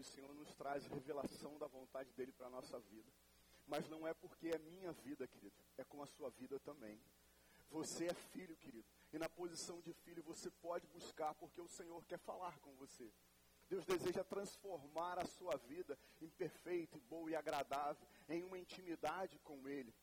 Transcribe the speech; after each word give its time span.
O 0.00 0.04
Senhor 0.04 0.32
nos 0.34 0.52
traz 0.54 0.86
revelação 0.86 1.58
da 1.58 1.66
vontade 1.66 2.12
dele 2.12 2.32
para 2.32 2.46
a 2.46 2.50
nossa 2.50 2.78
vida. 2.80 3.10
Mas 3.66 3.88
não 3.88 4.06
é 4.06 4.14
porque 4.14 4.48
é 4.48 4.58
minha 4.58 4.92
vida, 4.92 5.26
querido, 5.26 5.54
é 5.76 5.84
com 5.84 6.02
a 6.02 6.06
sua 6.06 6.30
vida 6.30 6.58
também. 6.60 7.00
Você 7.70 8.06
é 8.06 8.14
filho, 8.14 8.56
querido, 8.56 8.86
e 9.12 9.18
na 9.18 9.28
posição 9.28 9.80
de 9.80 9.92
filho 9.92 10.22
você 10.24 10.50
pode 10.50 10.86
buscar 10.88 11.34
porque 11.34 11.60
o 11.60 11.68
Senhor 11.68 12.04
quer 12.04 12.18
falar 12.18 12.58
com 12.58 12.74
você. 12.74 13.12
Deus 13.68 13.84
deseja 13.84 14.24
transformar 14.24 15.20
a 15.20 15.26
sua 15.26 15.56
vida 15.56 15.96
em 16.20 16.28
perfeita, 16.28 16.98
boa 17.08 17.30
e 17.30 17.36
agradável, 17.36 18.04
em 18.28 18.42
uma 18.42 18.58
intimidade 18.58 19.38
com 19.38 19.68
Ele. 19.68 19.94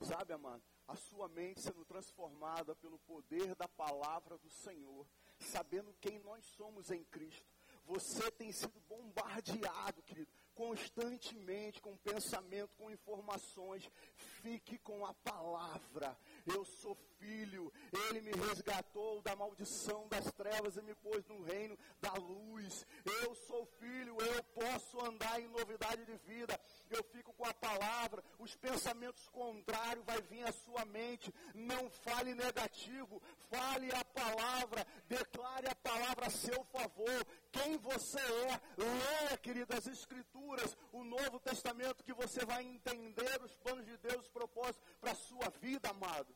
Sabe, 0.00 0.32
amado, 0.32 0.62
a 0.88 0.96
sua 0.96 1.28
mente 1.28 1.60
sendo 1.60 1.84
transformada 1.84 2.74
pelo 2.74 2.98
poder 3.00 3.54
da 3.54 3.68
palavra 3.68 4.38
do 4.38 4.48
Senhor, 4.48 5.06
sabendo 5.38 5.94
quem 6.00 6.18
nós 6.20 6.42
somos 6.46 6.90
em 6.90 7.04
Cristo. 7.04 7.59
Você 7.90 8.30
tem 8.30 8.52
sido 8.52 8.80
bombardeado, 8.88 10.00
querido, 10.02 10.30
constantemente 10.54 11.80
com 11.80 11.96
pensamento, 11.96 12.70
com 12.76 12.88
informações. 12.88 13.90
Fique 14.14 14.78
com 14.78 15.04
a 15.04 15.12
palavra. 15.12 16.16
Eu 16.46 16.64
sou 16.64 16.96
filho, 17.18 17.72
ele 17.92 18.20
me 18.22 18.32
resgatou 18.32 19.20
da 19.22 19.36
maldição 19.36 20.08
das 20.08 20.32
trevas 20.32 20.76
e 20.76 20.82
me 20.82 20.94
pôs 20.94 21.26
no 21.26 21.42
reino 21.42 21.76
da 22.00 22.12
luz. 22.14 22.86
Eu 23.04 23.34
sou 23.34 23.66
filho, 23.78 24.16
eu 24.20 24.42
posso 24.44 25.00
andar 25.04 25.40
em 25.40 25.48
novidade 25.48 26.04
de 26.04 26.16
vida. 26.18 26.58
Eu 26.90 27.04
fico 27.04 27.32
com 27.34 27.44
a 27.44 27.54
palavra, 27.54 28.24
os 28.38 28.56
pensamentos 28.56 29.28
contrários 29.28 30.04
vai 30.04 30.20
vir 30.22 30.44
à 30.44 30.52
sua 30.52 30.84
mente. 30.86 31.32
Não 31.54 31.90
fale 31.90 32.34
negativo, 32.34 33.22
fale 33.50 33.90
a 33.94 34.04
palavra, 34.04 34.86
declare 35.06 35.68
a 35.68 35.74
palavra 35.74 36.26
a 36.26 36.30
seu 36.30 36.64
favor. 36.64 37.26
Quem 37.52 37.76
você 37.78 38.20
é, 38.20 38.60
leia, 38.76 39.38
querido, 39.38 39.74
as 39.74 39.86
escrituras, 39.86 40.76
o 40.92 41.04
Novo 41.04 41.38
Testamento, 41.40 42.04
que 42.04 42.14
você 42.14 42.44
vai 42.44 42.64
entender 42.64 43.40
os 43.42 43.54
planos 43.56 43.84
de 43.84 43.96
Deus, 43.98 44.22
os 44.22 44.28
propósitos 44.28 44.82
para 45.00 45.12
a 45.12 45.16
sua 45.16 45.50
vida, 45.60 45.90
amado. 45.90 46.29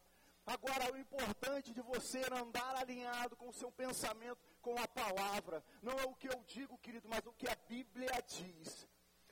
Agora, 0.47 0.93
o 0.93 0.97
importante 0.99 1.73
de 1.73 1.81
você 1.81 2.21
é 2.21 2.39
andar 2.39 2.77
alinhado 2.77 3.35
com 3.35 3.49
o 3.49 3.53
seu 3.53 3.73
pensamento, 3.73 4.39
com 4.61 4.79
a 4.79 4.87
palavra. 4.87 5.65
Não 5.83 5.99
é 5.99 6.05
o 6.05 6.15
que 6.15 6.29
eu 6.29 6.43
digo, 6.47 6.77
querido, 6.79 7.09
mas 7.09 7.25
o 7.27 7.33
que 7.33 7.49
a 7.49 7.57
Bíblia 7.67 8.11
diz. 8.27 8.87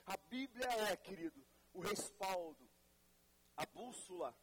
A 0.07 0.17
Bíblia 0.17 0.67
é, 0.91 0.97
querido, 0.97 1.45
o 1.75 1.81
respaldo, 1.81 2.69
a 3.57 3.67
bússola, 3.67 4.35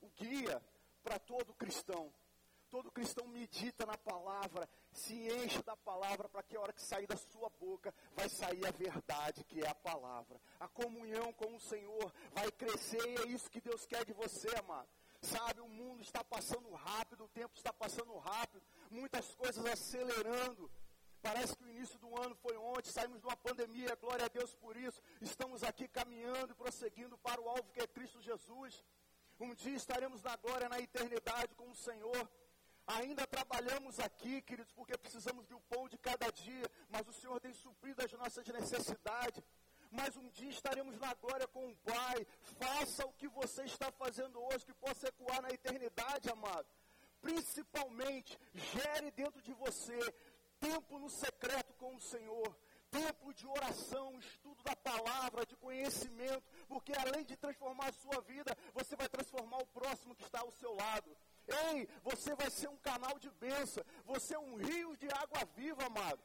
o 0.00 0.10
guia 0.10 0.62
para 1.02 1.18
todo 1.18 1.54
cristão. 1.54 2.12
Todo 2.68 2.90
cristão 2.90 3.26
medita 3.26 3.86
na 3.86 3.96
palavra, 3.96 4.68
se 4.92 5.14
enche 5.14 5.62
da 5.62 5.74
palavra 5.74 6.28
para 6.28 6.42
que 6.42 6.54
a 6.54 6.60
hora 6.60 6.72
que 6.72 6.82
sair 6.82 7.06
da 7.06 7.16
sua 7.16 7.48
boca 7.48 7.94
vai 8.12 8.28
sair 8.28 8.66
a 8.66 8.70
verdade, 8.70 9.42
que 9.44 9.62
é 9.62 9.68
a 9.68 9.74
palavra. 9.74 10.38
A 10.60 10.68
comunhão 10.68 11.32
com 11.32 11.54
o 11.54 11.60
Senhor 11.60 12.12
vai 12.30 12.52
crescer 12.52 13.00
e 13.08 13.16
é 13.22 13.26
isso 13.28 13.50
que 13.50 13.62
Deus 13.62 13.86
quer 13.86 14.04
de 14.04 14.12
você, 14.12 14.54
amado. 14.56 14.88
Sabe, 15.20 15.60
o 15.60 15.68
mundo 15.68 16.02
está 16.02 16.22
passando 16.22 16.70
rápido, 16.72 17.24
o 17.24 17.28
tempo 17.28 17.56
está 17.56 17.72
passando 17.72 18.16
rápido, 18.18 18.62
muitas 18.90 19.34
coisas 19.34 19.64
acelerando. 19.66 20.70
Parece 21.20 21.56
que 21.56 21.64
o 21.64 21.68
início 21.68 21.98
do 21.98 22.16
ano 22.20 22.34
foi 22.36 22.56
ontem, 22.56 22.90
saímos 22.90 23.20
de 23.20 23.26
uma 23.26 23.36
pandemia, 23.36 23.96
glória 23.96 24.26
a 24.26 24.28
Deus 24.28 24.54
por 24.54 24.76
isso. 24.76 25.02
Estamos 25.20 25.64
aqui 25.64 25.88
caminhando 25.88 26.52
e 26.52 26.54
prosseguindo 26.54 27.18
para 27.18 27.40
o 27.40 27.48
alvo 27.48 27.72
que 27.72 27.80
é 27.80 27.86
Cristo 27.86 28.20
Jesus. 28.20 28.84
Um 29.40 29.54
dia 29.54 29.76
estaremos 29.76 30.22
na 30.22 30.36
glória, 30.36 30.68
na 30.68 30.80
eternidade 30.80 31.54
com 31.56 31.68
o 31.68 31.74
Senhor. 31.74 32.30
Ainda 32.86 33.26
trabalhamos 33.26 33.98
aqui, 34.00 34.40
queridos, 34.42 34.72
porque 34.72 34.96
precisamos 34.96 35.46
do 35.46 35.60
pão 35.62 35.88
de 35.88 35.98
cada 35.98 36.30
dia, 36.30 36.70
mas 36.88 37.06
o 37.06 37.12
Senhor 37.12 37.38
tem 37.40 37.52
suprido 37.52 38.02
as 38.02 38.12
nossas 38.12 38.46
necessidades 38.46 39.42
mas 39.90 40.16
um 40.16 40.28
dia 40.30 40.50
estaremos 40.50 40.98
na 40.98 41.14
glória 41.14 41.46
com 41.48 41.66
o 41.68 41.76
Pai. 41.76 42.26
Faça 42.58 43.06
o 43.06 43.12
que 43.12 43.28
você 43.28 43.64
está 43.64 43.90
fazendo 43.92 44.42
hoje, 44.42 44.66
que 44.66 44.74
possa 44.74 45.08
ecoar 45.08 45.42
na 45.42 45.50
eternidade, 45.50 46.30
amado. 46.30 46.66
Principalmente, 47.20 48.38
gere 48.54 49.10
dentro 49.10 49.42
de 49.42 49.52
você 49.52 49.98
tempo 50.60 50.98
no 50.98 51.08
secreto 51.08 51.74
com 51.74 51.94
o 51.94 52.00
Senhor. 52.00 52.56
Tempo 52.90 53.34
de 53.34 53.46
oração, 53.46 54.18
estudo 54.18 54.62
da 54.62 54.74
palavra, 54.74 55.44
de 55.44 55.54
conhecimento, 55.56 56.42
porque 56.66 56.90
além 56.94 57.22
de 57.22 57.36
transformar 57.36 57.88
a 57.88 57.92
sua 57.92 58.22
vida, 58.22 58.56
você 58.72 58.96
vai 58.96 59.06
transformar 59.10 59.58
o 59.58 59.66
próximo 59.66 60.14
que 60.14 60.24
está 60.24 60.40
ao 60.40 60.50
seu 60.52 60.74
lado. 60.74 61.14
Ei, 61.46 61.86
você 62.02 62.34
vai 62.34 62.50
ser 62.50 62.68
um 62.68 62.78
canal 62.78 63.18
de 63.18 63.30
bênção, 63.32 63.84
você 64.06 64.34
é 64.34 64.38
um 64.38 64.56
rio 64.56 64.96
de 64.96 65.06
água 65.08 65.44
viva, 65.54 65.84
amado. 65.84 66.22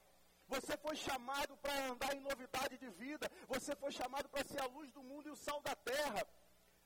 Você 0.48 0.78
foi 0.78 0.96
chamado 0.96 1.56
para 1.58 1.88
andar 1.88 2.16
em 2.16 2.20
novidade 2.20 2.78
de 2.78 2.90
vida. 2.90 3.30
Você 3.48 3.76
foi 3.76 3.92
chamado 3.92 4.30
para 4.30 4.46
ser 4.46 4.62
a 4.62 4.68
luz 4.68 4.92
do 4.92 5.02
mundo 5.02 5.28
e 5.28 5.32
o 5.32 5.36
sal 5.36 5.62
da 5.62 5.76
terra. 5.76 6.28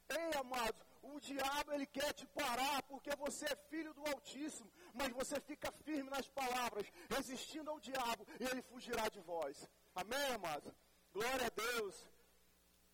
Ei, 0.09 0.39
amados, 0.39 0.81
o 1.01 1.19
diabo 1.19 1.73
ele 1.73 1.85
quer 1.85 2.13
te 2.13 2.25
parar 2.27 2.81
porque 2.83 3.13
você 3.17 3.45
é 3.45 3.55
filho 3.69 3.93
do 3.93 4.05
Altíssimo, 4.07 4.71
mas 4.93 5.11
você 5.11 5.39
fica 5.41 5.71
firme 5.83 6.09
nas 6.09 6.29
palavras, 6.29 6.87
resistindo 7.09 7.69
ao 7.69 7.79
diabo 7.79 8.25
e 8.39 8.43
ele 8.45 8.61
fugirá 8.61 9.09
de 9.09 9.19
vós. 9.19 9.69
Amém, 9.93 10.33
amados? 10.33 10.73
Glória 11.11 11.47
a 11.47 11.49
Deus. 11.49 12.07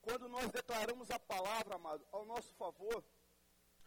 Quando 0.01 0.27
nós 0.27 0.49
declaramos 0.51 1.11
a 1.11 1.19
palavra, 1.19 1.75
amado, 1.75 2.05
ao 2.11 2.25
nosso 2.25 2.53
favor, 2.55 3.03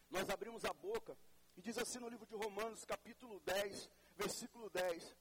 nós 0.08 0.30
abrimos 0.30 0.64
a 0.64 0.72
boca 0.72 1.16
e 1.56 1.62
diz 1.62 1.76
assim 1.78 1.98
no 1.98 2.08
livro 2.08 2.26
de 2.26 2.36
Romanos, 2.36 2.84
capítulo 2.84 3.40
10, 3.40 3.90
versículo 4.16 4.70
10 4.70 5.16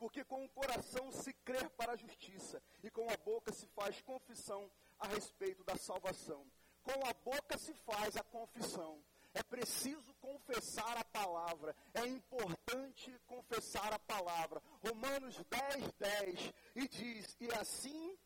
porque 0.00 0.24
com 0.24 0.42
o 0.42 0.48
coração 0.48 1.12
se 1.12 1.30
crê 1.44 1.68
para 1.76 1.92
a 1.92 1.96
justiça 1.96 2.60
e 2.82 2.90
com 2.90 3.06
a 3.10 3.16
boca 3.18 3.52
se 3.52 3.66
faz 3.66 4.00
confissão 4.00 4.68
a 4.98 5.06
respeito 5.08 5.62
da 5.62 5.76
salvação. 5.76 6.50
Com 6.82 7.06
a 7.06 7.12
boca 7.12 7.58
se 7.58 7.74
faz 7.74 8.16
a 8.16 8.24
confissão. 8.24 9.04
É 9.34 9.42
preciso 9.42 10.14
confessar 10.14 10.96
a 10.96 11.04
palavra. 11.04 11.76
É 11.92 12.06
importante 12.06 13.14
confessar 13.26 13.92
a 13.92 13.98
palavra. 13.98 14.62
Romanos 14.82 15.36
10, 15.50 15.92
10. 15.92 16.54
E 16.76 16.88
diz: 16.88 17.36
E 17.38 17.52
assim, 17.52 18.18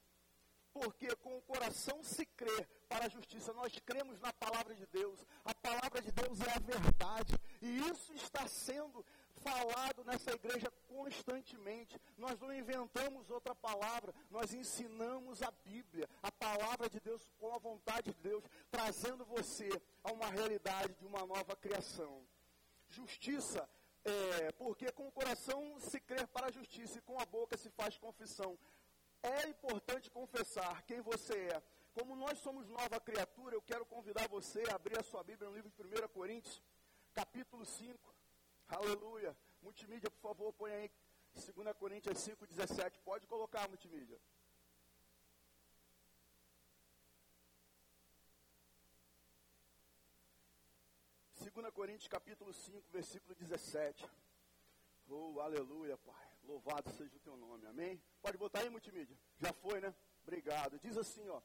porque 0.73 1.15
com 1.17 1.37
o 1.37 1.43
coração 1.43 2.03
se 2.05 2.25
crê 2.25 2.67
para 2.89 3.07
a 3.07 3.09
justiça. 3.09 3.53
Nós 3.53 3.77
cremos 3.81 4.21
na 4.21 4.33
palavra 4.33 4.75
de 4.77 4.87
Deus. 4.87 5.27
A 5.45 5.55
palavra 5.57 6.01
de 6.01 6.13
Deus 6.13 6.41
é 6.41 6.51
a 6.53 6.61
verdade. 6.61 7.35
E 7.61 7.79
isso 7.91 8.15
está 8.15 8.47
sendo 8.47 9.05
falado 9.45 10.03
nessa 10.05 10.33
igreja 10.33 10.71
constantemente. 10.89 12.01
Nós 12.17 12.41
não 12.41 12.53
inventamos 12.53 13.31
outra 13.31 13.55
palavra, 13.55 14.15
nós 14.31 14.55
ensinamos 14.55 15.43
a 15.43 15.51
Bíblia, 15.51 16.09
a 16.23 16.33
palavra 16.33 16.89
de 16.89 16.99
Deus 17.01 17.23
com 17.39 17.55
a 17.55 17.59
vontade 17.59 18.13
de 18.15 18.21
Deus, 18.23 18.43
trazendo 18.71 19.25
você 19.27 19.69
a 20.03 20.13
uma 20.13 20.31
realidade 20.31 20.95
de 20.95 21.07
uma 21.07 21.27
nova 21.27 21.55
criação. 21.55 22.27
Justiça, 22.89 23.69
é, 24.05 24.53
porque 24.53 24.91
com 24.93 25.07
o 25.09 25.13
coração 25.13 25.79
se 25.79 26.01
crê 26.01 26.27
para 26.27 26.47
a 26.47 26.51
justiça 26.51 26.99
e 26.99 27.03
com 27.03 27.19
a 27.21 27.27
boca 27.27 27.57
se 27.57 27.71
faz 27.71 27.99
confissão. 27.99 28.59
É 29.23 29.49
importante 29.49 30.11
confessar 30.11 30.83
quem 30.83 31.01
você 31.01 31.35
é. 31.49 31.63
Como 31.93 32.17
nós 32.17 32.39
somos 32.39 32.69
nova 32.69 32.99
criatura, 33.01 33.55
eu 33.55 33.63
quero 33.63 33.87
convidar 33.87 34.29
você 34.29 34.63
a 34.71 34.75
abrir 34.75 34.99
a 34.99 35.03
sua 35.03 35.23
Bíblia 35.23 35.49
no 35.49 35.55
livro 35.55 35.71
de 35.71 35.83
1 35.83 36.09
Coríntios, 36.09 36.63
capítulo 37.13 37.65
5. 37.65 38.14
Aleluia. 38.69 39.37
Multimídia, 39.63 40.11
por 40.11 40.21
favor, 40.21 40.53
põe 40.53 40.73
aí 40.73 40.91
2 41.35 41.77
Coríntios 41.77 42.19
5, 42.19 42.47
17. 42.47 42.99
Pode 43.01 43.27
colocar, 43.27 43.69
multimídia. 43.69 44.21
Segunda 51.35 51.71
Coríntios 51.71 52.09
capítulo 52.09 52.53
5, 52.53 52.91
versículo 52.91 53.35
17. 53.35 54.09
Oh, 55.09 55.41
aleluia, 55.41 55.97
Pai. 55.99 56.29
Louvado 56.45 56.91
seja 56.93 57.17
o 57.17 57.21
teu 57.21 57.37
nome, 57.37 57.67
amém? 57.67 58.03
Pode 58.21 58.37
botar 58.39 58.61
aí, 58.61 58.71
multimídia. 58.71 59.17
Já 59.39 59.53
foi, 59.53 59.81
né? 59.81 59.95
Obrigado. 60.23 60.79
Diz 60.81 60.97
assim, 60.97 61.29
ó. 61.29 61.41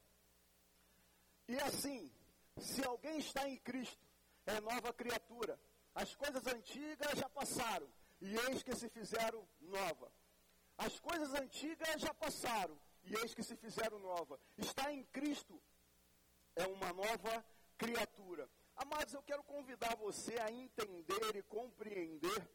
E 1.48 1.60
assim, 1.60 2.12
se 2.57 2.83
alguém 2.86 3.18
está 3.19 3.48
em 3.48 3.57
Cristo, 3.57 4.04
é 4.45 4.60
nova 4.62 4.94
criatura. 4.94 5.60
As 5.94 6.16
coisas 6.16 6.46
antigas 6.48 7.18
já 7.18 7.30
passaram. 7.30 7.88
e 8.22 8.36
eis 8.36 8.62
que 8.64 8.76
se 8.76 8.90
fizeram 8.90 9.48
nova. 9.62 10.12
As 10.78 11.00
coisas 11.00 11.34
antigas 11.34 12.02
já 12.02 12.14
passaram, 12.14 12.78
e 13.04 13.14
eis 13.16 13.34
que 13.34 13.44
se 13.44 13.56
fizeram 13.56 14.00
nova. 14.00 14.40
Está 14.58 14.92
em 14.92 15.04
Cristo, 15.06 15.62
é 16.56 16.66
uma 16.68 16.92
nova 16.94 17.46
criatura. 17.78 18.50
Amados, 18.76 19.14
eu 19.14 19.22
quero 19.24 19.44
convidar 19.44 19.96
você 19.98 20.38
a 20.40 20.52
entender 20.52 21.36
e 21.36 21.44
compreender. 21.44 22.50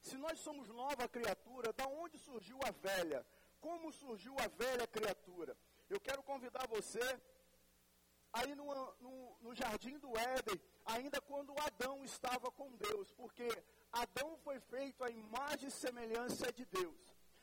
Se 0.00 0.16
nós 0.16 0.38
somos 0.38 0.68
nova 0.68 1.08
criatura, 1.08 1.72
da 1.72 1.86
onde 1.86 2.18
surgiu 2.18 2.58
a 2.64 2.70
velha? 2.70 3.26
Como 3.60 3.90
surgiu 3.90 4.36
a 4.38 4.46
velha 4.46 4.86
criatura? 4.86 5.56
Eu 5.88 6.00
quero 6.00 6.22
convidar 6.22 6.66
você 6.68 7.20
aí 8.34 8.54
no, 8.54 8.64
no, 9.40 9.54
jardim 9.54 9.96
do 9.98 10.08
Éden, 10.18 10.60
ainda 10.84 11.20
quando 11.20 11.54
Adão 11.60 12.04
estava 12.04 12.50
com 12.50 12.70
Deus, 12.76 13.10
porque 13.12 13.48
Adão 13.92 14.36
foi 14.38 14.58
feito 14.60 15.04
à 15.04 15.10
imagem 15.10 15.68
e 15.68 15.70
semelhança 15.70 16.52
de 16.52 16.64
Deus. 16.66 16.96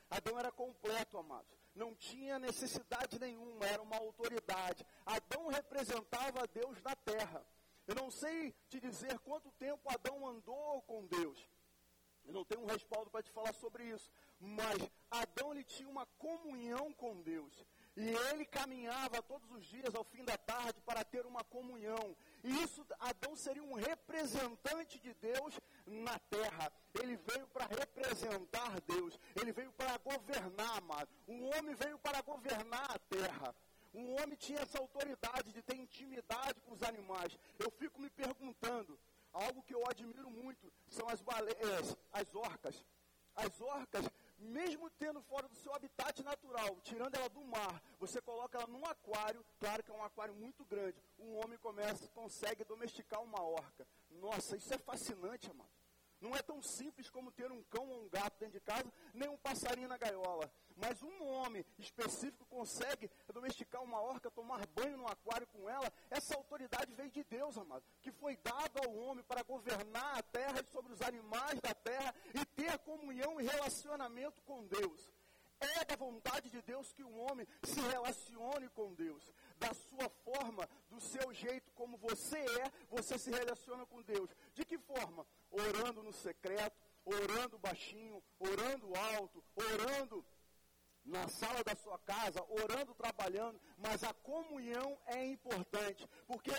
Adão 0.10 0.38
era 0.38 0.52
completo, 0.52 1.18
amados. 1.18 1.58
Não 1.74 1.96
tinha 1.96 2.38
necessidade 2.38 3.18
nenhuma, 3.18 3.66
era 3.66 3.82
uma 3.82 3.96
autoridade. 3.96 4.86
Adão 5.06 5.48
representava 5.48 6.46
Deus 6.48 6.82
na 6.82 6.94
terra. 6.98 7.46
Eu 7.88 7.96
não 7.96 8.12
sei 8.12 8.54
te 8.68 8.80
dizer 8.80 9.18
quanto 9.20 9.50
tempo 9.54 9.90
Adão 9.90 10.28
andou 10.28 10.82
com 10.82 11.06
Deus. 11.08 11.40
Eu 12.26 12.34
não 12.34 12.44
tenho 12.44 12.62
um 12.62 12.66
respaldo 12.66 13.10
para 13.10 13.24
te 13.24 13.32
falar 13.32 13.54
sobre 13.54 13.86
isso. 13.86 14.12
Mas 14.40 14.78
Adão 15.10 15.54
ele 15.54 15.64
tinha 15.64 15.88
uma 15.88 16.06
comunhão 16.18 16.92
com 16.94 17.22
Deus. 17.22 17.66
E 17.96 18.08
ele 18.30 18.46
caminhava 18.46 19.22
todos 19.22 19.52
os 19.52 19.66
dias 19.66 19.94
ao 19.94 20.04
fim 20.04 20.24
da 20.24 20.38
tarde 20.38 20.80
para 20.82 21.04
ter 21.04 21.26
uma 21.26 21.44
comunhão. 21.44 22.16
E 22.44 22.64
isso, 22.64 22.86
Adão 23.00 23.36
seria 23.36 23.64
um 23.64 23.74
representante 23.74 24.98
de 25.00 25.14
Deus 25.16 25.60
na 25.86 26.18
terra. 26.20 26.72
Ele 26.94 27.18
veio 27.18 27.46
para 27.48 27.66
representar 27.66 28.80
Deus. 28.82 29.20
Ele 29.36 29.52
veio 29.52 29.72
para 29.74 29.98
governar, 29.98 30.78
amado. 30.78 31.10
Um 31.28 31.46
homem 31.56 31.76
veio 31.76 32.00
para 32.00 32.22
governar 32.22 32.90
a 32.92 33.00
terra. 33.00 33.54
Um 33.94 34.16
homem 34.22 34.38
tinha 34.38 34.60
essa 34.62 34.80
autoridade 34.80 35.52
de 35.52 35.62
ter 35.62 35.76
intimidade 35.76 36.62
com 36.62 36.74
os 36.74 36.84
animais. 36.84 37.38
Eu 37.60 37.70
fico 37.72 38.02
me 38.02 38.10
perguntando, 38.10 38.98
algo 39.34 39.62
que 39.64 39.76
eu 39.76 39.84
admiro 39.90 40.30
muito 40.30 40.72
são 40.88 41.10
as 41.10 41.22
baleias, 41.22 41.98
as 42.14 42.34
orcas. 42.34 42.86
As 43.36 43.60
orcas, 43.62 44.06
mesmo 44.42 44.90
tendo 44.92 45.22
fora 45.22 45.48
do 45.48 45.56
seu 45.56 45.74
habitat 45.74 46.22
natural, 46.24 46.80
tirando 46.84 47.16
ela 47.16 47.30
do 47.30 47.44
mar, 47.46 47.82
você 48.00 48.22
coloca 48.22 48.58
ela 48.58 48.68
num 48.68 48.86
aquário, 48.86 49.46
claro 49.60 49.84
que 49.84 49.92
é 49.92 49.94
um 49.94 50.04
aquário 50.04 50.34
muito 50.34 50.66
grande, 50.66 51.02
um 51.20 51.38
homem 51.38 51.58
começa, 51.58 52.08
consegue 52.10 52.64
domesticar 52.64 53.22
uma 53.22 53.42
orca. 53.42 53.88
Nossa, 54.10 54.58
isso 54.58 54.74
é 54.74 54.78
fascinante, 54.78 55.50
amado. 55.50 55.81
Não 56.22 56.36
é 56.36 56.42
tão 56.44 56.62
simples 56.62 57.10
como 57.10 57.32
ter 57.32 57.52
um 57.52 57.64
cão 57.64 57.90
ou 57.90 58.04
um 58.04 58.10
gato 58.10 58.38
dentro 58.40 58.54
de 58.54 58.62
casa, 58.62 58.94
nem 59.12 59.28
um 59.28 59.38
passarinho 59.38 59.90
na 59.90 59.98
gaiola. 59.98 60.52
Mas 60.78 61.02
um 61.02 61.24
homem 61.24 61.66
específico 61.80 62.46
consegue 62.46 63.10
domesticar 63.34 63.82
uma 63.82 64.00
orca, 64.00 64.30
tomar 64.30 64.66
banho 64.68 64.98
no 64.98 65.08
aquário 65.08 65.48
com 65.48 65.68
ela. 65.68 65.92
Essa 66.12 66.36
autoridade 66.36 66.94
veio 66.94 67.10
de 67.10 67.24
Deus, 67.24 67.58
amado, 67.58 67.84
que 68.02 68.12
foi 68.12 68.38
dado 68.38 68.78
ao 68.86 68.96
homem 68.96 69.24
para 69.24 69.42
governar 69.42 70.20
a 70.20 70.24
terra 70.24 70.62
e 70.62 70.72
sobre 70.72 70.94
os 70.94 71.02
animais 71.02 71.60
da 71.60 71.74
terra 71.74 72.14
e 72.36 72.46
ter 72.46 72.78
comunhão 72.80 73.42
e 73.42 73.44
relacionamento 73.44 74.44
com 74.44 74.66
Deus. 74.68 75.12
É 75.60 75.86
da 75.86 75.96
vontade 75.96 76.50
de 76.50 76.60
Deus 76.62 76.92
que 76.92 77.04
um 77.04 77.20
homem 77.20 77.48
se 77.64 77.80
relacione 77.80 78.68
com 78.70 78.94
Deus. 78.96 79.32
Da 79.58 79.72
sua 79.74 80.10
forma, 80.24 80.68
do 80.92 81.00
seu 81.00 81.34
jeito, 81.34 81.72
como 81.72 81.98
você 81.98 82.38
é, 82.38 82.72
você 82.90 83.18
se 83.18 83.32
relaciona 83.32 83.86
com 83.86 84.02
Deus. 84.04 84.30
De 84.54 84.66
que 84.66 84.78
forma? 84.78 85.26
Orando 85.50 86.04
no 86.04 86.12
secreto, 86.12 86.78
orando 87.06 87.58
baixinho, 87.58 88.22
orando 88.38 88.94
alto, 89.16 89.44
orando 89.56 90.24
na 91.06 91.28
sala 91.30 91.64
da 91.64 91.76
sua 91.76 91.98
casa, 92.00 92.44
orando, 92.50 92.94
trabalhando, 92.94 93.60
mas 93.78 94.04
a 94.04 94.14
comunhão 94.14 95.00
é 95.08 95.26
importante, 95.26 96.08
porque 96.28 96.52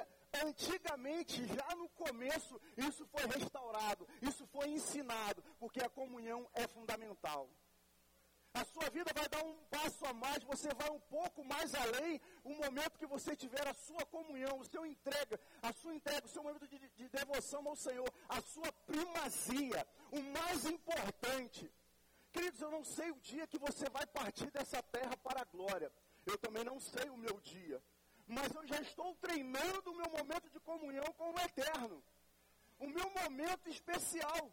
antigamente, 0.43 1.47
já 1.47 1.77
no 1.77 1.89
começo, 1.91 2.61
isso 2.77 3.07
foi 3.07 3.25
restaurado, 3.27 4.09
isso 4.21 4.47
foi 4.47 4.71
ensinado, 4.71 5.45
porque 5.61 5.81
a 5.81 5.91
comunhão 5.91 6.49
é 6.55 6.67
fundamental. 6.67 7.49
A 8.55 8.65
sua 8.65 8.91
vida 8.91 9.11
vai 9.15 9.29
dar 9.29 9.43
um 9.45 9.57
passo 9.71 10.05
a 10.05 10.13
mais, 10.13 10.43
você 10.45 10.69
vai 10.75 10.91
um 10.91 11.01
pouco 11.01 11.43
mais 11.45 11.75
além, 11.75 12.21
o 12.45 12.55
momento 12.55 12.99
que 12.99 13.07
você 13.07 13.35
tiver 13.35 13.67
a 13.67 13.73
sua 13.73 14.05
comunhão, 14.07 14.59
o 14.59 14.65
seu 14.65 14.85
entrega, 14.85 15.41
a 15.63 15.73
sua 15.73 15.95
entrega, 15.95 16.27
o 16.27 16.31
seu 16.31 16.43
momento 16.43 16.69
de, 16.69 16.79
de 16.79 17.09
devoção 17.09 17.67
ao 17.67 17.77
Senhor, 17.77 18.13
a 18.29 18.41
sua 18.43 18.71
primazia, 18.87 19.87
o 20.11 20.21
mais 20.39 20.67
importante. 20.67 21.73
Queridos, 22.31 22.61
eu 22.61 22.71
não 22.71 22.85
sei 22.85 23.11
o 23.11 23.21
dia 23.21 23.47
que 23.47 23.59
você 23.59 23.89
vai 23.91 24.07
partir 24.07 24.51
dessa 24.51 24.83
terra 24.83 25.17
para 25.19 25.43
a 25.43 25.45
glória. 25.45 25.93
Eu 26.25 26.39
também 26.39 26.65
não 26.65 26.79
sei 26.81 27.09
o 27.11 27.17
meu 27.17 27.41
dia. 27.41 27.83
Mas 28.27 28.55
eu 28.55 28.67
já 28.67 28.81
estou 28.81 29.15
treinando 29.17 29.91
o 29.91 29.97
meu 29.97 30.11
momento 30.11 30.49
de 30.49 30.61
comunhão 30.61 31.05
com 31.19 31.33
o 31.33 31.41
Eterno. 31.41 32.03
O 32.79 32.87
meu 32.87 33.11
momento 33.11 33.69
especial. 33.69 34.51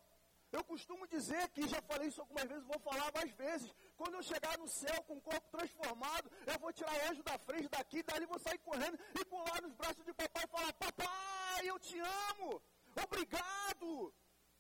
Eu 0.52 0.64
costumo 0.64 1.08
dizer 1.08 1.48
que 1.50 1.68
já 1.68 1.82
falei 1.84 2.08
isso 2.08 2.22
algumas 2.22 2.46
vezes, 2.46 2.64
vou 2.66 2.80
falar 2.80 3.12
mais 3.14 3.32
vezes. 3.32 3.72
Quando 3.96 4.16
eu 4.16 4.24
chegar 4.24 4.58
no 4.58 4.68
céu 4.68 5.04
com 5.04 5.18
o 5.18 5.22
corpo 5.22 5.48
transformado, 5.56 6.32
eu 6.48 6.60
vou 6.60 6.74
tirar 6.74 6.94
o 6.94 7.12
anjo 7.12 7.24
da 7.24 7.38
frente 7.38 7.70
daqui, 7.70 8.02
dali 8.02 8.26
vou 8.26 8.40
sair 8.40 8.58
correndo 8.60 8.98
e 9.20 9.26
pular 9.26 9.62
nos 9.62 9.74
braços 9.76 10.04
de 10.04 10.14
papai 10.14 10.44
e 10.44 10.48
falar: 10.48 10.74
Papai, 10.74 11.70
eu 11.70 11.78
te 11.80 12.00
amo, 12.00 12.62
obrigado. 13.04 14.14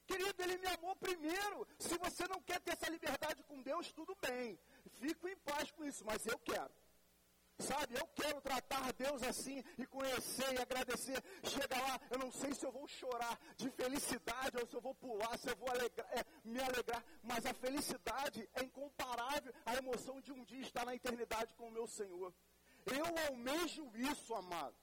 Querido, 0.05 0.41
ele 0.41 0.57
me 0.57 0.67
amou 0.67 0.95
primeiro. 0.95 1.67
Se 1.77 1.97
você 1.97 2.27
não 2.27 2.41
quer 2.41 2.59
ter 2.61 2.71
essa 2.73 2.89
liberdade 2.89 3.43
com 3.43 3.61
Deus, 3.61 3.91
tudo 3.91 4.15
bem. 4.21 4.59
Fico 4.99 5.27
em 5.27 5.37
paz 5.37 5.69
com 5.71 5.85
isso, 5.85 6.03
mas 6.03 6.25
eu 6.25 6.37
quero. 6.39 6.71
Sabe, 7.59 7.99
eu 7.99 8.07
quero 8.07 8.39
tratar 8.39 8.93
Deus 8.93 9.21
assim 9.23 9.61
e 9.77 9.85
conhecer 9.85 10.53
e 10.53 10.61
agradecer. 10.61 11.21
Chega 11.43 11.77
lá, 11.77 11.99
eu 12.09 12.17
não 12.17 12.31
sei 12.31 12.53
se 12.53 12.65
eu 12.65 12.71
vou 12.71 12.87
chorar 12.87 13.37
de 13.57 13.69
felicidade 13.71 14.57
ou 14.57 14.65
se 14.65 14.75
eu 14.75 14.81
vou 14.81 14.95
pular, 14.95 15.37
se 15.37 15.49
eu 15.49 15.57
vou 15.57 15.69
alegrar, 15.69 16.07
é, 16.17 16.23
me 16.45 16.61
alegrar, 16.61 17.03
mas 17.21 17.45
a 17.45 17.53
felicidade 17.53 18.49
é 18.53 18.63
incomparável 18.63 19.53
à 19.65 19.75
emoção 19.75 20.21
de 20.21 20.31
um 20.31 20.43
dia 20.45 20.61
estar 20.61 20.85
na 20.85 20.95
eternidade 20.95 21.53
com 21.55 21.67
o 21.67 21.71
meu 21.71 21.85
Senhor. 21.85 22.33
Eu 22.85 23.05
almejo 23.27 23.91
isso, 23.95 24.33
amado. 24.33 24.75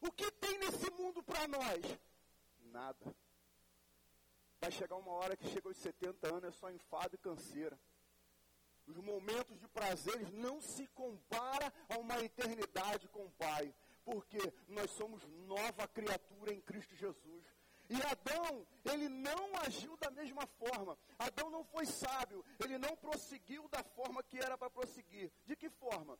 O 0.00 0.10
que 0.10 0.30
tem 0.32 0.58
nesse 0.58 0.90
mundo 0.92 1.22
para 1.22 1.46
nós? 1.46 1.98
Nada. 2.60 3.14
Vai 4.58 4.70
chegar 4.70 4.96
uma 4.96 5.12
hora 5.12 5.36
que 5.36 5.48
chega 5.48 5.68
aos 5.68 5.76
70 5.76 6.28
anos, 6.28 6.44
é 6.44 6.50
só 6.50 6.70
enfado 6.70 7.14
e 7.14 7.18
canseira. 7.18 7.78
Os 8.86 8.96
momentos 8.98 9.58
de 9.58 9.68
prazeres 9.68 10.30
não 10.32 10.60
se 10.60 10.86
compara 10.88 11.72
a 11.88 11.98
uma 11.98 12.18
eternidade 12.20 13.08
com 13.08 13.24
o 13.24 13.30
Pai, 13.32 13.74
porque 14.04 14.38
nós 14.68 14.90
somos 14.90 15.24
nova 15.46 15.86
criatura 15.88 16.52
em 16.52 16.60
Cristo 16.60 16.94
Jesus. 16.96 17.44
E 17.88 18.02
Adão, 18.02 18.66
ele 18.84 19.08
não 19.08 19.54
agiu 19.66 19.96
da 19.98 20.10
mesma 20.10 20.46
forma. 20.46 20.98
Adão 21.18 21.50
não 21.50 21.64
foi 21.64 21.84
sábio, 21.84 22.44
ele 22.64 22.78
não 22.78 22.96
prosseguiu 22.96 23.68
da 23.68 23.82
forma 23.82 24.22
que 24.22 24.38
era 24.38 24.56
para 24.56 24.70
prosseguir. 24.70 25.30
De 25.44 25.54
que 25.54 25.68
forma? 25.68 26.18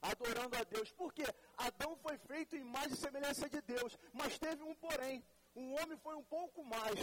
Adorando 0.00 0.56
a 0.56 0.64
Deus. 0.64 0.92
Porque 0.92 1.24
Adão 1.56 1.96
foi 1.96 2.16
feito 2.18 2.56
em 2.56 2.62
mais 2.62 2.96
semelhança 2.96 3.48
de 3.48 3.60
Deus, 3.62 3.98
mas 4.12 4.38
teve 4.38 4.62
um 4.62 4.74
porém. 4.74 5.24
Um 5.56 5.74
homem 5.74 5.98
foi 5.98 6.14
um 6.14 6.22
pouco 6.22 6.64
mais. 6.64 6.98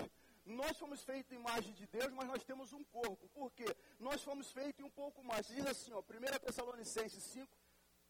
Nós 0.45 0.77
fomos 0.77 1.03
feitos 1.03 1.31
em 1.31 1.35
imagem 1.35 1.73
de 1.73 1.87
Deus, 1.87 2.11
mas 2.13 2.27
nós 2.27 2.43
temos 2.43 2.71
um 2.71 2.83
corpo. 2.83 3.27
Por 3.29 3.51
quê? 3.51 3.65
Nós 3.99 4.21
fomos 4.21 4.51
feitos 4.51 4.79
em 4.79 4.87
um 4.87 4.91
pouco 4.91 5.23
mais. 5.23 5.47
Diz 5.47 5.65
assim, 5.65 5.91
ó, 5.91 5.99
1 5.99 6.39
Tessalonicenses 6.39 7.23
5, 7.23 7.51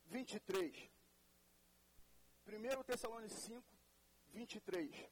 23. 0.05 0.91
1 2.45 2.83
Tessalonicenses 2.83 3.45
5, 3.45 3.63
23. 4.33 5.09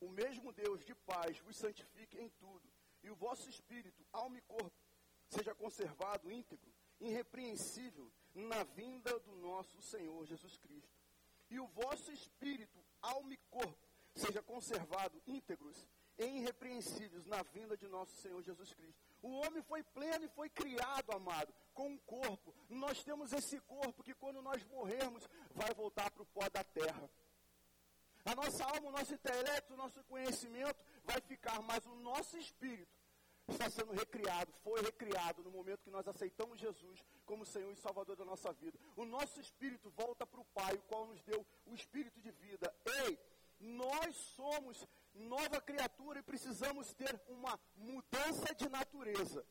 O 0.00 0.08
mesmo 0.08 0.52
Deus 0.52 0.84
de 0.84 0.96
paz 0.96 1.38
vos 1.38 1.56
santifique 1.56 2.18
em 2.18 2.28
tudo, 2.30 2.68
e 3.04 3.08
o 3.08 3.14
vosso 3.14 3.48
espírito, 3.48 4.04
alma 4.12 4.36
e 4.36 4.40
corpo, 4.40 4.82
seja 5.28 5.54
conservado 5.54 6.30
íntegro, 6.30 6.72
irrepreensível, 7.02 8.10
na 8.34 8.62
vinda 8.64 9.18
do 9.20 9.34
nosso 9.36 9.80
Senhor 9.82 10.24
Jesus 10.24 10.56
Cristo. 10.56 10.96
E 11.50 11.60
o 11.60 11.66
vosso 11.66 12.10
espírito, 12.12 12.78
alma 13.02 13.34
e 13.34 13.36
corpo, 13.50 13.88
seja 14.14 14.42
conservado 14.42 15.20
íntegros 15.26 15.86
e 16.18 16.24
irrepreensíveis 16.24 17.26
na 17.26 17.42
vinda 17.42 17.76
de 17.76 17.86
nosso 17.88 18.14
Senhor 18.16 18.42
Jesus 18.42 18.72
Cristo. 18.72 19.00
O 19.20 19.30
homem 19.40 19.62
foi 19.62 19.82
pleno 19.82 20.24
e 20.24 20.28
foi 20.28 20.48
criado, 20.48 21.12
amado, 21.12 21.52
com 21.74 21.88
um 21.88 21.98
corpo. 21.98 22.54
Nós 22.68 23.02
temos 23.02 23.32
esse 23.32 23.60
corpo 23.60 24.02
que 24.02 24.14
quando 24.14 24.40
nós 24.40 24.62
morrermos, 24.64 25.28
vai 25.50 25.72
voltar 25.74 26.10
para 26.10 26.22
o 26.22 26.26
pó 26.26 26.48
da 26.48 26.64
terra. 26.64 27.10
A 28.24 28.34
nossa 28.34 28.64
alma, 28.64 28.88
o 28.88 28.92
nosso 28.92 29.12
intelecto, 29.14 29.74
o 29.74 29.76
nosso 29.76 30.02
conhecimento 30.04 30.84
vai 31.04 31.20
ficar, 31.20 31.60
mas 31.62 31.84
o 31.86 31.94
nosso 31.96 32.38
espírito, 32.38 32.92
está 33.48 33.68
sendo 33.68 33.92
recriado, 33.92 34.52
foi 34.62 34.80
recriado 34.82 35.42
no 35.42 35.50
momento 35.50 35.82
que 35.82 35.90
nós 35.90 36.06
aceitamos 36.06 36.60
Jesus 36.60 37.04
como 37.24 37.44
Senhor 37.44 37.70
e 37.72 37.76
Salvador 37.76 38.16
da 38.16 38.24
nossa 38.24 38.52
vida. 38.52 38.78
O 38.96 39.04
nosso 39.04 39.40
espírito 39.40 39.90
volta 39.90 40.26
para 40.26 40.40
o 40.40 40.44
Pai, 40.46 40.74
o 40.74 40.82
qual 40.82 41.06
nos 41.06 41.22
deu 41.22 41.44
o 41.66 41.74
espírito 41.74 42.20
de 42.20 42.30
vida. 42.30 42.74
Ei, 43.04 43.18
nós 43.58 44.16
somos 44.16 44.86
nova 45.14 45.60
criatura 45.60 46.20
e 46.20 46.22
precisamos 46.22 46.92
ter 46.94 47.20
uma 47.28 47.58
mudança 47.76 48.54
de 48.54 48.68
natureza. 48.68 49.44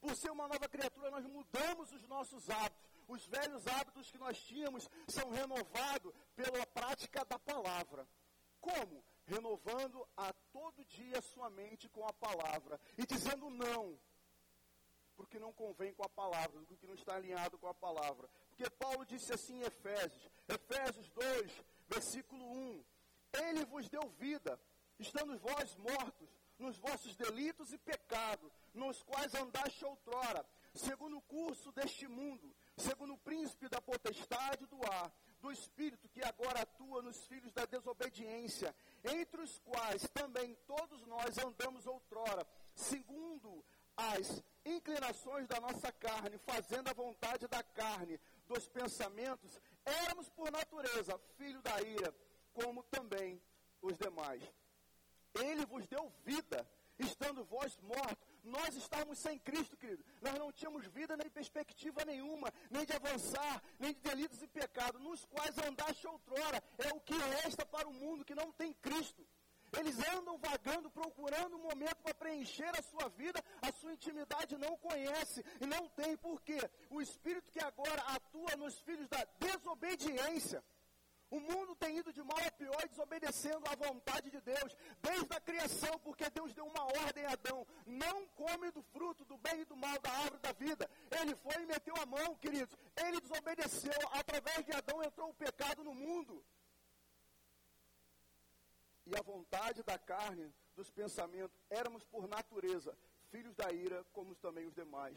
Por 0.00 0.14
ser 0.14 0.30
uma 0.30 0.46
nova 0.46 0.68
criatura, 0.68 1.10
nós 1.10 1.24
mudamos 1.26 1.92
os 1.92 2.06
nossos 2.06 2.48
hábitos. 2.50 2.86
Os 3.08 3.24
velhos 3.26 3.66
hábitos 3.66 4.10
que 4.10 4.18
nós 4.18 4.38
tínhamos 4.42 4.88
são 5.08 5.30
renovados 5.30 6.12
pela 6.34 6.66
prática 6.66 7.24
da 7.24 7.38
palavra. 7.38 8.06
Como? 8.60 9.02
Renovando 9.26 10.06
a 10.16 10.32
todo 10.52 10.84
dia 10.84 11.20
sua 11.20 11.50
mente 11.50 11.88
com 11.88 12.06
a 12.06 12.12
palavra 12.12 12.80
e 12.96 13.04
dizendo 13.04 13.50
não, 13.50 13.98
porque 15.16 15.38
não 15.38 15.52
convém 15.52 15.92
com 15.94 16.04
a 16.04 16.08
palavra, 16.08 16.62
porque 16.66 16.86
não 16.86 16.94
está 16.94 17.16
alinhado 17.16 17.58
com 17.58 17.66
a 17.66 17.74
palavra. 17.74 18.28
Porque 18.50 18.70
Paulo 18.70 19.04
disse 19.04 19.32
assim 19.32 19.56
em 19.58 19.62
Efésios, 19.62 20.30
Efésios 20.48 21.10
2, 21.10 21.64
versículo 21.88 22.44
1: 22.44 22.84
Ele 23.32 23.64
vos 23.64 23.88
deu 23.88 24.08
vida, 24.10 24.60
estando 24.98 25.36
vós 25.38 25.74
mortos 25.76 26.28
nos 26.58 26.78
vossos 26.78 27.14
delitos 27.16 27.72
e 27.72 27.78
pecados, 27.78 28.50
nos 28.72 29.02
quais 29.02 29.34
andaste 29.34 29.84
outrora, 29.84 30.44
segundo 30.74 31.18
o 31.18 31.22
curso 31.22 31.70
deste 31.72 32.06
mundo, 32.08 32.54
segundo 32.76 33.14
o 33.14 33.18
príncipe 33.18 33.68
da 33.68 33.80
potestade 33.80 34.66
do 34.66 34.82
ar, 34.90 35.12
do 35.40 35.52
espírito 35.52 36.08
que 36.08 36.22
agora 36.24 36.62
atua 36.62 37.02
nos 37.02 37.24
filhos 37.26 37.52
da 37.52 37.66
desobediência, 37.66 38.74
entre 39.06 39.40
os 39.42 39.58
quais 39.58 40.02
também 40.12 40.54
todos 40.66 41.06
nós 41.06 41.38
andamos 41.38 41.86
outrora, 41.86 42.46
segundo 42.74 43.64
as 43.96 44.42
inclinações 44.64 45.46
da 45.46 45.60
nossa 45.60 45.90
carne, 45.92 46.38
fazendo 46.38 46.88
a 46.88 46.92
vontade 46.92 47.46
da 47.48 47.62
carne, 47.62 48.20
dos 48.46 48.68
pensamentos, 48.68 49.60
éramos 49.84 50.28
por 50.28 50.50
natureza 50.50 51.18
filho 51.36 51.62
da 51.62 51.80
ira, 51.80 52.14
como 52.52 52.82
também 52.84 53.40
os 53.80 53.96
demais. 53.96 54.42
Ele 55.34 55.64
vos 55.66 55.86
deu 55.86 56.12
vida, 56.24 56.68
estando 56.98 57.44
vós 57.44 57.76
mortos. 57.78 58.25
Nós 58.46 58.76
estávamos 58.76 59.18
sem 59.18 59.38
Cristo, 59.40 59.76
querido. 59.76 60.04
Nós 60.22 60.34
não 60.34 60.52
tínhamos 60.52 60.86
vida 60.86 61.16
nem 61.16 61.28
perspectiva 61.28 62.04
nenhuma, 62.04 62.52
nem 62.70 62.84
de 62.84 62.92
avançar, 62.92 63.62
nem 63.78 63.92
de 63.92 64.00
delitos 64.00 64.40
e 64.40 64.46
pecados, 64.46 65.00
nos 65.02 65.24
quais 65.26 65.58
andaste 65.58 66.06
outrora. 66.06 66.62
É 66.78 66.88
o 66.94 67.00
que 67.00 67.14
resta 67.14 67.66
para 67.66 67.88
o 67.88 67.92
mundo 67.92 68.24
que 68.24 68.34
não 68.34 68.52
tem 68.52 68.72
Cristo. 68.74 69.26
Eles 69.76 69.98
andam 70.14 70.38
vagando, 70.38 70.88
procurando 70.90 71.56
um 71.56 71.62
momento 71.62 71.96
para 71.96 72.14
preencher 72.14 72.70
a 72.78 72.82
sua 72.82 73.08
vida, 73.08 73.42
a 73.60 73.72
sua 73.72 73.92
intimidade 73.92 74.56
não 74.56 74.76
conhece 74.78 75.44
e 75.60 75.66
não 75.66 75.88
tem. 75.88 76.16
Por 76.16 76.40
quê? 76.40 76.58
O 76.88 77.02
Espírito 77.02 77.50
que 77.50 77.60
agora 77.60 78.00
atua 78.02 78.56
nos 78.56 78.78
filhos 78.82 79.08
da 79.08 79.26
desobediência 79.40 80.62
o 81.30 81.40
mundo 81.40 81.74
tem 81.76 81.98
ido 81.98 82.12
de 82.12 82.22
mal 82.22 82.38
a 82.46 82.50
pior 82.52 82.88
desobedecendo 82.88 83.64
à 83.68 83.74
vontade 83.74 84.30
de 84.30 84.40
Deus, 84.40 84.76
desde 85.00 85.32
a 85.34 85.40
criação, 85.40 85.98
porque 86.00 86.30
Deus 86.30 86.54
deu 86.54 86.66
uma 86.66 86.84
ordem 87.04 87.24
a 87.24 87.32
Adão: 87.32 87.66
não 87.84 88.26
come 88.28 88.70
do 88.70 88.82
fruto 88.82 89.24
do 89.24 89.36
bem 89.38 89.60
e 89.60 89.64
do 89.64 89.76
mal 89.76 89.98
da 90.00 90.10
árvore 90.10 90.40
da 90.40 90.52
vida. 90.52 90.88
Ele 91.20 91.34
foi 91.34 91.62
e 91.62 91.66
meteu 91.66 91.94
a 91.96 92.06
mão, 92.06 92.36
queridos. 92.36 92.76
Ele 92.96 93.20
desobedeceu, 93.20 94.00
através 94.12 94.64
de 94.64 94.72
Adão 94.72 95.02
entrou 95.02 95.30
o 95.30 95.34
pecado 95.34 95.82
no 95.82 95.94
mundo. 95.94 96.44
E 99.06 99.16
a 99.16 99.22
vontade 99.22 99.82
da 99.82 99.98
carne, 99.98 100.52
dos 100.74 100.90
pensamentos, 100.90 101.60
éramos 101.70 102.04
por 102.04 102.26
natureza 102.28 102.96
filhos 103.30 103.54
da 103.54 103.70
ira, 103.72 104.04
como 104.12 104.34
também 104.36 104.66
os 104.66 104.74
demais. 104.74 105.16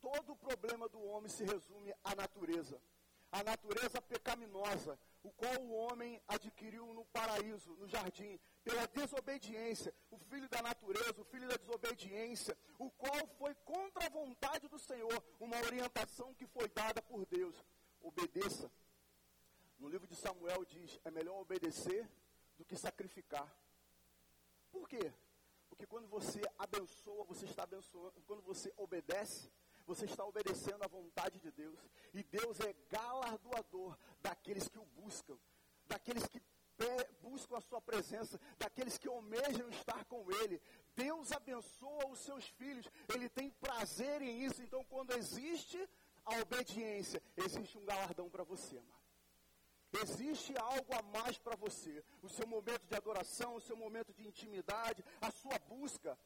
Todo 0.00 0.32
o 0.32 0.36
problema 0.36 0.88
do 0.88 1.00
homem 1.02 1.28
se 1.28 1.44
resume 1.44 1.94
à 2.02 2.14
natureza. 2.14 2.80
A 3.30 3.42
natureza 3.42 4.00
pecaminosa, 4.00 4.98
o 5.28 5.32
qual 5.32 5.60
o 5.60 5.72
homem 5.72 6.20
adquiriu 6.26 6.86
no 6.94 7.04
paraíso, 7.06 7.74
no 7.76 7.86
jardim, 7.86 8.40
pela 8.64 8.86
desobediência, 8.86 9.94
o 10.10 10.18
filho 10.18 10.48
da 10.48 10.62
natureza, 10.62 11.20
o 11.20 11.24
filho 11.24 11.46
da 11.46 11.56
desobediência, 11.56 12.56
o 12.78 12.90
qual 12.90 13.26
foi 13.38 13.54
contra 13.56 14.06
a 14.06 14.10
vontade 14.10 14.66
do 14.68 14.78
Senhor, 14.78 15.22
uma 15.38 15.58
orientação 15.58 16.34
que 16.34 16.46
foi 16.46 16.68
dada 16.68 17.02
por 17.02 17.26
Deus. 17.26 17.62
Obedeça. 18.00 18.70
No 19.78 19.88
livro 19.88 20.06
de 20.06 20.16
Samuel 20.16 20.64
diz: 20.64 20.98
é 21.04 21.10
melhor 21.10 21.38
obedecer 21.40 22.08
do 22.56 22.64
que 22.64 22.76
sacrificar. 22.76 23.48
Por 24.72 24.88
quê? 24.88 25.12
Porque 25.68 25.86
quando 25.86 26.08
você 26.08 26.40
abençoa, 26.58 27.24
você 27.24 27.44
está 27.44 27.64
abençoando, 27.64 28.22
quando 28.26 28.42
você 28.42 28.72
obedece, 28.76 29.50
você 29.88 30.04
está 30.04 30.24
obedecendo 30.24 30.82
à 30.84 30.86
vontade 30.86 31.38
de 31.38 31.50
Deus. 31.50 31.78
E 32.12 32.22
Deus 32.22 32.60
é 32.60 32.74
galardoador 32.90 33.98
daqueles 34.20 34.68
que 34.68 34.78
o 34.78 34.84
buscam, 34.84 35.38
daqueles 35.86 36.26
que 36.26 36.40
buscam 37.20 37.56
a 37.56 37.60
sua 37.60 37.80
presença, 37.80 38.40
daqueles 38.58 38.96
que 38.98 39.08
almejam 39.08 39.68
estar 39.70 40.04
com 40.04 40.30
Ele. 40.30 40.60
Deus 40.94 41.32
abençoa 41.32 42.06
os 42.08 42.20
seus 42.20 42.44
filhos, 42.50 42.88
Ele 43.12 43.28
tem 43.28 43.50
prazer 43.50 44.22
em 44.22 44.44
isso. 44.44 44.62
Então, 44.62 44.84
quando 44.84 45.12
existe 45.12 45.88
a 46.24 46.40
obediência, 46.40 47.22
existe 47.36 47.78
um 47.78 47.84
galardão 47.84 48.28
para 48.28 48.44
você, 48.44 48.78
amado. 48.78 48.98
Existe 50.02 50.56
algo 50.58 50.94
a 50.94 51.02
mais 51.02 51.38
para 51.38 51.56
você. 51.56 52.04
O 52.22 52.28
seu 52.28 52.46
momento 52.46 52.86
de 52.86 52.94
adoração, 52.94 53.54
o 53.54 53.60
seu 53.60 53.76
momento 53.76 54.12
de 54.12 54.26
intimidade, 54.26 55.02
a 55.20 55.30
sua 55.30 55.58
busca 55.60 56.18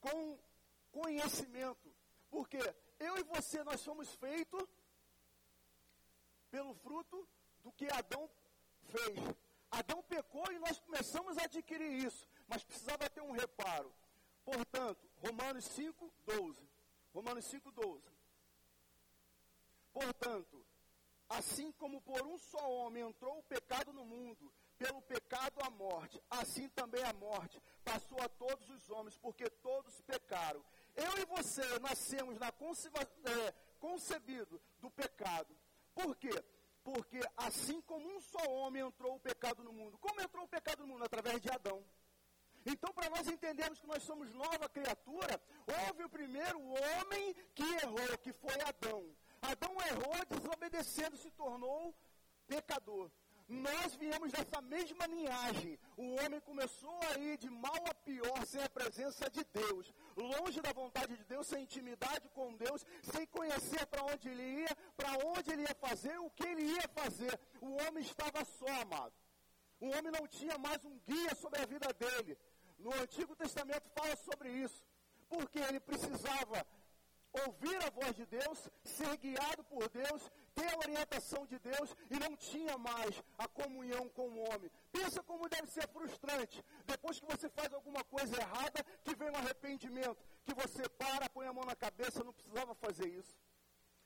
com 0.00 0.38
conhecimento. 0.92 1.94
Porque 2.30 2.58
eu 2.98 3.16
e 3.16 3.22
você, 3.22 3.64
nós 3.64 3.80
somos 3.80 4.12
feitos 4.16 4.62
pelo 6.54 6.72
fruto 6.72 7.28
do 7.64 7.72
que 7.72 7.88
Adão 7.92 8.30
fez. 8.84 9.18
Adão 9.72 10.00
pecou 10.04 10.52
e 10.52 10.58
nós 10.60 10.78
começamos 10.78 11.36
a 11.36 11.46
adquirir 11.46 11.90
isso. 12.06 12.28
Mas 12.46 12.62
precisava 12.62 13.10
ter 13.10 13.22
um 13.22 13.32
reparo. 13.32 13.92
Portanto, 14.44 15.04
Romanos 15.16 15.64
5, 15.64 16.12
12. 16.24 16.70
Romanos 17.12 17.44
5, 17.46 17.72
12. 17.72 18.04
Portanto, 19.92 20.64
assim 21.28 21.72
como 21.72 22.00
por 22.00 22.24
um 22.24 22.38
só 22.38 22.70
homem 22.70 23.02
entrou 23.02 23.36
o 23.36 23.42
pecado 23.42 23.92
no 23.92 24.04
mundo, 24.04 24.52
pelo 24.78 25.02
pecado 25.02 25.60
a 25.60 25.70
morte, 25.70 26.22
assim 26.30 26.68
também 26.68 27.02
a 27.02 27.12
morte 27.14 27.60
passou 27.84 28.20
a 28.22 28.28
todos 28.28 28.68
os 28.70 28.90
homens, 28.90 29.18
porque 29.18 29.50
todos 29.50 30.00
pecaram. 30.02 30.64
Eu 30.94 31.18
e 31.18 31.24
você 31.24 31.80
nascemos 31.80 32.38
na 32.38 32.48
é, 32.48 33.52
concebido 33.80 34.60
do 34.78 34.88
pecado. 34.90 35.52
Por 35.94 36.16
quê? 36.16 36.44
Porque 36.82 37.20
assim 37.36 37.80
como 37.82 38.06
um 38.06 38.20
só 38.20 38.44
homem 38.50 38.82
entrou 38.82 39.14
o 39.14 39.20
pecado 39.20 39.62
no 39.62 39.72
mundo. 39.72 39.96
Como 39.98 40.20
entrou 40.20 40.44
o 40.44 40.48
pecado 40.48 40.80
no 40.82 40.88
mundo? 40.88 41.04
Através 41.04 41.40
de 41.40 41.50
Adão. 41.50 41.82
Então, 42.66 42.92
para 42.92 43.10
nós 43.10 43.26
entendermos 43.28 43.78
que 43.78 43.86
nós 43.86 44.02
somos 44.02 44.32
nova 44.32 44.68
criatura, 44.68 45.40
houve 45.86 46.04
o 46.04 46.08
primeiro 46.08 46.58
homem 46.58 47.34
que 47.54 47.62
errou, 47.62 48.18
que 48.22 48.32
foi 48.32 48.54
Adão. 48.62 49.04
Adão 49.42 49.74
errou, 49.90 50.24
desobedecendo, 50.30 51.16
se 51.16 51.30
tornou 51.32 51.94
pecador. 52.46 53.10
Nós 53.46 53.94
viemos 53.96 54.32
dessa 54.32 54.62
mesma 54.62 55.06
linhagem. 55.06 55.78
O 55.98 56.14
homem 56.14 56.40
começou 56.40 56.98
a 57.10 57.18
ir 57.18 57.36
de 57.36 57.50
mal 57.50 57.76
a 57.90 57.94
pior 57.94 58.46
sem 58.46 58.62
a 58.62 58.70
presença 58.70 59.28
de 59.28 59.44
Deus, 59.44 59.92
longe 60.16 60.60
da 60.60 60.72
vontade 60.72 61.16
de 61.16 61.24
Deus, 61.24 61.46
sem 61.46 61.62
intimidade 61.62 62.28
com 62.30 62.54
Deus, 62.56 62.84
sem 63.02 63.26
conhecer 63.26 63.86
para 63.86 64.04
onde 64.04 64.28
ele 64.28 64.60
ia, 64.62 64.76
para 64.96 65.12
onde 65.26 65.50
ele 65.52 65.62
ia 65.62 65.74
fazer, 65.74 66.18
o 66.18 66.30
que 66.30 66.46
ele 66.46 66.62
ia 66.62 66.88
fazer. 66.88 67.38
O 67.60 67.70
homem 67.82 68.02
estava 68.02 68.44
só, 68.44 68.68
amado. 68.82 69.12
O 69.80 69.86
homem 69.86 70.12
não 70.12 70.26
tinha 70.26 70.56
mais 70.58 70.84
um 70.84 70.98
guia 71.00 71.34
sobre 71.34 71.60
a 71.60 71.66
vida 71.66 71.92
dele. 71.92 72.38
No 72.78 72.92
Antigo 72.94 73.34
Testamento 73.36 73.88
fala 73.90 74.16
sobre 74.16 74.50
isso, 74.50 74.84
porque 75.28 75.58
ele 75.58 75.80
precisava 75.80 76.66
ouvir 77.46 77.76
a 77.84 77.90
voz 77.90 78.14
de 78.14 78.26
Deus, 78.26 78.70
ser 78.84 79.16
guiado 79.16 79.64
por 79.64 79.88
Deus, 79.88 80.30
ter 80.54 80.72
a 80.72 80.78
orientação 80.78 81.44
de 81.46 81.58
Deus 81.58 81.94
e 82.10 82.18
não 82.18 82.36
tinha 82.36 82.78
mais 82.78 83.22
a 83.36 83.48
comunhão 83.48 84.08
com 84.10 84.28
o 84.28 84.38
homem. 84.48 84.70
Pensa 84.92 85.22
como 85.22 85.48
deve 85.48 85.68
ser 85.68 85.88
frustrante. 85.88 86.64
Depois 86.86 87.18
que 87.18 87.26
você 87.26 87.48
faz 87.48 87.72
alguma 87.72 88.02
coisa 88.04 88.36
errada, 88.40 88.84
que 89.02 89.14
vem 89.16 89.30
um 89.30 89.36
arrependimento, 89.36 90.24
que 90.44 90.54
você 90.54 90.88
para, 90.88 91.28
põe 91.30 91.46
a 91.46 91.52
mão 91.52 91.64
na 91.64 91.76
cabeça, 91.76 92.20
eu 92.20 92.24
não 92.24 92.32
precisava 92.32 92.74
fazer 92.74 93.08
isso. 93.08 93.36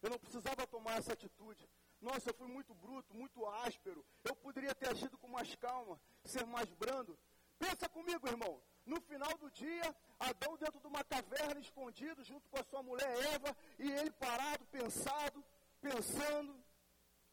Eu 0.02 0.10
não 0.10 0.18
precisava 0.18 0.66
tomar 0.66 0.98
essa 0.98 1.12
atitude. 1.12 1.68
Nossa, 2.00 2.30
eu 2.30 2.34
fui 2.34 2.46
muito 2.46 2.74
bruto, 2.74 3.14
muito 3.14 3.44
áspero. 3.46 4.04
Eu 4.24 4.34
poderia 4.36 4.74
ter 4.74 4.88
agido 4.88 5.18
com 5.18 5.28
mais 5.28 5.54
calma, 5.56 6.00
ser 6.24 6.46
mais 6.46 6.72
brando. 6.74 7.18
Pensa 7.58 7.88
comigo, 7.88 8.28
irmão. 8.28 8.62
No 8.86 9.00
final 9.02 9.36
do 9.36 9.50
dia, 9.50 9.94
Adão 10.18 10.56
dentro 10.56 10.80
de 10.80 10.86
uma 10.86 11.04
caverna 11.04 11.60
escondido, 11.60 12.24
junto 12.24 12.48
com 12.48 12.58
a 12.58 12.64
sua 12.64 12.82
mulher 12.82 13.10
Eva, 13.34 13.54
e 13.78 13.90
ele 13.90 14.10
parado, 14.12 14.64
pensado, 14.66 15.44
pensando, 15.80 16.54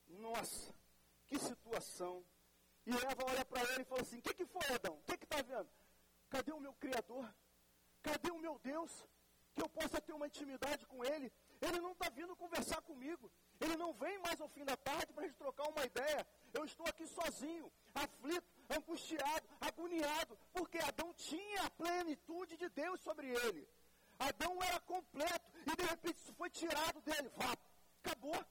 nossa, 0.07 0.73
que 1.27 1.37
situação. 1.39 2.23
E 2.85 2.91
Eva 2.91 3.25
olha 3.25 3.45
para 3.45 3.61
ele 3.73 3.81
e 3.81 3.85
fala 3.85 4.01
assim: 4.01 4.19
O 4.19 4.21
que, 4.21 4.33
que 4.33 4.45
foi, 4.45 4.67
Adão? 4.73 4.95
O 4.95 5.01
que 5.03 5.23
está 5.23 5.41
vendo? 5.41 5.69
Cadê 6.29 6.51
o 6.51 6.59
meu 6.59 6.73
Criador? 6.73 7.33
Cadê 8.01 8.31
o 8.31 8.39
meu 8.39 8.59
Deus? 8.59 8.91
Que 9.53 9.61
eu 9.63 9.69
possa 9.69 10.01
ter 10.01 10.13
uma 10.13 10.27
intimidade 10.27 10.85
com 10.85 11.03
Ele. 11.03 11.31
Ele 11.61 11.79
não 11.79 11.93
está 11.93 12.09
vindo 12.09 12.35
conversar 12.35 12.81
comigo. 12.81 13.31
Ele 13.59 13.75
não 13.77 13.93
vem 13.93 14.17
mais 14.19 14.39
ao 14.41 14.49
fim 14.49 14.65
da 14.65 14.75
tarde 14.75 15.13
para 15.13 15.23
a 15.23 15.27
gente 15.27 15.37
trocar 15.37 15.67
uma 15.69 15.85
ideia. 15.85 16.27
Eu 16.53 16.65
estou 16.65 16.85
aqui 16.87 17.07
sozinho, 17.07 17.71
aflito, 17.93 18.45
angustiado, 18.69 19.47
agoniado, 19.61 20.37
porque 20.51 20.77
Adão 20.79 21.13
tinha 21.13 21.63
a 21.63 21.69
plenitude 21.71 22.57
de 22.57 22.69
Deus 22.69 22.99
sobre 22.99 23.27
ele. 23.27 23.67
Adão 24.19 24.61
era 24.61 24.79
completo 24.81 25.51
e 25.65 25.75
de 25.75 25.83
repente 25.83 26.17
isso 26.17 26.33
foi 26.33 26.49
tirado 26.49 27.01
dele. 27.01 27.29
Vá, 27.35 27.55
acabou. 28.03 28.45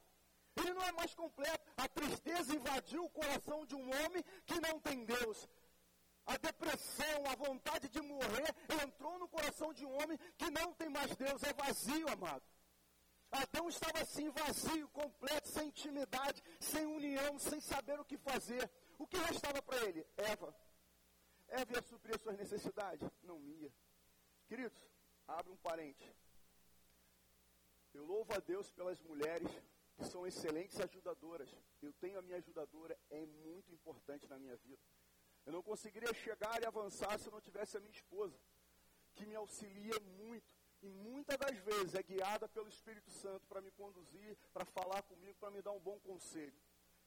Ele 0.57 0.73
não 0.73 0.83
é 0.83 0.93
mais 0.93 1.15
completo. 1.15 1.65
A 1.77 1.89
tristeza 1.89 2.55
invadiu 2.55 3.05
o 3.05 3.11
coração 3.11 3.67
de 3.67 3.75
um 3.75 3.87
homem 4.05 4.25
que 4.47 4.61
não 4.61 4.79
tem 4.81 5.05
Deus. 5.05 5.49
A 6.27 6.37
depressão, 6.39 7.27
a 7.31 7.35
vontade 7.35 7.89
de 7.89 8.01
morrer 8.01 8.55
entrou 8.83 9.19
no 9.19 9.29
coração 9.29 9.73
de 9.75 9.85
um 9.85 9.93
homem 10.01 10.19
que 10.39 10.51
não 10.51 10.73
tem 10.73 10.89
mais 10.89 11.15
Deus. 11.17 11.43
É 11.43 11.53
vazio, 11.53 12.09
amado. 12.09 12.43
Adão 13.65 13.69
estava 13.69 14.01
assim, 14.01 14.29
vazio, 14.31 14.89
completo, 14.89 15.49
sem 15.49 15.69
intimidade, 15.69 16.43
sem 16.61 16.85
união, 16.85 17.39
sem 17.39 17.61
saber 17.61 17.99
o 17.99 18.05
que 18.05 18.19
fazer. 18.19 18.71
O 18.99 19.07
que 19.07 19.17
restava 19.17 19.63
para 19.63 19.83
ele? 19.87 20.07
Eva. 20.17 20.55
Eva 21.49 21.73
ia 21.73 21.83
suprir 21.83 22.15
as 22.15 22.21
suas 22.21 22.37
necessidades? 22.37 23.09
Não 23.23 23.43
ia. 23.43 23.73
Queridos, 24.47 24.79
abre 25.27 25.51
um 25.51 25.57
parente. 25.57 26.15
Eu 27.95 28.05
louvo 28.05 28.35
a 28.35 28.39
Deus 28.39 28.71
pelas 28.71 29.01
mulheres 29.03 29.51
que 29.97 30.05
são 30.05 30.27
excelentes 30.27 30.79
ajudadoras. 30.81 31.49
Eu 31.81 31.93
tenho 31.95 32.19
a 32.19 32.23
minha 32.23 32.37
ajudadora, 32.37 32.99
é 33.09 33.25
muito 33.25 33.73
importante 33.73 34.29
na 34.29 34.39
minha 34.39 34.57
vida. 34.57 34.83
Eu 35.47 35.53
não 35.53 35.63
conseguiria 35.63 36.13
chegar 36.13 36.61
e 36.61 36.67
avançar 36.67 37.19
se 37.19 37.29
eu 37.29 37.33
não 37.33 37.41
tivesse 37.41 37.77
a 37.77 37.81
minha 37.81 37.93
esposa, 37.93 38.39
que 39.15 39.25
me 39.25 39.35
auxilia 39.37 39.99
muito. 40.01 40.53
E 40.85 40.89
muitas 40.91 41.39
das 41.39 41.57
vezes 41.61 41.95
é 41.95 42.03
guiada 42.03 42.47
pelo 42.47 42.69
Espírito 42.69 43.11
Santo 43.11 43.47
para 43.47 43.63
me 43.63 43.71
conduzir, 43.71 44.37
para 44.53 44.67
falar 44.67 45.03
comigo, 45.05 45.35
para 45.41 45.51
me 45.51 45.63
dar 45.63 45.73
um 45.73 45.81
bom 45.81 45.99
conselho. 46.01 46.53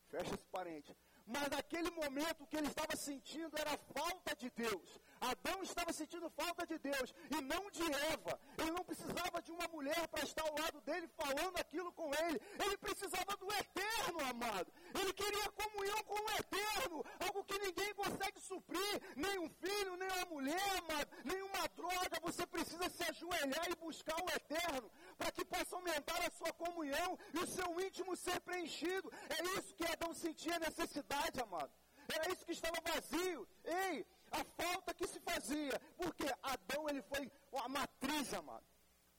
Fecha 0.10 0.34
esse 0.34 0.48
parente. 0.48 0.96
Mas 1.27 1.50
naquele 1.50 1.91
momento 1.91 2.43
o 2.43 2.48
que 2.48 2.55
ele 2.55 2.67
estava 2.67 2.96
sentindo 2.96 3.53
era 3.60 3.77
falta 3.93 4.34
de 4.36 4.50
Deus. 4.50 5.00
Adão 5.19 5.62
estava 5.62 5.91
sentindo 5.91 6.29
falta 6.29 6.65
de 6.65 6.77
Deus 6.79 7.13
e 7.29 7.41
não 7.41 7.69
de 7.69 7.84
Eva. 8.13 8.39
Ele 8.57 8.72
não 8.72 8.86
precisava 8.86 9.41
de 9.41 9.51
uma 9.51 9.67
mulher 9.67 10.07
para 10.07 10.24
estar 10.24 10.43
ao 10.43 10.55
lado 10.57 10.79
dele 10.81 11.07
falando 11.10 11.57
aquilo 11.57 11.91
com 11.91 12.10
ele. 12.24 12.39
Ele 12.63 12.77
precisava 12.77 13.36
do 13.36 13.48
eterno, 13.51 14.19
amado. 14.29 14.72
Ele 14.98 15.12
queria 15.12 15.51
comunhão 15.51 16.01
com 16.05 16.15
o 16.15 16.31
eterno, 16.31 17.03
algo 17.19 17.43
que 17.43 17.60
ninguém 17.60 17.93
consegue 17.93 18.39
suprir, 18.39 19.01
nem 19.17 19.38
um 19.39 19.50
filho, 19.50 19.98
nem 19.98 20.07
uma 20.07 20.25
mulher, 20.27 20.77
amado, 20.77 21.10
nem 21.25 21.41
uma 21.41 21.67
droga. 21.75 22.22
Você 22.22 22.46
precisa 22.48 22.89
se 22.89 23.03
ajoelhar 23.03 23.69
e 23.69 23.75
buscar 23.88 24.17
o 24.25 24.29
eterno 24.39 24.88
para 25.17 25.32
que 25.32 25.44
possa 25.53 25.75
aumentar 25.75 26.20
a 26.27 26.32
sua 26.39 26.51
comunhão 26.63 27.10
e 27.34 27.39
o 27.39 27.48
seu 27.48 27.70
íntimo 27.86 28.15
ser 28.15 28.39
preenchido. 28.41 29.12
É 29.38 29.39
isso 29.58 29.75
que 29.77 29.86
Adão 29.86 30.13
sentia 30.13 30.60
necessidade, 30.60 31.39
amado. 31.39 31.72
Era 32.15 32.32
isso 32.32 32.46
que 32.46 32.53
estava 32.53 32.77
vazio. 32.91 33.48
Ei, 33.63 34.06
a 34.32 34.44
falta 34.62 34.94
que 34.94 35.08
se 35.08 35.20
fazia. 35.20 35.75
Porque 35.98 36.25
Adão 36.53 36.88
ele 36.89 37.01
foi 37.01 37.32
uma 37.51 37.67
matriz, 37.67 38.34
amado. 38.34 38.65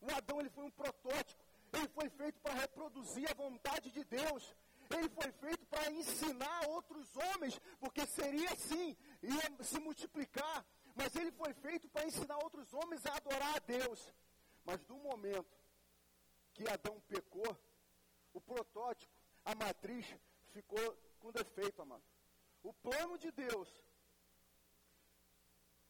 O 0.01 0.11
Adão 0.15 0.41
ele 0.41 0.51
foi 0.51 0.65
um 0.65 0.71
protótipo. 0.71 1.43
Ele 1.73 1.89
foi 1.89 2.09
feito 2.09 2.41
para 2.41 2.55
reproduzir 2.55 3.31
a 3.31 3.35
vontade 3.35 3.91
de 3.91 4.05
Deus. 4.05 4.55
Ele 4.97 5.09
foi 5.11 5.31
feito 5.33 5.67
para 5.67 5.91
ensinar 5.91 6.67
outros 6.69 7.15
homens, 7.17 7.61
porque 7.79 8.07
seria 8.07 8.51
assim, 8.53 8.97
ia 9.23 9.65
se 9.65 9.79
multiplicar. 9.79 10.65
Mas 10.95 11.15
ele 11.15 11.31
foi 11.33 11.53
feito 11.55 11.89
para 11.89 12.07
ensinar 12.07 12.39
outros 12.39 12.73
homens 12.73 13.05
a 13.07 13.17
adorar 13.17 13.57
a 13.57 13.59
Deus. 13.61 14.01
Mas 14.69 14.85
do 14.85 14.99
momento 14.99 15.57
que 16.53 16.69
Adão 16.69 17.01
pecou, 17.09 17.59
o 18.35 18.41
protótipo, 18.49 19.11
a 19.43 19.55
matriz, 19.55 20.07
ficou 20.49 20.87
com 21.21 21.33
defeito, 21.33 21.81
amado. 21.81 22.05
O 22.63 22.75
plano 22.75 23.17
de 23.17 23.31
Deus, 23.33 23.67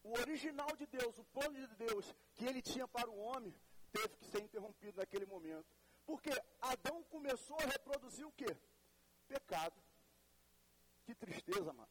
o 0.04 0.12
original 0.20 0.76
de 0.76 0.86
Deus, 0.86 1.18
o 1.18 1.24
plano 1.24 1.56
de 1.66 1.74
Deus 1.74 2.14
que 2.36 2.44
ele 2.46 2.62
tinha 2.62 2.86
para 2.86 3.10
o 3.10 3.18
homem, 3.18 3.52
teve 3.90 4.16
que 4.16 4.26
ser 4.26 4.42
interrompido 4.44 4.98
naquele 4.98 5.26
momento. 5.26 5.66
Porque 6.06 6.30
Adão 6.60 7.02
começou 7.14 7.56
a 7.58 7.66
reproduzir 7.66 8.28
o 8.28 8.32
quê? 8.32 8.56
Pecado. 9.26 9.82
Que 11.04 11.16
tristeza, 11.16 11.72
mano. 11.72 11.90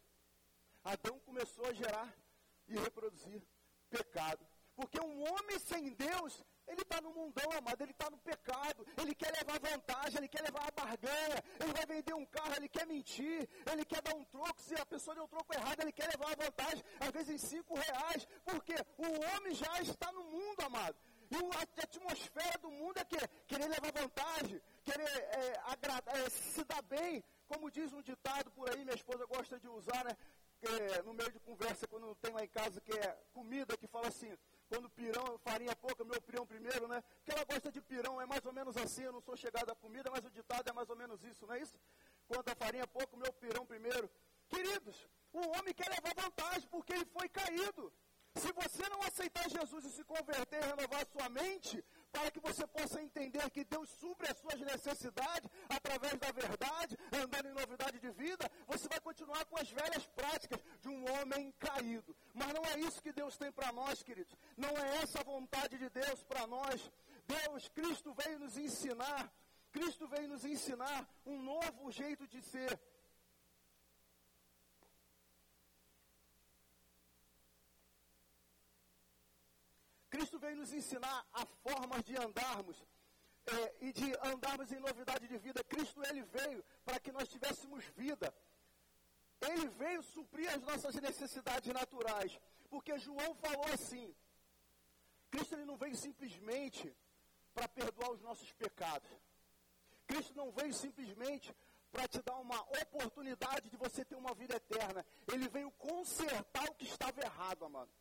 Adão 0.86 1.20
começou 1.20 1.66
a 1.66 1.74
gerar 1.74 2.18
e 2.66 2.80
reproduzir 2.80 3.46
pecado. 3.90 4.48
Porque 4.74 5.02
um 5.02 5.22
homem 5.30 5.60
sem 5.60 5.94
Deus, 5.94 6.46
ele 6.68 6.82
está 6.82 7.02
no 7.02 7.14
mundão, 7.14 7.50
amado, 7.58 7.82
ele 7.82 7.92
está 7.92 8.10
no 8.10 8.18
pecado, 8.18 8.86
ele 9.02 9.16
quer 9.16 9.32
levar 9.32 9.60
vantagem, 9.60 10.18
ele 10.18 10.28
quer 10.28 10.42
levar 10.42 10.68
a 10.68 10.72
barganha, 10.72 11.44
ele 11.60 11.74
vai 11.74 11.86
vender 11.86 12.14
um 12.14 12.26
carro, 12.26 12.54
ele 12.58 12.70
quer 12.70 12.86
mentir, 12.86 13.50
ele 13.72 13.86
quer 13.86 14.02
dar 14.02 14.16
um 14.16 14.24
troco, 14.26 14.62
se 14.62 14.76
a 14.76 14.86
pessoa 14.86 15.16
deu 15.16 15.24
um 15.24 15.28
troco 15.28 15.54
errado, 15.54 15.82
ele 15.82 15.92
quer 15.92 16.10
levar 16.10 16.32
a 16.32 16.44
vantagem, 16.44 16.84
às 17.00 17.12
vezes 17.12 17.30
em 17.30 17.38
cinco 17.38 17.74
reais, 17.76 18.28
porque 18.44 18.76
o 18.98 19.36
homem 19.36 19.54
já 19.54 19.82
está 19.82 20.12
no 20.12 20.24
mundo, 20.24 20.62
amado. 20.62 20.98
E 21.30 21.36
a 21.36 21.84
atmosfera 21.84 22.58
do 22.60 22.72
mundo 22.72 22.98
é 23.00 23.06
que 23.06 23.18
querer 23.48 23.68
levar 23.68 23.92
vantagem, 23.92 24.62
querer 24.84 25.08
é, 25.08 25.60
agradar, 25.66 26.16
é, 26.16 26.30
se 26.30 26.64
dar 26.64 26.82
bem, 26.84 27.24
como 27.48 27.70
diz 27.70 27.92
um 27.92 28.02
ditado 28.02 28.50
por 28.52 28.70
aí, 28.70 28.84
minha 28.84 28.96
esposa 28.96 29.26
gosta 29.26 29.60
de 29.60 29.68
usar, 29.68 30.06
né? 30.06 30.16
É, 30.62 31.04
no 31.04 31.14
meio 31.14 31.32
de 31.32 31.40
conversa, 31.40 31.88
quando 31.88 32.16
tem 32.16 32.32
lá 32.34 32.44
em 32.44 32.48
casa, 32.48 32.82
que 32.82 32.92
é 32.92 33.18
comida, 33.32 33.78
que 33.78 33.88
fala 33.88 34.08
assim, 34.08 34.36
quando 34.70 34.90
pirão, 34.90 35.38
farinha 35.40 35.76
pouca, 35.76 36.04
meu 36.04 36.22
pirão 36.22 36.46
primeiro, 36.46 36.88
né? 36.88 37.02
Porque 37.02 37.32
ela 37.32 37.46
gosta 37.46 37.72
de 37.72 37.82
pirão, 37.82 38.20
é 38.22 38.26
mais 38.26 38.46
ou 38.46 38.54
menos 38.54 38.76
assim, 38.78 39.04
eu 39.04 39.14
não 39.14 39.22
sou 39.22 39.36
chegado 39.36 39.70
à 39.70 39.76
comida, 39.76 40.12
mas 40.12 40.26
o 40.26 40.30
ditado 40.30 40.68
é 40.70 40.74
mais 40.74 40.90
ou 40.90 40.96
menos 40.96 41.24
isso, 41.24 41.46
não 41.48 41.54
é 41.54 41.62
isso? 41.62 41.78
Quando 42.28 42.50
a 42.50 42.56
farinha 42.56 42.88
pouca, 42.88 43.16
meu 43.16 43.32
pirão 43.34 43.66
primeiro. 43.66 44.10
Queridos, 44.50 45.10
o 45.34 45.40
homem 45.58 45.74
quer 45.74 45.90
levar 45.90 46.14
vantagem 46.16 46.68
porque 46.70 46.94
ele 46.94 47.06
foi 47.06 47.28
caído. 47.30 47.92
Se 48.36 48.52
você 48.54 48.88
não 48.90 49.02
aceitar 49.02 49.50
Jesus 49.50 49.86
e 49.86 49.92
se 49.92 50.04
converter 50.04 50.62
e 50.62 50.68
renovar 50.68 51.06
sua 51.08 51.28
mente, 51.30 51.84
para 52.18 52.32
que 52.32 52.40
você 52.40 52.66
possa 52.66 53.00
entender 53.00 53.48
que 53.52 53.64
Deus 53.64 53.88
supre 54.00 54.28
as 54.28 54.38
suas 54.40 54.60
necessidades 54.60 55.50
através 55.70 56.16
da 56.18 56.32
verdade, 56.32 56.98
andando 57.14 57.48
em 57.48 57.54
novidade 57.54 58.00
de 58.00 58.10
vida, 58.10 58.50
você 58.68 58.88
vai 58.88 59.00
continuar 59.00 59.46
com 59.46 59.58
as 59.60 59.70
velhas 59.70 60.08
práticas 60.08 60.60
de 60.82 60.90
um 60.90 61.06
homem 61.14 61.52
caído. 61.60 62.16
Mas 62.34 62.52
não 62.54 62.66
é 62.66 62.80
isso 62.80 63.04
que 63.04 63.12
Deus 63.12 63.38
tem 63.38 63.52
para 63.52 63.72
nós, 63.72 64.02
queridos. 64.02 64.36
Não 64.58 64.70
é 64.70 64.98
essa 65.04 65.20
a 65.20 65.24
vontade 65.24 65.78
de 65.78 65.90
Deus 65.90 66.24
para 66.24 66.48
nós. 66.48 66.92
Deus, 67.28 67.70
Cristo 67.70 68.12
veio 68.14 68.40
nos 68.40 68.58
ensinar, 68.58 69.32
Cristo 69.72 70.08
veio 70.08 70.28
nos 70.28 70.44
ensinar 70.44 71.08
um 71.24 71.40
novo 71.40 71.92
jeito 71.92 72.28
de 72.28 72.42
ser. 72.42 72.80
Cristo 80.18 80.40
veio 80.40 80.58
nos 80.58 80.74
ensinar 80.74 81.28
a 81.32 81.46
formas 81.46 82.04
de 82.04 82.18
andarmos 82.18 82.76
é, 83.46 83.76
e 83.82 83.94
de 83.94 84.08
andarmos 84.24 84.72
em 84.72 84.80
novidade 84.80 85.28
de 85.28 85.38
vida. 85.38 85.64
Cristo 85.64 86.02
ele 86.08 86.24
veio 86.24 86.66
para 86.84 87.00
que 87.00 87.12
nós 87.12 87.30
tivéssemos 87.30 87.86
vida. 87.96 88.34
Ele 89.40 89.68
veio 89.82 90.02
suprir 90.02 90.50
as 90.50 90.62
nossas 90.64 90.96
necessidades 90.96 91.72
naturais. 91.72 92.40
Porque 92.68 92.98
João 92.98 93.36
falou 93.36 93.68
assim: 93.72 94.16
Cristo 95.30 95.54
ele 95.54 95.66
não 95.66 95.78
veio 95.78 95.96
simplesmente 95.96 96.92
para 97.54 97.68
perdoar 97.68 98.10
os 98.14 98.22
nossos 98.22 98.52
pecados. 98.54 99.12
Cristo 100.08 100.34
não 100.34 100.50
veio 100.52 100.74
simplesmente 100.74 101.56
para 101.92 102.08
te 102.08 102.24
dar 102.24 102.38
uma 102.38 102.60
oportunidade 102.82 103.70
de 103.70 103.78
você 103.78 104.04
ter 104.04 104.16
uma 104.16 104.34
vida 104.34 104.56
eterna. 104.56 105.06
Ele 105.32 105.48
veio 105.48 105.70
consertar 105.74 106.66
o 106.72 106.74
que 106.74 106.86
estava 106.86 107.22
errado, 107.22 107.66
amado. 107.66 107.92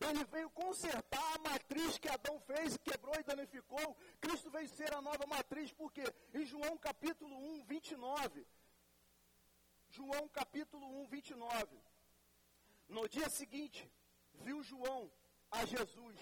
Ele 0.00 0.24
veio 0.24 0.50
consertar 0.50 1.34
a 1.34 1.50
matriz 1.50 1.98
que 1.98 2.08
Adão 2.08 2.38
fez, 2.40 2.76
quebrou 2.78 3.14
e 3.18 3.22
danificou. 3.22 3.96
Cristo 4.20 4.50
veio 4.50 4.68
ser 4.68 4.94
a 4.94 5.00
nova 5.00 5.26
matriz, 5.26 5.72
porque 5.72 6.02
em 6.34 6.44
João 6.44 6.76
capítulo 6.76 7.34
1, 7.60 7.64
29, 7.64 8.46
João 9.88 10.28
capítulo 10.28 10.86
1, 11.02 11.06
29, 11.06 11.78
no 12.88 13.08
dia 13.08 13.28
seguinte, 13.30 13.90
viu 14.34 14.62
João 14.62 15.10
a 15.50 15.64
Jesus, 15.64 16.16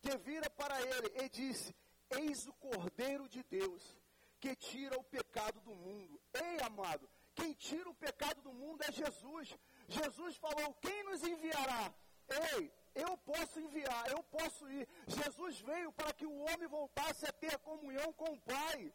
que 0.00 0.16
vira 0.18 0.50
para 0.50 0.80
ele 0.82 1.24
e 1.24 1.28
disse: 1.28 1.74
Eis 2.10 2.46
o 2.48 2.52
Cordeiro 2.54 3.28
de 3.28 3.42
Deus, 3.44 3.96
que 4.40 4.56
tira 4.56 4.98
o 4.98 5.04
pecado 5.04 5.60
do 5.60 5.74
mundo. 5.74 6.20
Ei, 6.34 6.60
amado, 6.62 7.08
quem 7.34 7.52
tira 7.54 7.88
o 7.88 7.94
pecado 7.94 8.42
do 8.42 8.52
mundo 8.52 8.82
é 8.82 8.90
Jesus. 8.90 9.56
Jesus 9.88 10.36
falou: 10.36 10.74
Quem 10.74 11.04
nos 11.04 11.22
enviará? 11.22 11.94
Ei, 12.28 12.72
eu 12.94 13.16
posso 13.18 13.60
enviar, 13.60 14.10
eu 14.10 14.22
posso 14.24 14.68
ir. 14.70 14.88
Jesus 15.06 15.60
veio 15.60 15.92
para 15.92 16.12
que 16.12 16.26
o 16.26 16.38
homem 16.44 16.68
voltasse 16.68 17.26
a 17.26 17.32
ter 17.32 17.58
comunhão 17.58 18.12
com 18.12 18.32
o 18.32 18.40
Pai. 18.40 18.92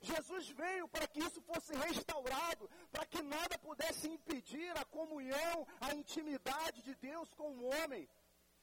Jesus 0.00 0.48
veio 0.48 0.88
para 0.88 1.06
que 1.06 1.20
isso 1.20 1.40
fosse 1.42 1.74
restaurado, 1.74 2.70
para 2.90 3.04
que 3.04 3.22
nada 3.22 3.58
pudesse 3.58 4.08
impedir 4.08 4.76
a 4.78 4.84
comunhão, 4.84 5.66
a 5.80 5.94
intimidade 5.94 6.82
de 6.82 6.94
Deus 6.94 7.32
com 7.34 7.50
o 7.50 7.64
homem. 7.64 8.08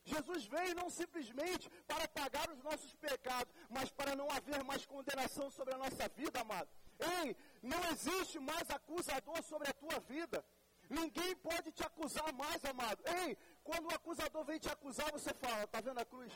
Jesus 0.03 0.45
veio 0.45 0.73
não 0.75 0.89
simplesmente 0.89 1.69
para 1.85 2.07
pagar 2.07 2.49
os 2.49 2.63
nossos 2.63 2.95
pecados, 2.95 3.53
mas 3.69 3.91
para 3.91 4.15
não 4.15 4.29
haver 4.31 4.63
mais 4.63 4.85
condenação 4.85 5.51
sobre 5.51 5.75
a 5.75 5.77
nossa 5.77 6.07
vida, 6.15 6.41
amado. 6.41 6.69
Ei, 6.99 7.35
não 7.61 7.83
existe 7.91 8.39
mais 8.39 8.67
acusador 8.69 9.43
sobre 9.43 9.69
a 9.69 9.73
tua 9.73 9.99
vida. 9.99 10.43
Ninguém 10.89 11.35
pode 11.35 11.71
te 11.71 11.83
acusar 11.83 12.31
mais, 12.33 12.63
amado. 12.63 13.03
Ei, 13.05 13.37
quando 13.67 13.85
o 13.87 13.95
acusador 13.99 14.43
vem 14.45 14.59
te 14.59 14.69
acusar, 14.69 15.11
você 15.11 15.33
fala: 15.33 15.63
Está 15.65 15.81
vendo 15.81 15.99
a 15.99 16.05
cruz? 16.05 16.33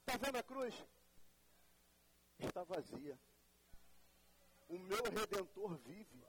Está 0.00 0.18
vendo 0.24 0.36
a 0.36 0.42
cruz? 0.42 0.74
Está 2.38 2.62
vazia. 2.62 3.18
O 4.68 4.78
meu 4.90 5.02
redentor 5.18 5.76
vive. 5.88 6.20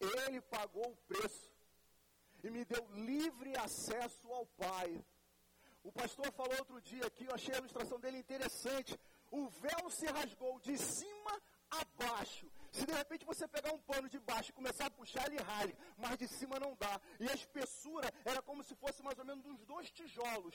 Ele 0.00 0.40
pagou 0.40 0.92
o 0.92 0.96
preço 1.10 1.52
e 2.42 2.50
me 2.50 2.64
deu 2.64 2.84
livre 3.10 3.54
acesso 3.58 4.32
ao 4.32 4.46
Pai. 4.46 5.04
O 5.82 5.92
pastor 5.92 6.32
falou 6.32 6.56
outro 6.58 6.80
dia 6.80 7.06
aqui, 7.06 7.26
eu 7.26 7.34
achei 7.34 7.54
a 7.54 7.58
ilustração 7.58 8.00
dele 8.00 8.18
interessante. 8.18 8.98
O 9.30 9.46
véu 9.64 9.90
se 9.90 10.06
rasgou 10.06 10.58
de 10.60 10.76
cima 10.78 11.34
a 11.70 11.84
baixo. 12.02 12.50
Se 12.72 12.86
de 12.86 12.92
repente 12.92 13.24
você 13.24 13.46
pegar 13.48 13.72
um 13.72 13.78
pano 13.78 14.08
de 14.08 14.18
baixo 14.20 14.50
e 14.50 14.52
começar 14.52 14.86
a 14.86 14.90
puxar, 14.90 15.26
ele 15.26 15.42
rasga, 15.42 15.76
mas 15.96 16.18
de 16.18 16.28
cima 16.28 16.58
não 16.58 16.76
dá. 16.76 17.00
E 17.18 17.28
a 17.28 17.34
espessura 17.34 18.12
era 18.24 18.40
como 18.40 18.62
se 18.62 18.74
fosse 18.76 19.02
mais 19.02 19.18
ou 19.18 19.24
menos 19.24 19.44
uns 19.44 19.60
dois 19.64 19.90
tijolos 19.90 20.54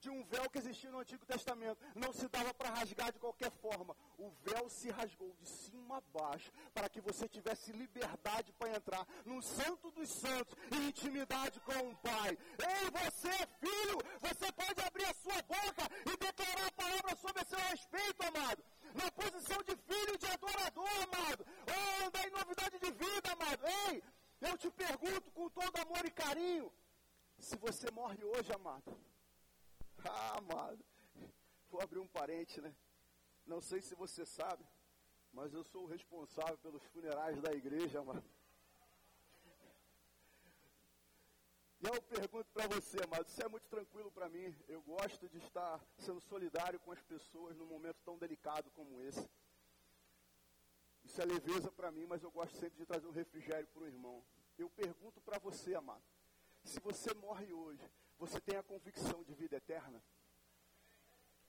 de 0.00 0.10
um 0.10 0.22
véu 0.24 0.48
que 0.50 0.58
existia 0.58 0.90
no 0.90 1.00
Antigo 1.00 1.24
Testamento. 1.26 1.78
Não 1.94 2.12
se 2.12 2.28
dava 2.28 2.52
para 2.54 2.70
rasgar 2.70 3.12
de 3.12 3.18
qualquer 3.18 3.50
forma. 3.50 3.96
O 4.18 4.30
véu 4.44 4.68
se 4.68 4.90
rasgou 4.90 5.32
de 5.34 5.46
cima 5.46 5.98
a 5.98 6.00
baixo 6.00 6.50
para 6.72 6.88
que 6.88 7.00
você 7.00 7.28
tivesse 7.28 7.72
liberdade 7.72 8.52
para 8.52 8.76
entrar 8.76 9.06
no 9.24 9.42
Santo 9.42 9.90
dos 9.90 10.08
Santos 10.08 10.56
em 10.72 10.88
intimidade 10.88 11.60
com 11.60 11.90
o 11.90 11.96
Pai. 11.96 12.38
Ei, 12.58 12.90
você 12.90 13.32
filho, 13.60 13.98
você 14.20 14.52
pode 14.52 14.80
abrir 14.86 15.04
a 15.04 15.14
sua 15.14 15.42
boca 15.42 15.84
e 16.06 16.16
declarar 16.16 16.66
a 16.66 16.72
palavra 16.72 17.16
sobre 17.16 17.44
seu 17.44 17.58
respeito, 17.58 18.22
amado. 18.22 18.62
Na 18.94 19.10
posição 19.12 19.58
de 19.62 19.76
filho 19.76 20.18
de 20.18 20.26
adorador, 20.26 20.88
amado. 21.02 21.46
Ou 21.66 22.06
andar 22.06 22.26
em 22.26 22.30
novidade 22.30 22.78
de 22.78 22.90
vida, 22.92 23.32
amado. 23.32 23.66
Ei, 23.88 24.02
eu 24.40 24.56
te 24.56 24.70
pergunto 24.70 25.30
com 25.32 25.48
todo 25.50 25.76
amor 25.80 26.04
e 26.06 26.10
carinho. 26.10 26.72
Se 27.38 27.56
você 27.56 27.90
morre 27.90 28.22
hoje, 28.24 28.52
amado, 28.52 28.98
ah, 30.04 30.38
amado. 30.38 30.84
Vou 31.70 31.80
abrir 31.80 31.98
um 31.98 32.08
parente, 32.08 32.60
né? 32.60 32.74
Não 33.46 33.60
sei 33.60 33.80
se 33.80 33.94
você 33.94 34.24
sabe, 34.26 34.64
mas 35.32 35.52
eu 35.54 35.64
sou 35.64 35.84
o 35.84 35.86
responsável 35.86 36.58
pelos 36.58 36.82
funerais 36.86 37.40
da 37.40 37.52
igreja, 37.52 38.00
amado. 38.00 38.24
E 41.80 41.86
eu 41.86 42.02
pergunto 42.02 42.50
para 42.52 42.66
você, 42.66 42.98
amado, 43.04 43.26
isso 43.26 43.40
é 43.40 43.48
muito 43.48 43.68
tranquilo 43.68 44.10
para 44.10 44.28
mim. 44.28 44.54
Eu 44.66 44.82
gosto 44.82 45.28
de 45.28 45.38
estar 45.38 45.80
sendo 45.96 46.20
solidário 46.20 46.80
com 46.80 46.90
as 46.90 47.00
pessoas 47.02 47.56
num 47.56 47.66
momento 47.66 47.98
tão 48.04 48.18
delicado 48.18 48.70
como 48.72 49.00
esse. 49.00 49.28
Isso 51.04 51.22
é 51.22 51.24
leveza 51.24 51.70
para 51.70 51.90
mim, 51.92 52.04
mas 52.04 52.22
eu 52.22 52.30
gosto 52.30 52.56
sempre 52.56 52.78
de 52.78 52.84
trazer 52.84 53.06
um 53.06 53.12
refrigério 53.12 53.66
para 53.68 53.82
o 53.82 53.86
irmão. 53.86 54.24
Eu 54.58 54.68
pergunto 54.68 55.20
para 55.20 55.38
você, 55.38 55.74
amado, 55.74 56.02
se 56.64 56.80
você 56.80 57.14
morre 57.14 57.52
hoje, 57.52 57.88
você 58.18 58.40
tem 58.40 58.56
a 58.56 58.62
convicção 58.62 59.22
de 59.22 59.34
vida 59.34 59.56
eterna? 59.56 60.02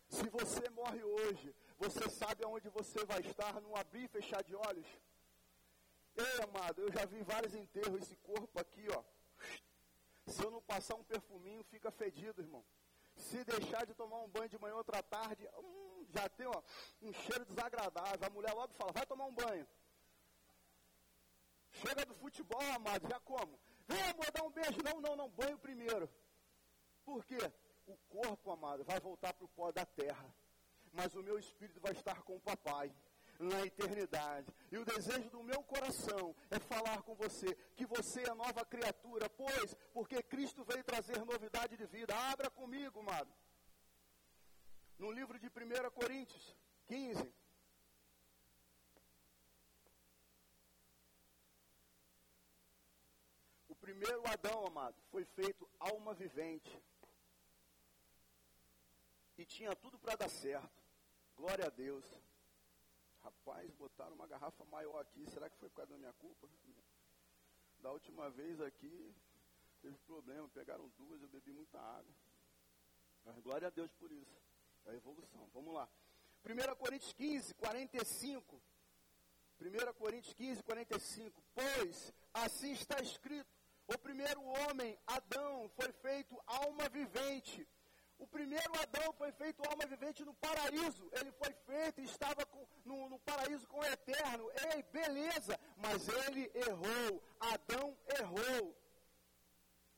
Se 0.07 0.27
você 0.29 0.69
morre 0.69 1.03
hoje, 1.03 1.55
você 1.77 2.09
sabe 2.09 2.43
aonde 2.43 2.69
você 2.69 3.05
vai 3.05 3.19
estar 3.21 3.59
no 3.61 3.75
abrir 3.75 4.05
e 4.05 4.07
fechar 4.07 4.43
de 4.43 4.55
olhos? 4.55 4.87
Ei, 6.15 6.43
amado, 6.43 6.81
eu 6.81 6.91
já 6.91 7.05
vi 7.05 7.21
vários 7.23 7.53
enterros, 7.53 8.01
esse 8.01 8.15
corpo 8.17 8.59
aqui, 8.59 8.85
ó. 8.91 9.03
Se 10.25 10.43
eu 10.43 10.51
não 10.51 10.61
passar 10.61 10.95
um 10.95 11.03
perfuminho, 11.03 11.63
fica 11.65 11.91
fedido, 11.91 12.41
irmão. 12.41 12.65
Se 13.15 13.43
deixar 13.43 13.85
de 13.85 13.93
tomar 13.93 14.19
um 14.19 14.29
banho 14.29 14.49
de 14.49 14.57
manhã 14.57 14.75
outra 14.75 15.01
tarde, 15.03 15.47
hum, 15.57 16.05
já 16.09 16.27
tem 16.29 16.47
ó, 16.47 16.61
um 17.01 17.13
cheiro 17.13 17.45
desagradável. 17.45 18.27
A 18.27 18.29
mulher 18.29 18.53
logo 18.53 18.73
fala, 18.73 18.91
vai 18.91 19.05
tomar 19.05 19.25
um 19.25 19.33
banho. 19.33 19.67
Chega 21.71 22.05
do 22.05 22.15
futebol, 22.15 22.61
amado, 22.73 23.07
já 23.07 23.19
como? 23.19 23.59
Vem, 23.87 24.01
amor, 24.01 24.31
dar 24.31 24.43
um 24.43 24.51
beijo. 24.51 24.81
Não, 24.83 25.01
não, 25.01 25.15
não, 25.15 25.29
banho 25.29 25.57
primeiro. 25.57 26.09
Por 27.09 27.25
quê? 27.25 27.39
O 27.87 27.97
corpo, 28.07 28.51
amado, 28.51 28.83
vai 28.83 28.99
voltar 28.99 29.33
para 29.33 29.43
o 29.43 29.49
pó 29.49 29.71
da 29.71 29.83
terra. 29.83 30.31
Mas 30.93 31.15
o 31.15 31.23
meu 31.23 31.39
espírito 31.39 31.79
vai 31.81 31.91
estar 31.91 32.21
com 32.21 32.35
o 32.35 32.39
papai 32.39 32.93
na 33.39 33.65
eternidade. 33.65 34.53
E 34.71 34.77
o 34.77 34.85
desejo 34.85 35.27
do 35.31 35.41
meu 35.41 35.63
coração 35.63 36.35
é 36.51 36.59
falar 36.59 37.01
com 37.01 37.15
você 37.15 37.55
que 37.75 37.87
você 37.87 38.21
é 38.29 38.33
nova 38.35 38.63
criatura, 38.63 39.27
pois, 39.27 39.73
porque 39.91 40.21
Cristo 40.21 40.63
veio 40.63 40.83
trazer 40.83 41.25
novidade 41.25 41.75
de 41.75 41.87
vida. 41.87 42.15
Abra 42.15 42.47
comigo, 42.51 42.99
amado. 42.99 43.33
No 44.99 45.11
livro 45.11 45.39
de 45.39 45.47
1 45.47 45.89
Coríntios 45.89 46.55
15. 46.85 47.33
O 53.67 53.75
primeiro 53.75 54.21
Adão, 54.27 54.67
amado, 54.67 55.01
foi 55.09 55.25
feito 55.25 55.67
alma 55.79 56.13
vivente 56.13 56.79
e 59.39 59.45
tinha 59.45 59.73
tudo 59.73 59.97
para 59.97 60.17
dar 60.17 60.29
certo. 60.29 60.83
Glória 61.37 61.65
a 61.65 61.69
Deus. 61.69 62.03
Rapaz, 63.23 63.73
botaram 63.75 64.13
uma 64.13 64.27
garrafa 64.27 64.65
maior 64.65 64.99
aqui. 64.99 65.25
Será 65.29 65.49
que 65.49 65.57
foi 65.57 65.69
por 65.69 65.77
causa 65.77 65.93
da 65.93 65.97
minha 65.97 66.11
culpa? 66.13 66.49
Da 67.79 67.89
última 67.89 68.29
vez 68.29 68.59
aqui, 68.59 69.15
teve 69.81 69.97
problema. 69.99 70.49
Pegaram 70.49 70.89
duas, 70.97 71.21
eu 71.21 71.29
bebi 71.29 71.53
muita 71.53 71.79
água. 71.79 72.13
Mas 73.23 73.39
glória 73.39 73.69
a 73.69 73.71
Deus 73.71 73.89
por 73.93 74.11
isso. 74.11 74.37
É 74.85 74.91
a 74.91 74.95
evolução. 74.95 75.49
Vamos 75.53 75.73
lá. 75.73 75.87
1 76.43 76.75
Coríntios 76.75 77.13
15, 77.13 77.53
45. 77.53 78.61
1 79.61 79.93
Coríntios 79.93 80.33
15, 80.33 80.63
45. 80.63 81.41
Pois 81.53 82.13
assim 82.33 82.73
está 82.73 83.01
escrito: 83.01 83.49
o 83.87 83.97
primeiro 83.97 84.43
homem, 84.43 84.99
Adão, 85.07 85.69
foi 85.69 85.93
feito 85.93 86.37
alma 86.45 86.89
vivente 86.89 87.65
o 88.19 88.27
primeiro 88.27 88.71
Adão 88.81 89.13
foi 89.13 89.31
feito 89.31 89.63
alma 89.67 89.85
vivente 89.87 90.23
no 90.25 90.33
paraíso. 90.33 91.09
Ele 91.19 91.31
foi 91.31 91.53
feito 91.65 92.01
e 92.01 92.03
estava 92.03 92.45
com, 92.45 92.65
no, 92.85 93.09
no 93.09 93.19
paraíso 93.19 93.65
com 93.67 93.79
o 93.79 93.85
eterno. 93.85 94.51
Ei, 94.73 94.83
beleza, 94.83 95.57
mas 95.77 96.07
ele 96.07 96.51
errou. 96.53 97.23
Adão 97.39 97.97
errou. 98.19 98.75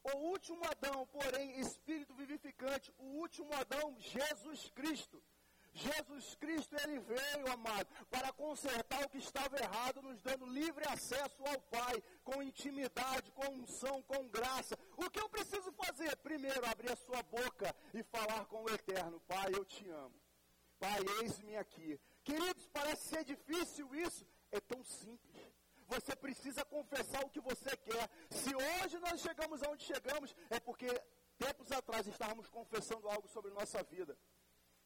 O 0.04 0.18
último 0.30 0.64
Adão, 0.66 1.06
porém, 1.08 1.60
espírito 1.60 2.14
vivificante, 2.14 2.94
o 2.98 3.06
último 3.20 3.54
Adão, 3.54 3.96
Jesus 4.00 4.70
Cristo. 4.70 5.22
Jesus 5.74 6.36
Cristo, 6.36 6.76
ele 6.84 7.00
veio, 7.00 7.52
amado, 7.52 7.88
para 8.10 8.32
consertar 8.34 9.04
o 9.06 9.10
que 9.10 9.18
estava 9.18 9.58
errado, 9.58 10.02
nos 10.02 10.20
dando 10.22 10.46
livre 10.46 10.84
acesso 10.88 11.42
ao 11.46 11.62
Pai, 11.62 12.04
com 12.24 12.44
intimidade, 12.44 13.32
com 13.32 13.48
unção, 13.54 14.02
com 14.04 14.28
graça. 14.28 14.78
O 14.98 15.10
que 15.10 15.20
eu 15.20 15.30
preciso 15.30 15.72
fazer? 15.72 16.16
Primeiro, 16.18 16.66
abrir 16.70 16.92
a 16.92 16.96
sua 16.96 17.24
boca 17.24 17.74
e 17.94 18.04
falar 18.04 18.46
com 18.46 18.64
o 18.64 18.70
Eterno: 18.70 19.20
Pai, 19.22 19.52
eu 19.54 19.64
te 19.64 19.90
amo. 19.90 20.16
Pai, 20.78 21.00
eis-me 21.22 21.56
aqui. 21.58 22.00
Queridos, 22.24 22.68
parece 22.68 23.08
ser 23.08 23.24
difícil 23.24 23.94
isso. 23.96 24.26
É 24.52 24.60
tão 24.60 24.84
simples. 24.84 25.52
Você 25.88 26.16
precisa 26.16 26.66
confessar 26.66 27.24
o 27.24 27.30
que 27.30 27.40
você 27.40 27.76
quer. 27.78 28.10
Se 28.30 28.54
hoje 28.56 28.98
nós 29.00 29.22
chegamos 29.22 29.62
aonde 29.64 29.84
chegamos, 29.84 30.36
é 30.50 30.60
porque 30.60 30.88
tempos 31.38 31.72
atrás 31.72 32.08
estávamos 32.08 32.50
confessando 32.50 33.10
algo 33.10 33.28
sobre 33.28 33.52
nossa 33.52 33.82
vida. 33.84 34.18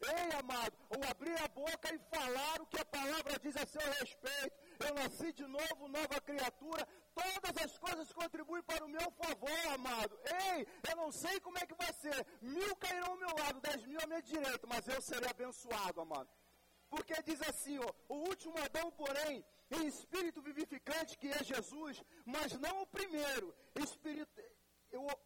Ei, 0.02 0.40
amado, 0.40 0.78
ou 0.90 1.10
abrir 1.10 1.36
a 1.42 1.48
boca 1.48 1.94
e 1.94 2.00
falar 2.16 2.62
o 2.62 2.66
que 2.68 2.80
a 2.80 2.86
palavra 2.86 3.40
diz 3.40 3.56
a 3.56 3.66
seu 3.66 3.82
respeito. 4.00 4.56
Eu 4.80 4.94
nasci 4.94 5.32
de 5.32 5.46
novo, 5.48 5.88
nova 5.88 6.20
criatura. 6.22 6.88
Todas 7.14 7.64
as 7.64 7.78
coisas 7.78 8.12
contribuem 8.12 8.62
para 8.64 8.86
o 8.86 8.90
meu 8.90 9.10
favor, 9.12 9.68
amado. 9.74 10.20
Ei, 10.54 10.68
eu 10.90 10.96
não 10.98 11.12
sei 11.12 11.40
como 11.40 11.58
é 11.58 11.66
que 11.66 11.74
vai 11.76 11.92
ser. 11.94 12.26
Mil 12.42 12.76
cairão 12.76 13.12
ao 13.12 13.18
meu 13.18 13.36
lado, 13.40 13.62
dez 13.62 13.86
mil 13.86 14.00
à 14.02 14.06
minha 14.08 14.22
direita, 14.22 14.68
mas 14.68 14.88
eu 14.88 15.02
serei 15.02 15.30
abençoado, 15.30 16.02
amado. 16.02 16.30
Porque 16.90 17.14
diz 17.24 17.42
assim, 17.42 17.80
ó, 17.80 17.94
o 18.10 18.16
último 18.30 18.58
Adão, 18.64 18.92
porém, 18.92 19.44
em 19.72 19.88
espírito 19.88 20.42
vivificante, 20.42 21.18
que 21.18 21.30
é 21.30 21.44
Jesus, 21.44 22.04
mas 22.26 22.54
não 22.60 22.82
o 22.82 22.88
primeiro, 22.88 23.56
espiritu, 23.76 24.42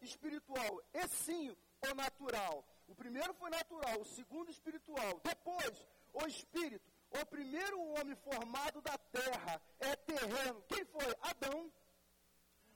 espiritual, 0.00 0.80
e 0.94 1.06
sim 1.08 1.56
o 1.90 1.94
natural. 1.94 2.64
O 2.90 2.94
primeiro 3.02 3.32
foi 3.34 3.50
natural, 3.50 4.00
o 4.00 4.04
segundo 4.04 4.50
espiritual. 4.50 5.20
Depois, 5.22 5.88
o 6.12 6.26
espírito. 6.26 6.90
O 7.10 7.24
primeiro 7.26 7.78
homem 7.94 8.16
formado 8.16 8.82
da 8.82 8.98
terra 8.98 9.62
é 9.78 9.94
terreno. 9.94 10.60
Quem 10.68 10.84
foi? 10.84 11.14
Adão. 11.22 11.72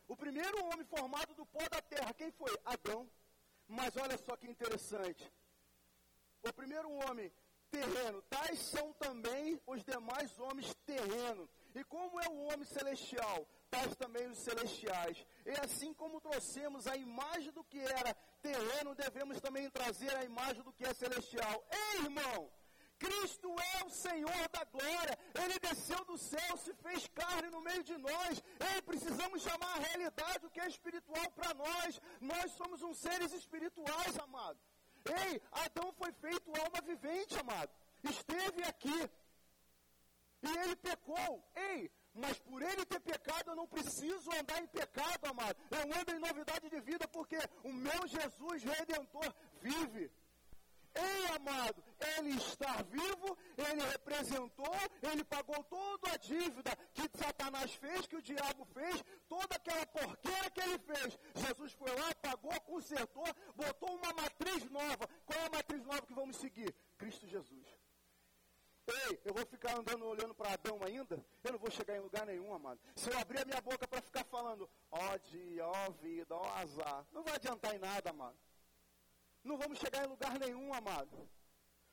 O 0.07 0.17
primeiro 0.17 0.57
homem 0.67 0.85
formado 0.85 1.35
do 1.35 1.45
pó 1.47 1.69
da 1.69 1.83
terra, 1.83 2.15
quem 2.15 2.31
foi? 2.31 2.57
Adão. 2.65 3.11
Mas 3.67 3.97
olha 3.97 4.17
só 4.17 4.37
que 4.37 4.49
interessante. 4.49 5.33
O 6.43 6.53
primeiro 6.53 6.91
homem 6.93 7.33
terreno, 7.71 8.23
tais 8.23 8.61
são 8.61 8.93
também 8.93 9.61
os 9.67 9.83
demais 9.83 10.39
homens 10.39 10.73
terrenos. 10.87 11.51
E 11.75 11.83
como 11.85 12.21
é 12.21 12.29
o 12.29 12.45
homem 12.45 12.65
celestial? 12.65 13.49
tais 13.75 13.97
também 13.97 14.27
os 14.29 14.39
celestiais. 14.39 15.27
E 15.45 15.51
assim 15.65 15.93
como 15.93 16.21
trouxemos 16.21 16.87
a 16.87 16.97
imagem 16.97 17.51
do 17.51 17.65
que 17.65 17.81
era 17.81 18.17
terreno, 18.49 18.95
devemos 19.05 19.41
também 19.47 19.71
trazer 19.79 20.15
a 20.17 20.25
imagem 20.33 20.63
do 20.67 20.73
que 20.77 20.85
é 20.91 20.93
celestial. 20.93 21.57
Ei, 21.83 22.05
irmão! 22.09 22.39
Cristo 23.05 23.49
é 23.73 23.85
o 23.85 23.91
Senhor 23.91 24.43
da 24.57 24.65
glória. 24.75 25.15
Ele 25.43 25.59
desceu 25.67 26.03
do 26.11 26.17
céu, 26.17 26.53
se 26.65 26.73
fez 26.85 27.09
carne 27.21 27.49
no 27.55 27.61
meio 27.69 27.83
de 27.91 27.97
nós. 28.09 28.43
Ei, 28.71 28.83
precisamos 28.91 29.43
chamar 29.47 29.73
a 29.75 29.83
realidade 29.89 30.47
o 30.47 30.51
que 30.51 30.61
é 30.61 30.69
espiritual 30.69 31.29
para 31.39 31.53
nós. 31.55 32.01
Nós 32.33 32.53
somos 32.53 32.83
uns 32.83 32.99
seres 33.07 33.33
espirituais, 33.41 34.19
amado. 34.27 34.59
Ei, 35.23 35.33
Adão 35.65 35.89
foi 36.01 36.13
feito 36.25 36.61
alma 36.65 36.81
vivente, 36.93 37.39
amado. 37.45 37.71
Esteve 38.15 38.63
aqui. 38.73 39.01
E 40.47 40.51
ele 40.63 40.77
pecou. 40.77 41.33
Ei, 41.69 41.91
mas 42.15 42.39
por 42.39 42.63
ele 42.63 42.85
ter 42.85 43.01
pecado, 43.01 43.51
eu 43.51 43.57
não 43.57 43.67
preciso 43.67 44.31
andar 44.33 44.63
em 44.63 44.67
pecado, 44.69 45.27
amado. 45.27 45.57
Eu 45.71 46.01
ando 46.01 46.13
em 46.13 46.19
novidade 46.19 46.71
de 46.71 46.81
vida 46.81 47.09
porque 47.09 47.39
o 47.65 47.73
meu 47.73 48.07
Jesus 48.07 48.63
Redentor 48.63 49.35
vive. 49.61 50.11
Ei, 50.95 51.27
amado, 51.35 51.83
ele 52.17 52.37
está 52.37 52.81
vivo, 52.83 53.37
ele 53.59 53.83
representou, 53.91 54.77
ele 55.03 55.25
pagou 55.25 55.61
toda 55.65 56.13
a 56.13 56.17
dívida 56.17 56.71
que 56.93 57.11
Satanás 57.19 57.75
fez, 57.75 58.07
que 58.07 58.15
o 58.15 58.23
diabo 58.23 58.65
fez, 58.67 59.03
toda 59.29 59.57
aquela 59.57 59.85
porqueira 59.87 60.51
que 60.51 60.61
ele 60.61 60.79
fez. 60.79 61.19
Jesus 61.35 61.73
foi 61.73 61.93
lá, 61.97 62.15
pagou, 62.23 62.61
consertou, 62.61 63.27
botou 63.57 63.97
uma 63.97 64.13
matriz 64.13 64.71
nova. 64.71 65.09
Qual 65.27 65.41
é 65.41 65.47
a 65.47 65.51
matriz 65.51 65.85
nova 65.85 66.07
que 66.07 66.15
vamos 66.15 66.37
seguir? 66.37 66.73
Cristo 66.97 67.27
Jesus. 67.27 67.74
Ei, 68.87 69.21
eu 69.25 69.33
vou 69.33 69.47
ficar 69.47 69.77
andando 69.79 70.05
olhando 70.07 70.35
para 70.35 70.53
Adão 70.53 70.79
ainda? 70.83 71.25
Eu 71.43 71.53
não 71.53 71.59
vou 71.59 71.71
chegar 71.71 71.97
em 71.97 72.01
lugar 72.01 72.27
nenhum, 72.27 72.53
amado. 72.53 72.79
Se 72.97 73.11
eu 73.11 73.19
abrir 73.19 73.41
a 73.41 73.45
minha 73.45 73.61
boca 73.61 73.89
para 73.89 74.03
ficar 74.03 74.25
falando, 74.25 74.69
ó 74.91 75.17
dia, 75.19 75.67
ó 75.67 75.91
vida, 75.91 76.35
ó 76.35 76.55
azar, 76.57 77.07
não 77.13 77.23
vai 77.23 77.35
adiantar 77.35 77.75
em 77.75 77.79
nada, 77.79 78.11
amado 78.11 78.37
não 79.45 79.59
vamos 79.59 79.79
chegar 79.79 80.05
em 80.05 80.09
lugar 80.09 80.39
nenhum, 80.39 80.73
amado. 80.73 81.29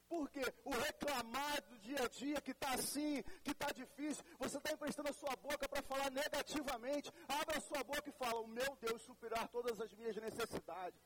Porque 0.07 0.41
o 0.65 0.71
reclamar 0.71 1.61
do 1.69 1.77
dia 1.79 2.03
a 2.03 2.07
dia 2.07 2.41
que 2.41 2.51
está 2.51 2.73
assim, 2.73 3.23
que 3.43 3.51
está 3.51 3.71
difícil, 3.71 4.23
você 4.37 4.57
está 4.57 4.71
emprestando 4.73 5.09
a 5.09 5.13
sua 5.13 5.35
boca 5.37 5.69
para 5.69 5.81
falar 5.83 6.09
negativamente. 6.11 7.11
Abra 7.27 7.57
a 7.57 7.61
sua 7.61 7.83
boca 7.83 8.09
e 8.09 8.13
fala: 8.13 8.41
O 8.41 8.47
meu 8.47 8.75
Deus 8.77 9.01
superar 9.03 9.47
todas 9.49 9.79
as 9.79 9.93
minhas 9.93 10.15
necessidades. 10.17 10.99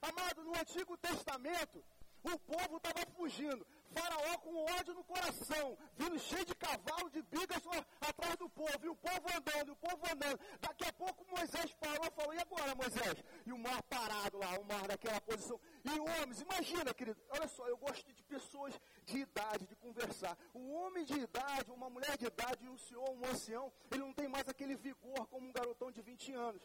Amado, 0.00 0.42
no 0.42 0.58
Antigo 0.58 0.96
Testamento, 0.96 1.84
o 2.24 2.38
povo 2.38 2.76
estava 2.76 3.06
fugindo. 3.16 3.66
Faraó 3.92 4.38
com 4.38 4.64
ódio 4.78 4.94
no 4.94 5.04
coração, 5.04 5.76
vindo 5.96 6.18
cheio 6.18 6.44
de 6.46 6.54
cavalo, 6.54 7.10
de 7.10 7.20
bigas 7.22 7.62
atrás 8.00 8.36
do 8.36 8.48
povo, 8.48 8.80
e 8.82 8.88
o 8.88 8.96
povo 8.96 9.26
andando, 9.36 9.68
e 9.68 9.70
o 9.72 9.76
povo 9.76 10.02
andando. 10.10 10.40
Daqui 10.60 10.84
a 10.88 10.92
pouco 10.94 11.26
Moisés 11.28 11.74
parou 11.74 12.06
e 12.06 12.10
falou: 12.10 12.34
E 12.34 12.38
agora, 12.38 12.74
Moisés? 12.74 13.22
E 13.44 13.52
o 13.52 13.58
mar 13.58 13.82
parado 13.82 14.38
lá, 14.38 14.58
o 14.58 14.64
mar 14.64 14.88
naquela 14.88 15.20
posição. 15.20 15.60
E 15.84 16.00
homens, 16.00 16.40
imagina, 16.40 16.94
querido, 16.94 17.20
olha 17.28 17.48
só, 17.48 17.68
eu 17.68 17.76
gosto 17.76 18.10
de 18.12 18.22
pessoas 18.24 18.80
de 19.04 19.18
idade, 19.18 19.66
de 19.66 19.76
conversar. 19.76 20.36
Um 20.54 20.72
homem 20.74 21.04
de 21.04 21.18
idade, 21.18 21.70
uma 21.70 21.90
mulher 21.90 22.16
de 22.16 22.26
idade, 22.26 22.66
um 22.68 22.78
senhor, 22.78 23.10
um 23.10 23.26
ancião, 23.26 23.70
ele 23.90 24.00
não 24.00 24.12
tem 24.12 24.28
mais 24.28 24.48
aquele 24.48 24.74
vigor 24.74 25.26
como 25.28 25.46
um 25.46 25.52
garotão 25.52 25.90
de 25.90 26.00
20 26.00 26.32
anos. 26.32 26.62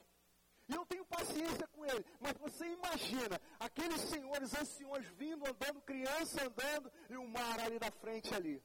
E 0.67 0.73
eu 0.73 0.86
tenho 0.86 1.06
paciência 1.06 1.67
com 1.67 1.86
ele. 1.86 2.06
Mas 2.19 2.34
você 2.34 2.65
imagina 2.67 3.39
aqueles 3.60 4.01
senhores 4.01 4.53
anciões 4.53 5.06
vindo, 5.17 5.47
andando, 5.47 5.82
criança 5.82 6.43
andando, 6.43 6.91
e 7.10 7.15
o 7.15 7.27
mar 7.27 7.60
ali 7.60 7.80
na 7.80 7.91
frente 7.91 8.34
ali. 8.36 8.62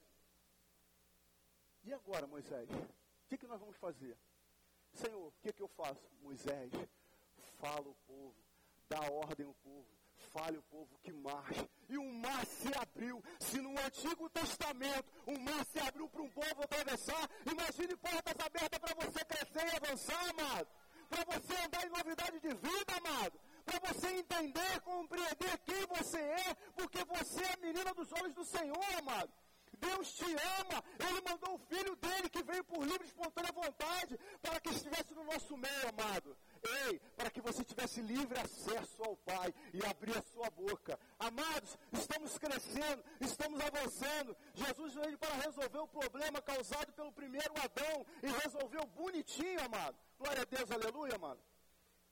E 1.84 1.92
agora, 1.92 2.26
Moisés? 2.26 2.68
O 2.70 3.28
que, 3.28 3.38
que 3.38 3.46
nós 3.46 3.60
vamos 3.60 3.76
fazer? 3.76 4.16
Senhor, 4.92 5.28
o 5.28 5.32
que, 5.40 5.52
que 5.52 5.62
eu 5.62 5.68
faço? 5.68 6.02
Moisés, 6.20 6.72
fala 7.58 7.88
o 7.88 7.94
povo, 8.06 8.36
dá 8.88 9.00
ordem 9.10 9.46
ao 9.46 9.54
povo, 9.54 9.88
fale 10.32 10.58
o 10.58 10.62
povo 10.64 10.98
que 11.02 11.12
marche. 11.12 11.68
E 11.88 11.96
o 11.96 12.12
mar 12.12 12.44
se 12.46 12.68
abriu. 12.78 13.22
Se 13.38 13.60
no 13.60 13.70
Antigo 13.78 14.28
Testamento 14.28 15.10
o 15.26 15.38
mar 15.38 15.64
se 15.66 15.78
abriu 15.78 16.08
para 16.08 16.22
um 16.22 16.30
povo 16.30 16.62
atravessar, 16.62 17.28
imagine 17.50 17.96
portas 17.96 18.34
abertas 18.44 18.78
para 18.78 18.94
você 18.94 19.24
crescer 19.24 19.72
e 19.72 19.76
avançar, 19.76 20.30
amado 20.30 20.68
para 21.12 21.24
você 21.34 21.54
andar 21.66 21.86
em 21.86 21.90
novidade 21.90 22.40
de 22.40 22.48
vida, 22.48 22.92
amado. 22.96 23.38
Para 23.66 23.78
você 23.92 24.08
entender, 24.22 24.80
compreender 24.80 25.58
quem 25.66 25.86
você 25.86 26.18
é, 26.18 26.54
porque 26.74 27.04
você 27.04 27.44
é 27.44 27.52
a 27.52 27.56
menina 27.66 27.92
dos 27.92 28.10
olhos 28.12 28.34
do 28.34 28.44
Senhor, 28.44 28.94
amado. 28.98 29.30
Deus 29.78 30.12
te 30.14 30.24
ama, 30.60 30.82
Ele 31.06 31.20
mandou 31.28 31.54
o 31.54 31.58
Filho 31.58 31.94
dele 31.96 32.28
que 32.28 32.42
veio 32.42 32.64
por 32.64 32.82
livre 32.84 33.04
e 33.04 33.08
espontânea 33.08 33.52
vontade 33.52 34.18
para 34.40 34.60
que 34.60 34.70
estivesse 34.70 35.12
no 35.14 35.24
nosso 35.24 35.56
meio, 35.56 35.88
amado. 35.88 36.36
Ei, 36.62 36.98
para 37.16 37.30
que 37.30 37.40
você 37.40 37.64
tivesse 37.64 38.00
livre 38.00 38.38
acesso 38.38 39.02
ao 39.02 39.16
Pai 39.34 39.54
e 39.72 39.84
abrir 39.86 40.16
a 40.16 40.22
sua 40.22 40.50
boca. 40.50 40.98
Amados, 41.18 41.78
estamos 41.92 42.38
crescendo, 42.38 43.02
estamos 43.20 43.60
avançando. 43.60 44.36
Jesus 44.54 44.94
veio 44.94 45.18
para 45.18 45.34
resolver 45.36 45.78
o 45.78 45.88
problema 45.88 46.42
causado 46.42 46.92
pelo 46.92 47.12
primeiro 47.12 47.52
Adão 47.62 48.06
e 48.22 48.26
resolveu 48.26 48.86
bonitinho, 48.86 49.60
amado. 49.64 49.96
Glória 50.18 50.42
a 50.42 50.44
Deus, 50.44 50.70
aleluia, 50.70 51.16
amado. 51.16 51.40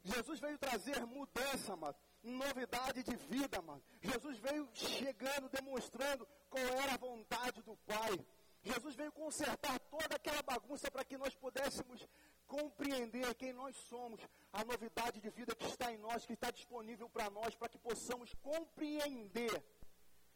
Jesus 0.03 0.41
veio 0.41 0.59
trazer 0.59 1.05
mudança, 1.07 1.75
amado. 1.75 1.97
Novidade 2.23 3.03
de 3.03 3.17
vida, 3.17 3.59
amado. 3.59 3.83
Jesus 4.01 4.39
veio 4.39 4.69
chegando, 4.73 5.49
demonstrando 5.49 6.27
qual 6.49 6.65
era 6.65 6.95
a 6.95 6.99
vontade 6.99 7.63
do 7.63 7.77
Pai. 7.79 8.19
Jesus 8.63 8.95
veio 8.95 9.13
consertar 9.13 9.79
toda 9.91 10.17
aquela 10.17 10.43
bagunça 10.43 10.91
para 10.91 11.05
que 11.05 11.17
nós 11.17 11.35
pudéssemos 11.35 12.07
compreender 12.51 13.33
quem 13.37 13.53
nós 13.53 13.77
somos, 13.89 14.21
a 14.53 14.65
novidade 14.65 15.21
de 15.21 15.31
vida 15.31 15.55
que 15.55 15.67
está 15.67 15.93
em 15.93 15.99
nós, 15.99 16.27
que 16.27 16.33
está 16.33 16.51
disponível 16.51 17.09
para 17.09 17.31
nós, 17.31 17.55
para 17.55 17.69
que 17.69 17.79
possamos 17.79 18.35
compreender, 18.43 19.55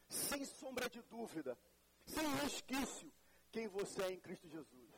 sem 0.08 0.44
sombra 0.44 0.88
de 0.88 1.02
dúvida, 1.02 1.58
sem 2.06 2.26
resquício, 2.36 3.12
quem 3.50 3.66
você 3.66 4.02
é 4.04 4.12
em 4.12 4.20
Cristo 4.20 4.48
Jesus. 4.48 4.94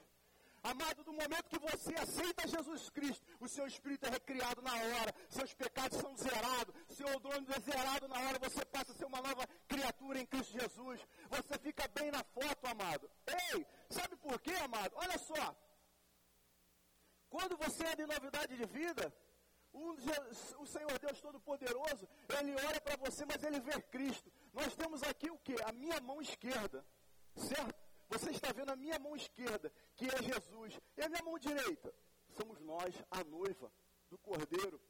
Amado, 0.62 1.04
do 1.04 1.12
momento 1.12 1.48
que 1.48 1.60
você 1.60 1.94
aceita 1.94 2.48
Jesus 2.48 2.90
Cristo, 2.90 3.24
o 3.40 3.48
seu 3.48 3.66
espírito 3.66 4.04
é 4.06 4.10
recriado 4.10 4.60
na 4.60 4.74
hora, 4.74 5.14
seus 5.28 5.54
pecados 5.54 5.98
são 5.98 6.14
zerados, 6.16 6.74
seu 6.88 7.06
odorno 7.16 7.46
é 7.56 7.60
zerado 7.60 8.08
na 8.08 8.18
hora, 8.20 8.38
você 8.38 8.64
passa 8.66 8.92
a 8.92 8.94
ser 8.96 9.06
uma 9.06 9.22
nova 9.22 9.46
criatura 9.68 10.18
em 10.20 10.26
Cristo 10.26 10.58
Jesus. 10.60 11.00
Você 11.30 11.56
fica 11.58 11.86
bem 11.88 12.10
na 12.10 12.22
foto, 12.24 12.66
amado. 12.66 13.08
Ei, 13.28 13.64
sabe 13.88 14.16
por 14.16 14.40
quê, 14.40 14.54
amado? 14.56 14.92
Olha 14.96 15.16
só. 15.18 15.56
Quando 17.28 17.56
você 17.56 17.84
é 17.84 17.96
de 17.96 18.06
novidade 18.06 18.56
de 18.56 18.64
vida, 18.66 19.12
o 19.72 20.66
Senhor 20.66 20.98
Deus 20.98 21.20
Todo-Poderoso, 21.20 22.08
Ele 22.38 22.52
olha 22.52 22.80
para 22.80 22.96
você, 22.96 23.24
mas 23.26 23.42
Ele 23.42 23.60
vê 23.60 23.80
Cristo. 23.82 24.32
Nós 24.52 24.74
temos 24.74 25.02
aqui 25.02 25.30
o 25.30 25.38
que? 25.38 25.54
A 25.64 25.72
minha 25.72 26.00
mão 26.00 26.20
esquerda, 26.22 26.84
certo? 27.36 27.86
Você 28.08 28.30
está 28.30 28.52
vendo 28.52 28.70
a 28.70 28.76
minha 28.76 28.98
mão 28.98 29.16
esquerda, 29.16 29.72
que 29.94 30.06
é 30.06 30.22
Jesus, 30.22 30.78
e 30.96 31.02
a 31.02 31.08
minha 31.08 31.22
mão 31.22 31.38
direita, 31.38 31.92
somos 32.30 32.60
nós, 32.60 32.94
a 33.10 33.24
noiva 33.24 33.70
do 34.08 34.16
Cordeiro. 34.18 34.80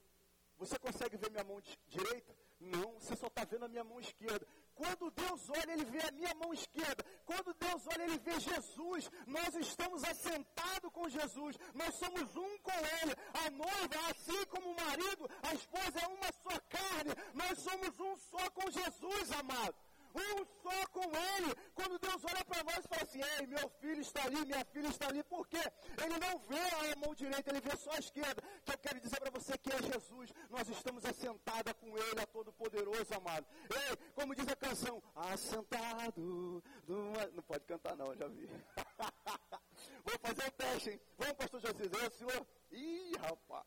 Você 0.59 0.79
consegue 0.79 1.17
ver 1.17 1.31
minha 1.31 1.45
mão 1.45 1.61
direita? 1.87 2.37
Não, 2.61 2.93
você 3.01 3.17
só 3.17 3.27
está 3.27 3.45
vendo 3.45 3.65
a 3.65 3.69
minha 3.69 3.85
mão 3.85 3.99
esquerda. 3.99 4.47
Quando 4.77 5.11
Deus 5.11 5.41
olha, 5.51 5.73
Ele 5.73 5.87
vê 5.87 6.03
a 6.07 6.13
minha 6.13 6.35
mão 6.35 6.53
esquerda. 6.53 7.03
Quando 7.25 7.55
Deus 7.55 7.83
olha, 7.93 8.05
Ele 8.05 8.19
vê 8.19 8.39
Jesus. 8.39 9.11
Nós 9.27 9.55
estamos 9.57 10.05
assentados 10.05 10.93
com 10.93 11.09
Jesus. 11.09 11.57
Nós 11.75 11.95
somos 11.95 12.37
um 12.37 12.59
com 12.59 12.79
Ele. 13.01 13.15
A 13.45 13.51
noiva, 13.51 14.11
assim 14.11 14.45
como 14.47 14.71
o 14.71 14.77
marido, 14.77 15.29
a 15.43 15.55
esposa 15.55 15.99
é 15.99 16.07
uma 16.09 16.31
só 16.45 16.61
carne. 16.69 17.13
Nós 17.35 17.59
somos 17.59 17.99
um 17.99 18.17
só 18.17 18.51
com 18.51 18.71
Jesus, 18.71 19.33
amado 19.33 19.75
um 20.17 20.47
só 20.63 20.87
com 20.89 21.05
Ele. 21.05 21.55
Quando 21.75 21.99
Deus 21.99 22.25
olha 22.25 22.45
para 22.45 22.65
nós 22.65 22.85
e 22.85 22.89
fala 22.89 23.03
assim: 23.03 23.21
Ei, 23.23 23.47
meu 23.47 23.69
filho 23.81 24.01
está 24.01 24.25
ali, 24.25 24.45
minha 24.45 24.65
filha 24.67 24.89
está 24.89 25.09
ali. 25.09 25.23
Por 25.25 25.47
quê? 25.47 25.63
Ele 26.03 26.19
não 26.19 26.39
vê 26.41 26.93
a 26.93 26.97
mão 26.97 27.15
direita, 27.15 27.51
ele 27.51 27.61
vê 27.61 27.77
só 27.77 27.91
a 27.93 27.99
esquerda. 27.99 28.43
Que 28.65 28.73
eu 28.73 28.79
quero 28.79 29.01
dizer 29.01 29.21
para 29.21 29.31
você 29.31 29.57
que 29.59 29.71
é 29.73 29.83
Jesus. 29.83 30.33
Nós 30.51 30.69
estamos 30.69 31.05
assentados 31.05 31.73
com 31.75 31.97
Ele, 31.97 32.21
a 32.21 32.27
Todo-Poderoso, 32.27 33.15
amado. 33.15 33.47
Ei, 33.71 33.97
como 34.15 34.35
diz 34.35 34.49
a 34.49 34.57
canção: 34.57 35.03
Assentado. 35.15 36.63
Não 36.87 37.43
pode 37.43 37.65
cantar, 37.65 37.97
não, 37.97 38.15
já 38.15 38.27
vi. 38.29 38.49
Vou 40.05 40.19
fazer 40.21 40.47
um 40.47 40.51
teste, 40.51 40.91
hein? 40.91 41.01
Vamos, 41.19 41.35
pastor 41.35 41.61
José, 41.61 41.85
é 41.85 42.07
o 42.07 42.11
senhor? 42.11 42.47
Ih, 42.71 43.13
rapaz, 43.19 43.67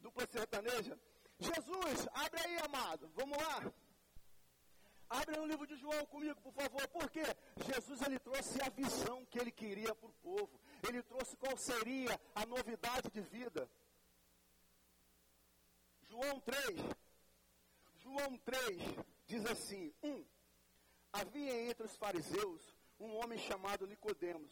dupla 0.00 0.26
sertaneja. 0.26 0.98
Jesus, 1.38 2.08
abre 2.12 2.40
aí, 2.40 2.58
amado. 2.58 3.10
Vamos 3.14 3.36
lá. 3.38 3.72
Abre 5.08 5.38
o 5.38 5.46
livro 5.46 5.66
de 5.66 5.76
João 5.76 6.04
comigo, 6.06 6.40
por 6.40 6.52
favor. 6.52 6.86
Por 6.88 7.10
quê? 7.10 7.22
Jesus 7.66 8.00
ele 8.02 8.18
trouxe 8.18 8.60
a 8.62 8.68
visão 8.70 9.24
que 9.26 9.38
ele 9.38 9.50
queria 9.50 9.94
para 9.94 10.08
o 10.08 10.14
povo. 10.14 10.60
Ele 10.88 11.02
trouxe 11.02 11.36
qual 11.36 11.56
seria 11.56 12.20
a 12.34 12.46
novidade 12.46 13.10
de 13.10 13.20
vida. 13.20 13.68
João 16.02 16.40
3. 16.40 16.80
João 17.96 18.38
3 18.38 18.82
diz 19.26 19.44
assim: 19.46 19.92
1. 20.02 20.08
Um, 20.08 20.24
havia 21.12 21.70
entre 21.70 21.86
os 21.86 21.96
fariseus 21.96 22.76
um 22.98 23.16
homem 23.16 23.38
chamado 23.38 23.86
Nicodemos, 23.86 24.50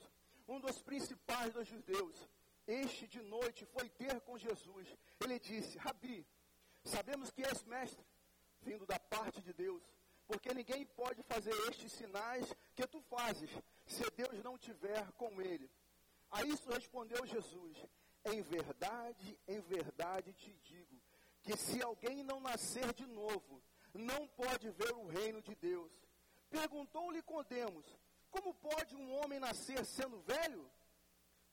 um 0.48 0.60
dos 0.60 0.82
principais 0.82 1.52
dos 1.52 1.66
judeus. 1.66 2.28
este 2.66 3.06
de 3.06 3.20
noite 3.22 3.64
foi 3.66 3.88
ter 3.88 4.20
com 4.20 4.38
Jesus. 4.38 4.88
Ele 5.20 5.38
disse: 5.38 5.78
Rabi, 5.78 6.26
sabemos 6.84 7.30
que 7.30 7.42
és 7.42 7.62
mestre, 7.64 8.04
vindo 8.60 8.86
da 8.86 8.98
parte 8.98 9.40
de 9.40 9.52
Deus, 9.52 9.82
porque 10.26 10.54
ninguém 10.54 10.84
pode 10.86 11.22
fazer 11.22 11.52
estes 11.68 11.92
sinais 11.92 12.52
que 12.74 12.86
tu 12.86 13.00
fazes, 13.02 13.50
se 13.86 14.04
Deus 14.12 14.42
não 14.42 14.56
tiver 14.56 15.10
com 15.12 15.40
ele. 15.40 15.70
A 16.30 16.42
isso 16.44 16.68
respondeu 16.70 17.26
Jesus: 17.26 17.76
Em 18.24 18.40
verdade, 18.42 19.38
em 19.46 19.60
verdade 19.60 20.32
te 20.32 20.52
digo, 20.64 21.00
que 21.42 21.56
se 21.56 21.82
alguém 21.82 22.22
não 22.22 22.40
nascer 22.40 22.92
de 22.94 23.06
novo, 23.06 23.62
não 23.92 24.26
pode 24.28 24.70
ver 24.70 24.92
o 24.94 25.06
reino 25.06 25.42
de 25.42 25.54
Deus. 25.54 25.92
Perguntou-lhe 26.48 27.22
Codemos: 27.22 27.86
Como 28.30 28.54
pode 28.54 28.96
um 28.96 29.12
homem 29.18 29.38
nascer 29.38 29.84
sendo 29.84 30.20
velho? 30.20 30.70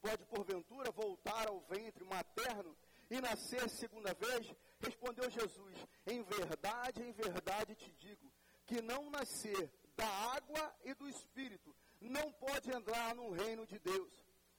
Pode, 0.01 0.25
porventura, 0.25 0.91
voltar 0.91 1.47
ao 1.49 1.59
ventre 1.61 2.05
materno 2.05 2.75
e 3.09 3.19
nascer 3.19 3.69
segunda 3.69 4.13
vez? 4.13 4.53
Respondeu 4.79 5.29
Jesus: 5.29 5.75
Em 6.05 6.21
verdade, 6.23 7.03
em 7.03 7.11
verdade 7.11 7.75
te 7.75 7.91
digo, 7.93 8.31
que 8.69 8.83
não 8.83 9.09
nascer 9.09 9.71
da 9.97 10.07
água 10.07 10.75
e 10.85 10.93
do 10.93 11.09
espírito 11.09 11.75
não 11.99 12.31
pode 12.33 12.71
entrar 12.71 13.15
no 13.15 13.31
reino 13.31 13.65
de 13.65 13.79
Deus. 13.79 14.13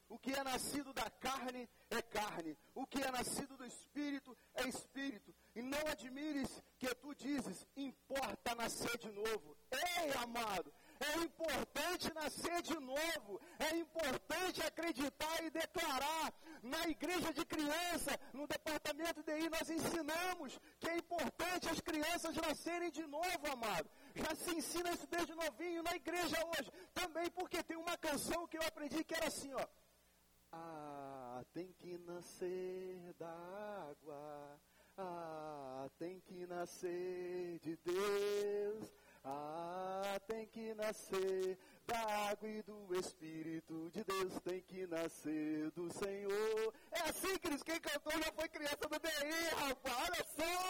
O 0.09 0.19
que 0.19 0.33
é 0.33 0.43
nascido 0.43 0.93
da 0.93 1.09
carne 1.09 1.69
é 1.89 2.03
carne, 2.03 2.59
o 2.75 2.85
que 2.85 3.01
é 3.01 3.11
nascido 3.13 3.57
do 3.57 3.65
espírito 3.65 4.37
é 4.55 4.69
espírito. 4.69 5.33
E 5.55 5.63
não 5.63 5.79
admires 5.87 6.61
que 6.77 6.93
tu 6.97 7.15
dizes, 7.15 7.65
importa 7.77 8.57
nascer 8.57 8.99
de 8.99 9.13
novo. 9.13 9.57
Ei, 9.71 10.13
amado, 10.21 10.73
é 11.01 11.17
importante 11.19 12.13
nascer 12.13 12.61
de 12.63 12.79
novo. 12.79 13.41
É 13.59 13.77
importante 13.77 14.63
acreditar 14.63 15.43
e 15.45 15.51
declarar. 15.51 16.33
Na 16.63 16.87
igreja 16.89 17.33
de 17.33 17.45
criança, 17.47 18.21
no 18.35 18.47
departamento 18.47 19.23
de 19.23 19.33
I, 19.33 19.49
nós 19.49 19.71
ensinamos 19.71 20.61
que 20.79 20.91
é 20.91 20.99
importante 20.99 21.71
as 21.71 21.81
crianças 21.81 22.37
nascerem 22.37 22.91
de 22.91 23.07
novo, 23.07 23.51
amado. 23.51 23.89
Já 24.15 24.35
se 24.35 24.55
ensina 24.55 24.91
isso 24.93 25.07
desde 25.07 25.35
novinho 25.35 25.83
na 25.83 25.95
igreja 25.95 26.37
hoje. 26.47 26.71
Também 26.95 27.31
porque 27.31 27.63
tem 27.63 27.77
uma 27.77 27.97
canção 27.97 28.47
que 28.47 28.59
eu 28.59 28.63
aprendi 28.63 29.05
que 29.05 29.15
era 29.15 29.27
assim, 29.29 29.53
ó. 29.55 29.67
Ah, 30.53 31.45
tem 31.53 31.73
que 31.73 31.97
nascer 31.99 33.15
da 33.19 33.31
água. 33.89 34.61
Ah, 34.99 35.89
tem 35.99 36.21
que 36.21 36.47
nascer 36.47 37.59
de 37.61 37.77
Deus. 37.77 38.93
Ah, 39.25 40.21
tem 40.27 40.47
que 40.47 40.75
nascer 40.75 41.59
da 41.87 42.31
água 42.31 42.49
e 42.49 42.63
do 42.63 42.95
Espírito 42.95 43.91
de 43.91 44.05
Deus, 44.05 44.41
tem 44.41 44.63
que 44.63 44.87
nascer 44.87 45.71
do 45.73 45.93
Senhor. 45.93 46.75
É 46.93 47.01
assim, 47.09 47.37
Cris, 47.39 47.63
quem 47.63 47.81
cantou 47.81 48.13
já 48.13 48.33
foi 48.33 48.49
criança 48.49 48.77
do 48.77 48.99
DI, 48.99 49.55
rapaz, 49.57 49.97
olha 50.09 50.25
só. 50.25 50.70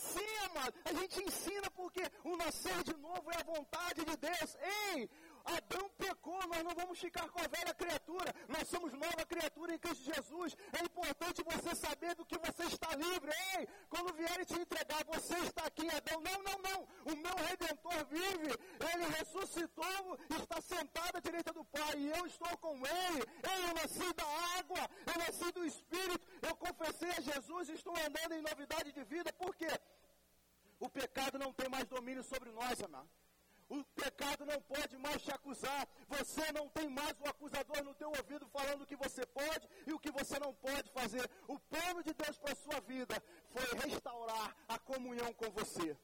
Assim, 0.00 0.36
amado. 0.46 0.72
A 0.86 0.92
gente 0.94 1.22
ensina 1.22 1.70
porque 1.72 2.02
o 2.24 2.34
nascer 2.34 2.82
de 2.82 2.96
novo 2.96 3.30
é 3.30 3.36
a 3.38 3.44
vontade 3.44 4.02
de 4.02 4.16
Deus. 4.16 4.56
Ei, 4.94 5.10
Adão 5.44 5.88
pecou, 5.98 6.40
nós 6.48 6.62
não 6.62 6.74
vamos 6.74 6.98
ficar 6.98 7.28
com 7.28 7.38
a 7.38 7.48
velha 7.48 7.74
criatura. 7.74 8.34
Nós 8.48 8.68
somos 8.68 8.92
nova 8.92 9.24
criatura 9.26 9.74
em 9.74 9.78
Cristo 9.78 10.12
Jesus. 10.14 10.56
É 10.78 10.84
importante 10.84 11.42
você 11.42 11.74
saber 11.74 12.14
do 12.14 12.24
que 12.24 12.38
você 12.38 12.64
está 12.64 12.94
livre. 12.94 13.32
Ei, 13.56 13.68
quando 13.88 14.14
vierem 14.14 14.44
te 14.44 14.54
entregar, 14.54 15.04
você 15.04 15.38
está 15.38 15.64
aqui, 15.64 15.88
Adão. 15.88 16.20
Não, 16.20 16.42
não, 16.42 16.58
não. 16.58 16.88
O 17.12 17.16
meu 17.16 17.34
redentor 17.48 18.04
vive. 18.06 18.50
Ele 18.92 19.06
ressuscitou, 19.18 20.18
está 20.30 20.60
sentado 20.60 21.16
à 21.16 21.20
direita 21.20 21.52
do 21.52 21.64
Pai. 21.64 21.94
E 21.96 22.10
eu 22.10 22.26
estou 22.26 22.56
com 22.58 22.74
ele. 22.86 23.22
Ei, 23.52 23.68
eu 23.68 23.74
nasci 23.74 24.12
da 24.14 24.26
água, 24.58 24.90
eu 25.06 25.18
nasci 25.18 25.52
do 25.52 25.64
Espírito. 25.64 26.24
Eu 26.42 26.56
confessei 26.56 27.10
a 27.10 27.20
Jesus 27.20 27.68
e 27.68 27.72
estou 27.74 27.94
andando 27.96 28.32
em 28.32 28.42
novidade 28.42 28.92
de 28.92 29.04
vida. 29.04 29.32
Por 29.32 29.54
quê? 29.54 29.68
O 30.78 30.88
pecado 30.88 31.38
não 31.38 31.52
tem 31.52 31.68
mais 31.68 31.86
domínio 31.86 32.22
sobre 32.22 32.50
nós, 32.50 32.82
amado. 32.82 33.19
O 33.70 33.84
pecado 34.02 34.44
não 34.44 34.60
pode 34.62 34.96
mais 34.98 35.22
te 35.22 35.32
acusar. 35.32 35.86
Você 36.08 36.50
não 36.52 36.68
tem 36.68 36.88
mais 36.90 37.14
o 37.20 37.28
acusador 37.28 37.84
no 37.84 37.94
teu 37.94 38.08
ouvido 38.08 38.48
falando 38.48 38.82
o 38.82 38.86
que 38.86 38.96
você 38.96 39.24
pode 39.26 39.68
e 39.86 39.92
o 39.92 40.00
que 40.00 40.10
você 40.10 40.40
não 40.40 40.52
pode 40.52 40.90
fazer. 40.90 41.30
O 41.46 41.56
plano 41.56 42.02
de 42.02 42.12
Deus 42.12 42.36
para 42.36 42.52
a 42.52 42.56
sua 42.56 42.80
vida 42.80 43.22
foi 43.52 43.88
restaurar 43.88 44.56
a 44.66 44.76
comunhão 44.80 45.32
com 45.34 45.48
você. 45.50 45.96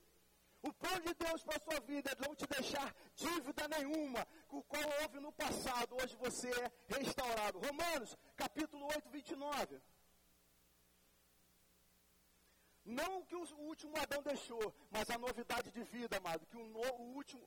O 0.63 0.73
plano 0.73 1.03
de 1.03 1.15
Deus 1.15 1.43
para 1.43 1.57
a 1.57 1.65
sua 1.65 1.81
vida 1.81 2.11
é 2.13 2.27
não 2.27 2.37
te 2.37 2.47
deixar 2.47 2.95
dívida 3.15 3.69
nenhuma, 3.69 4.27
o 4.49 4.63
qual 4.63 4.85
houve 5.03 5.19
no 5.19 5.33
passado. 5.33 5.97
Hoje 6.01 6.17
você 6.17 6.49
é 6.49 6.99
restaurado. 6.99 7.59
Romanos, 7.59 8.17
capítulo 8.37 8.87
8, 8.87 9.11
29. 9.11 9.81
Não 12.87 13.19
o 13.19 13.25
que 13.25 13.35
o 13.35 13.45
último 13.59 13.97
Adão 13.99 14.23
deixou, 14.23 14.73
mas 14.93 15.11
a 15.11 15.19
novidade 15.19 15.73
de 15.73 15.83
vida, 15.83 16.19
amado. 16.19 16.47
Que 16.47 16.57
o, 16.57 16.65
no, 16.65 16.81
o 16.81 17.15
último. 17.17 17.43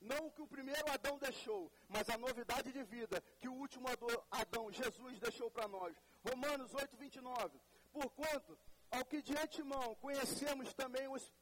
Não 0.00 0.26
o 0.26 0.30
que 0.30 0.42
o 0.42 0.46
primeiro 0.46 0.90
Adão 0.90 1.16
deixou, 1.18 1.72
mas 1.88 2.08
a 2.10 2.18
novidade 2.18 2.72
de 2.72 2.82
vida 2.82 3.22
que 3.38 3.48
o 3.48 3.54
último 3.54 3.86
Adão, 4.30 4.72
Jesus, 4.72 5.20
deixou 5.20 5.50
para 5.50 5.68
nós. 5.68 5.96
Romanos 6.28 6.74
8, 6.74 6.96
29. 6.96 7.58
Porquanto, 7.92 8.58
ao 8.90 9.04
que 9.04 9.22
de 9.22 9.36
antemão 9.38 9.94
conhecemos 9.96 10.74
também 10.74 11.08
os, 11.08 11.32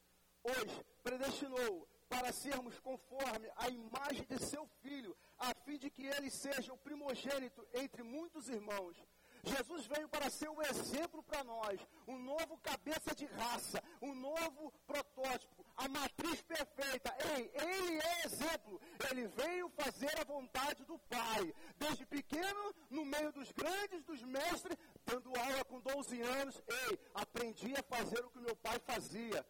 os 0.44 0.82
predestinou 1.02 1.88
para 2.08 2.30
sermos 2.32 2.78
conforme 2.78 3.50
a 3.56 3.68
imagem 3.68 4.24
de 4.26 4.38
seu 4.38 4.66
filho, 4.82 5.16
a 5.38 5.52
fim 5.64 5.78
de 5.78 5.90
que 5.90 6.06
ele 6.06 6.30
seja 6.30 6.72
o 6.72 6.78
primogênito 6.78 7.66
entre 7.72 8.02
muitos 8.02 8.48
irmãos. 8.48 8.96
Jesus 9.44 9.86
veio 9.86 10.08
para 10.08 10.30
ser 10.30 10.48
um 10.48 10.62
exemplo 10.62 11.22
para 11.22 11.44
nós, 11.44 11.80
um 12.08 12.18
novo 12.18 12.58
cabeça 12.58 13.14
de 13.14 13.26
raça, 13.26 13.82
um 14.00 14.14
novo 14.14 14.72
protótipo, 14.86 15.64
a 15.76 15.88
matriz 15.88 16.40
perfeita. 16.42 17.14
Ei, 17.36 17.50
ele 17.54 18.00
é 18.00 18.26
exemplo. 18.26 18.80
Ele 19.10 19.26
veio 19.28 19.68
fazer 19.70 20.18
a 20.20 20.24
vontade 20.24 20.84
do 20.84 20.98
Pai. 20.98 21.54
Desde 21.76 22.06
pequeno, 22.06 22.74
no 22.90 23.04
meio 23.04 23.32
dos 23.32 23.50
grandes, 23.52 24.02
dos 24.04 24.22
mestres, 24.22 24.78
dando 25.04 25.28
aula 25.38 25.64
com 25.64 25.80
12 25.80 26.20
anos. 26.22 26.62
Ei, 26.88 26.98
aprendi 27.14 27.74
a 27.76 27.82
fazer 27.82 28.24
o 28.24 28.30
que 28.30 28.40
meu 28.40 28.56
pai 28.56 28.78
fazia. 28.86 29.44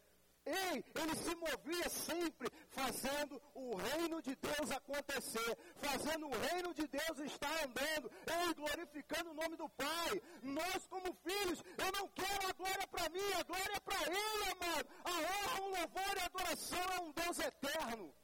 Ei, 0.47 0.85
ele 0.95 1.17
se 1.17 1.35
movia 1.37 1.89
sempre 1.89 2.49
fazendo 2.71 3.41
o 3.55 3.77
reino 3.77 4.21
de 4.21 4.37
Deus 4.37 4.71
acontecer, 4.71 5.59
fazendo 5.81 6.27
o 6.27 6.39
reino 6.39 6.75
de 6.75 6.87
Deus 6.87 7.19
estar 7.21 7.65
andando, 7.65 8.11
ei, 8.27 8.55
glorificando 8.55 9.31
o 9.31 9.35
nome 9.35 9.57
do 9.57 9.69
Pai. 9.71 10.23
Nós, 10.43 10.87
como 10.89 11.17
filhos, 11.27 11.63
eu 11.79 11.93
não 11.93 12.09
quero 12.09 12.49
a 12.49 12.53
glória 12.53 12.87
para 12.89 13.09
mim, 13.09 13.33
a 13.39 13.43
glória 13.43 13.77
é 13.77 13.81
para 13.81 14.03
Ele, 14.03 14.51
amado. 14.53 14.89
A 15.05 15.11
honra, 15.11 15.63
o 15.63 15.69
louvor 15.69 16.17
e 16.17 16.21
a 16.21 16.27
adoração 16.27 16.85
é 16.93 17.01
um 17.01 17.13
Deus 17.13 17.39
eterno. 17.39 18.15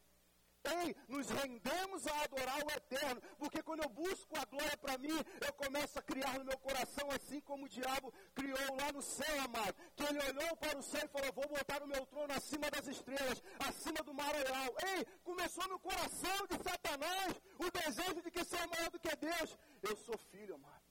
Ei, 0.65 0.95
nos 1.09 1.29
rendemos 1.31 2.07
a 2.07 2.23
adorar 2.25 2.59
o 2.59 2.71
eterno, 2.71 3.21
porque 3.39 3.63
quando 3.63 3.83
eu 3.83 3.89
busco 3.89 4.39
a 4.39 4.45
glória 4.45 4.77
para 4.77 4.99
mim, 4.99 5.17
eu 5.47 5.53
começo 5.55 5.99
a 5.99 6.03
criar 6.03 6.39
no 6.39 6.45
meu 6.45 6.59
coração, 6.59 7.09
assim 7.11 7.41
como 7.41 7.65
o 7.65 7.69
diabo 7.69 8.13
criou 8.35 8.77
lá 8.77 8.93
no 8.93 9.01
céu, 9.01 9.41
amado. 9.43 9.75
Que 9.97 10.05
ele 10.05 10.19
olhou 10.19 10.57
para 10.57 10.79
o 10.79 10.83
céu 10.83 11.03
e 11.05 11.09
falou: 11.09 11.33
Vou 11.33 11.49
botar 11.49 11.83
o 11.83 11.87
meu 11.87 12.05
trono 12.07 12.33
acima 12.35 12.71
das 12.71 12.87
estrelas, 12.87 13.43
acima 13.59 14.03
do 14.03 14.13
maranhão. 14.13 14.75
Ei, 14.95 15.05
começou 15.25 15.67
no 15.69 15.79
coração 15.79 16.47
de 16.47 16.63
Satanás 16.63 17.41
o 17.59 17.71
desejo 17.71 18.23
de 18.23 18.31
que 18.31 18.45
ser 18.45 18.67
maior 18.69 18.91
do 18.91 19.01
que 19.01 19.17
Deus. 19.17 19.57
Eu 19.83 19.97
sou 19.97 20.19
filho, 20.19 20.55
amado. 20.55 20.85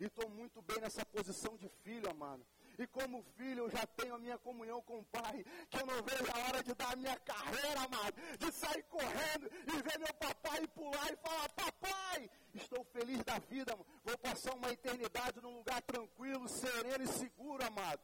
E 0.00 0.04
estou 0.04 0.30
muito 0.30 0.62
bem 0.62 0.80
nessa 0.80 1.04
posição 1.04 1.56
de 1.56 1.68
filho, 1.82 2.08
amado. 2.10 2.46
E 2.78 2.86
como 2.86 3.24
filho, 3.36 3.64
eu 3.64 3.70
já 3.70 3.84
tenho 3.86 4.14
a 4.14 4.18
minha 4.18 4.38
comunhão 4.38 4.80
com 4.82 5.00
o 5.00 5.04
Pai, 5.06 5.44
que 5.68 5.80
eu 5.80 5.86
não 5.86 6.00
vejo 6.02 6.30
a 6.32 6.38
hora 6.46 6.62
de 6.62 6.72
dar 6.74 6.92
a 6.92 6.96
minha 6.96 7.16
carreira, 7.18 7.80
amado, 7.80 8.14
de 8.38 8.52
sair 8.52 8.84
correndo 8.84 9.50
e 9.66 9.82
ver 9.82 9.98
meu 9.98 10.14
papai 10.14 10.64
pular 10.68 11.12
e 11.12 11.16
falar: 11.16 11.48
Papai, 11.50 12.30
estou 12.54 12.84
feliz 12.84 13.24
da 13.24 13.38
vida, 13.40 13.76
vou 14.04 14.16
passar 14.18 14.54
uma 14.54 14.70
eternidade 14.70 15.40
num 15.40 15.56
lugar 15.56 15.82
tranquilo, 15.82 16.48
sereno 16.48 17.02
e 17.02 17.08
seguro, 17.08 17.64
amado. 17.66 18.00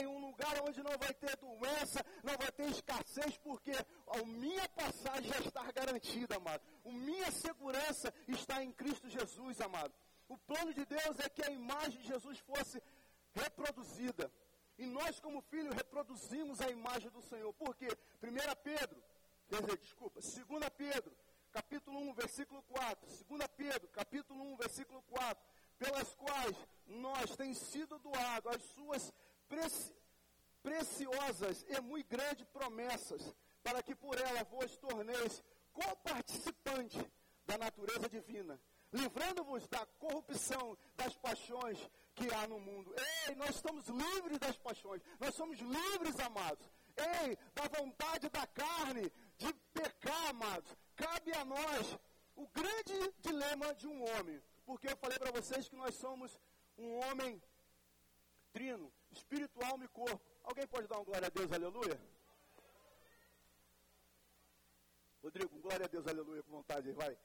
Em 0.00 0.06
um 0.08 0.18
lugar 0.18 0.60
onde 0.66 0.82
não 0.82 0.98
vai 0.98 1.14
ter 1.14 1.36
doença, 1.36 2.04
não 2.24 2.36
vai 2.36 2.50
ter 2.50 2.68
escassez, 2.70 3.38
porque 3.38 3.70
a 3.70 4.24
minha 4.24 4.68
passagem 4.70 5.30
já 5.30 5.38
está 5.38 5.70
garantida, 5.70 6.34
amado. 6.34 6.60
A 6.84 6.90
minha 6.90 7.30
segurança 7.30 8.12
está 8.26 8.64
em 8.64 8.72
Cristo 8.72 9.08
Jesus, 9.08 9.60
amado. 9.60 9.94
O 10.28 10.36
plano 10.36 10.74
de 10.74 10.84
Deus 10.84 11.18
é 11.20 11.28
que 11.28 11.42
a 11.42 11.50
imagem 11.50 12.00
de 12.00 12.08
Jesus 12.08 12.38
fosse 12.40 12.82
reproduzida. 13.42 14.30
E 14.76 14.86
nós, 14.86 15.18
como 15.18 15.40
filhos, 15.42 15.74
reproduzimos 15.74 16.60
a 16.60 16.70
imagem 16.70 17.10
do 17.10 17.22
Senhor. 17.22 17.52
Por 17.54 17.74
quê? 17.76 17.88
1 18.22 18.62
Pedro, 18.62 19.02
quer 19.48 19.60
dizer, 19.60 19.78
desculpa, 19.78 20.20
2 20.20 20.36
Pedro, 20.76 21.16
capítulo 21.50 21.98
1, 21.98 22.14
versículo 22.14 22.62
4. 22.62 23.08
2 23.26 23.46
Pedro, 23.56 23.88
capítulo 23.88 24.42
1, 24.52 24.56
versículo 24.56 25.02
4. 25.02 25.44
Pelas 25.78 26.14
quais 26.14 26.56
nós 26.86 27.36
tem 27.36 27.54
sido 27.54 27.98
doado 27.98 28.48
as 28.48 28.62
suas 28.62 29.12
preci 29.48 29.94
preciosas 30.62 31.64
e 31.68 31.80
muito 31.80 32.08
grandes 32.08 32.44
promessas, 32.48 33.34
para 33.62 33.82
que 33.82 33.94
por 33.94 34.18
ela 34.18 34.44
vos 34.44 34.76
torneis 34.76 35.42
coparticipante 35.72 36.98
da 37.46 37.56
natureza 37.56 38.08
divina, 38.08 38.60
livrando-vos 38.92 39.66
da 39.68 39.86
corrupção 39.98 40.76
das 40.96 41.16
paixões 41.16 41.78
que 42.18 42.34
há 42.34 42.46
no 42.48 42.58
mundo. 42.58 42.92
Ei, 43.26 43.34
nós 43.36 43.54
estamos 43.56 43.86
livres 43.86 44.38
das 44.38 44.56
paixões, 44.58 45.00
nós 45.20 45.34
somos 45.34 45.58
livres, 45.60 46.18
amados. 46.20 46.66
Ei, 46.96 47.38
da 47.54 47.68
vontade 47.78 48.28
da 48.28 48.46
carne, 48.48 49.12
de 49.36 49.52
pecar, 49.72 50.30
amados. 50.30 50.76
Cabe 50.96 51.32
a 51.32 51.44
nós 51.44 51.96
o 52.34 52.46
grande 52.48 53.14
dilema 53.20 53.72
de 53.74 53.86
um 53.86 54.02
homem. 54.10 54.42
Porque 54.66 54.88
eu 54.88 54.96
falei 54.96 55.18
para 55.18 55.30
vocês 55.30 55.68
que 55.68 55.76
nós 55.76 55.94
somos 55.94 56.36
um 56.76 56.98
homem 57.04 57.40
trino, 58.52 58.92
espiritual 59.12 59.80
e 59.82 59.88
corpo. 59.88 60.20
Alguém 60.42 60.66
pode 60.66 60.88
dar 60.88 60.96
uma 60.96 61.04
glória 61.04 61.26
a 61.26 61.30
Deus, 61.30 61.52
aleluia? 61.52 62.00
Rodrigo, 65.22 65.58
glória 65.60 65.84
a 65.84 65.88
Deus, 65.88 66.06
aleluia, 66.06 66.42
com 66.42 66.50
vontade, 66.50 66.92
vai. 66.92 67.16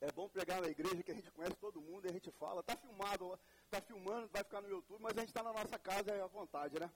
É 0.00 0.12
bom 0.12 0.28
pregar 0.28 0.60
na 0.60 0.68
igreja 0.68 1.02
que 1.02 1.10
a 1.10 1.14
gente 1.14 1.30
conhece 1.32 1.56
todo 1.56 1.80
mundo 1.80 2.06
e 2.06 2.10
a 2.10 2.12
gente 2.12 2.30
fala. 2.32 2.60
Está 2.60 2.76
filmado, 2.76 3.38
está 3.64 3.80
filmando, 3.80 4.28
vai 4.28 4.44
ficar 4.44 4.60
no 4.60 4.68
YouTube, 4.68 5.02
mas 5.02 5.16
a 5.16 5.20
gente 5.20 5.30
está 5.30 5.42
na 5.42 5.52
nossa 5.52 5.78
casa 5.78 6.12
é 6.12 6.20
à 6.20 6.26
vontade, 6.26 6.78
né? 6.78 6.90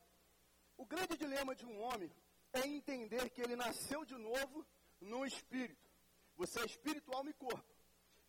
O 0.76 0.86
grande 0.86 1.16
dilema 1.16 1.54
de 1.54 1.66
um 1.66 1.80
homem 1.82 2.10
é 2.52 2.60
entender 2.66 3.28
que 3.30 3.40
ele 3.40 3.56
nasceu 3.56 4.04
de 4.04 4.16
novo 4.16 4.64
no 5.00 5.26
espírito. 5.26 5.90
Você 6.36 6.60
é 6.60 6.64
espiritual 6.64 7.26
e 7.28 7.32
corpo. 7.32 7.74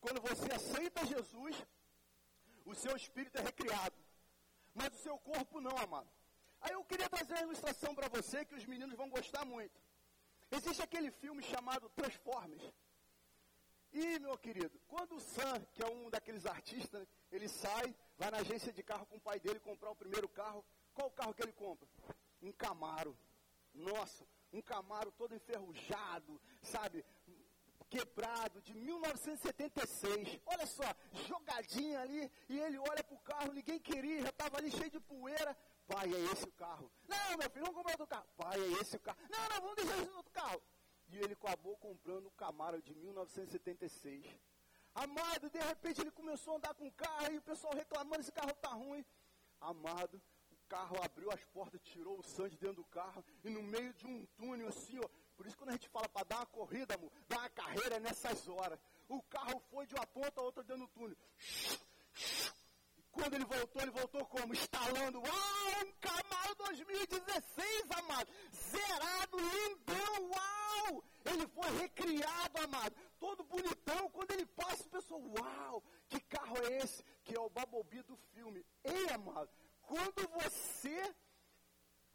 Quando 0.02 0.22
você 0.22 0.52
aceita 0.52 1.06
Jesus, 1.06 1.56
o 2.66 2.74
seu 2.74 2.96
espírito 2.96 3.38
é 3.38 3.42
recriado. 3.42 3.96
Mas 4.74 4.94
o 4.94 5.04
seu 5.04 5.18
corpo 5.20 5.62
não, 5.62 5.78
amado. 5.78 6.10
Aí 6.62 6.72
eu 6.72 6.84
queria 6.86 7.10
trazer 7.10 7.34
uma 7.34 7.44
ilustração 7.44 7.94
para 7.94 8.08
você 8.08 8.44
que 8.44 8.56
os 8.56 8.66
meninos 8.66 8.96
vão 8.96 9.10
gostar 9.10 9.46
muito. 9.46 9.80
Existe 10.50 10.82
aquele 10.82 11.12
filme 11.12 11.44
chamado 11.44 11.90
Transformers. 11.90 12.64
E, 13.94 14.18
meu 14.20 14.36
querido, 14.38 14.80
quando 14.88 15.16
o 15.16 15.20
Sam, 15.20 15.62
que 15.72 15.84
é 15.84 15.88
um 15.88 16.10
daqueles 16.10 16.48
artistas, 16.48 17.08
ele 17.32 17.48
sai, 17.48 17.96
vai 18.18 18.32
na 18.32 18.38
agência 18.38 18.74
de 18.74 18.82
carro 18.82 19.06
com 19.06 19.18
o 19.18 19.22
pai 19.22 19.40
dele 19.40 19.60
comprar 19.60 19.92
o 19.92 19.96
primeiro 19.96 20.28
carro, 20.28 20.66
qual 20.96 21.10
o 21.10 21.12
carro 21.12 21.34
que 21.34 21.44
ele 21.44 21.54
compra? 21.54 21.88
Um 22.42 22.52
Camaro. 22.52 23.16
Nossa, 23.72 24.26
um 24.52 24.62
Camaro 24.62 25.12
todo 25.12 25.36
enferrujado, 25.36 26.42
sabe? 26.62 27.06
Quebrado, 27.88 28.60
de 28.62 28.74
1976. 28.74 30.40
Olha 30.48 30.66
só, 30.66 30.84
jogadinho 31.28 32.00
ali, 32.00 32.32
e 32.50 32.60
ele 32.60 32.80
olha 32.80 33.04
pro 33.04 33.20
carro, 33.20 33.54
ninguém 33.54 33.80
queria, 33.80 34.24
já 34.24 34.30
estava 34.30 34.58
ali 34.58 34.72
cheio 34.72 34.90
de 34.90 35.00
poeira. 35.00 35.56
Pai, 35.86 36.12
é 36.12 36.20
esse 36.32 36.46
o 36.46 36.52
carro. 36.54 36.92
Não, 37.08 37.38
meu 37.38 37.50
filho, 37.50 37.66
vamos 37.66 37.76
comprar 37.76 37.92
outro 37.92 38.08
carro. 38.08 38.28
Pai, 38.38 38.60
é 38.60 38.82
esse 38.82 38.96
o 38.96 39.00
carro. 39.00 39.20
Não, 39.30 39.50
não, 39.50 39.62
vamos 39.62 39.76
deixar 39.76 39.98
esse 40.00 40.12
outro 40.12 40.32
carro. 40.32 40.62
E 41.14 41.20
ele 41.20 41.34
acabou 41.34 41.78
comprando 41.78 42.26
um 42.26 42.32
Camaro 42.32 42.82
de 42.82 42.94
1976. 42.96 44.26
Amado, 44.96 45.48
de 45.48 45.60
repente 45.60 46.02
ele 46.02 46.10
começou 46.10 46.54
a 46.54 46.58
andar 46.58 46.74
com 46.74 46.88
o 46.88 46.92
carro 46.92 47.32
e 47.32 47.38
o 47.38 47.42
pessoal 47.42 47.74
reclamando, 47.74 48.22
esse 48.22 48.32
carro 48.32 48.52
tá 48.56 48.70
ruim. 48.70 49.06
Amado, 49.62 50.20
o 50.52 50.58
carro 50.68 50.98
abriu 51.04 51.32
as 51.32 51.44
portas, 51.46 51.80
tirou 51.84 52.20
o 52.20 52.24
sangue 52.24 52.58
dentro 52.58 52.78
do 52.78 52.86
carro 52.86 53.24
e 53.44 53.50
no 53.50 53.62
meio 53.62 53.94
de 53.94 54.08
um 54.08 54.26
túnel 54.38 54.68
assim, 54.70 55.00
ó. 55.00 55.08
Por 55.36 55.46
isso 55.46 55.56
quando 55.56 55.70
a 55.70 55.74
gente 55.74 55.88
fala 55.90 56.10
para 56.10 56.26
dar 56.26 56.38
uma 56.38 56.46
corrida, 56.48 56.96
amor, 56.96 57.12
dar 57.28 57.40
uma 57.40 57.50
carreira 57.50 57.96
é 57.98 58.00
nessas 58.00 58.48
horas. 58.48 58.80
O 59.08 59.22
carro 59.24 59.60
foi 59.70 59.86
de 59.86 59.94
uma 59.94 60.08
ponta 60.08 60.42
a 60.42 60.44
outra 60.44 60.64
dentro 60.64 60.88
do 60.88 60.88
túnel. 60.88 61.18
Quando 63.14 63.36
ele 63.36 63.46
voltou, 63.46 63.82
ele 63.82 63.92
voltou 63.92 64.26
como? 64.26 64.54
Estalando. 64.54 65.20
Uau, 65.20 65.86
um 65.86 65.92
Camaro 66.02 66.56
2016, 66.56 67.92
amado. 67.92 68.28
Zerado, 68.52 69.38
lindão, 69.38 70.32
uau. 70.32 71.04
Ele 71.24 71.48
foi 71.48 71.70
recriado, 71.78 72.62
amado. 72.64 72.96
Todo 73.20 73.44
bonitão. 73.44 74.10
Quando 74.10 74.32
ele 74.32 74.46
passa, 74.48 74.84
o 74.84 74.90
pessoal, 74.90 75.22
uau, 75.40 75.84
que 76.10 76.20
carro 76.22 76.58
é 76.66 76.78
esse? 76.78 77.04
Que 77.24 77.36
é 77.36 77.40
o 77.40 77.50
Bumblebee 77.50 78.02
do 78.02 78.18
filme. 78.34 78.66
Ei, 78.84 79.10
amado, 79.14 79.50
quando 79.84 80.28
você 80.30 81.16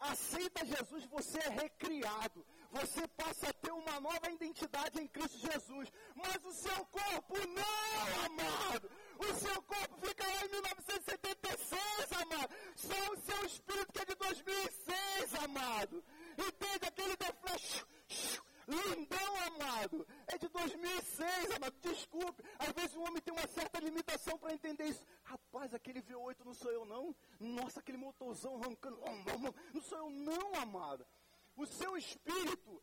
aceita 0.01 0.67
Jesus, 0.67 1.05
você 1.07 1.39
é 1.39 1.49
recriado. 1.49 2.45
Você 2.71 3.07
passa 3.09 3.49
a 3.49 3.53
ter 3.53 3.73
uma 3.73 4.01
nova 4.01 4.31
identidade 4.31 5.01
em 5.01 5.09
Cristo 5.09 5.39
Jesus. 5.39 5.91
Mas 6.15 6.45
o 6.45 6.53
seu 6.53 6.85
corpo 6.87 7.35
não, 7.49 8.25
amado. 8.27 8.91
O 9.19 9.35
seu 9.35 9.63
corpo 9.63 10.07
fica 10.07 10.27
lá 10.27 10.45
em 10.45 10.51
1976, 10.51 12.13
amado. 12.13 12.55
Só 12.77 13.13
o 13.13 13.21
seu 13.21 13.47
espírito 13.47 13.93
que 13.93 14.01
é 14.01 14.05
de 14.05 14.15
2006, 14.15 15.35
amado. 15.45 16.05
Entende? 16.37 16.87
Aquele 16.87 17.17
The 17.17 17.33
Flash. 17.41 17.85
Lindão, 18.69 19.37
amado. 19.47 20.07
É 20.27 20.37
de 20.37 20.47
2006, 20.49 21.51
amado. 21.57 21.75
Desculpe. 21.81 22.45
Às 22.59 22.73
vezes 22.73 22.95
o 22.97 23.01
homem 23.01 23.23
tem 23.23 23.33
uma 23.33 23.49
certa 23.49 23.81
limitação 23.81 24.39
para 24.39 24.53
entender 24.53 24.85
isso. 24.85 25.03
Rapaz, 25.25 25.73
aquele 25.73 26.03
V8 26.03 26.45
não 26.45 26.53
sou 26.53 26.71
eu, 26.71 26.85
não. 26.85 27.17
Nossa, 27.41 27.81
aquele 27.81 27.97
motorzão 27.97 28.57
arrancando. 28.57 29.01
Não 29.73 29.83
sou 29.83 29.99
eu, 29.99 30.11
não, 30.11 30.55
amado. 30.55 31.07
O 31.59 31.67
seu 31.67 31.97
espírito 31.97 32.81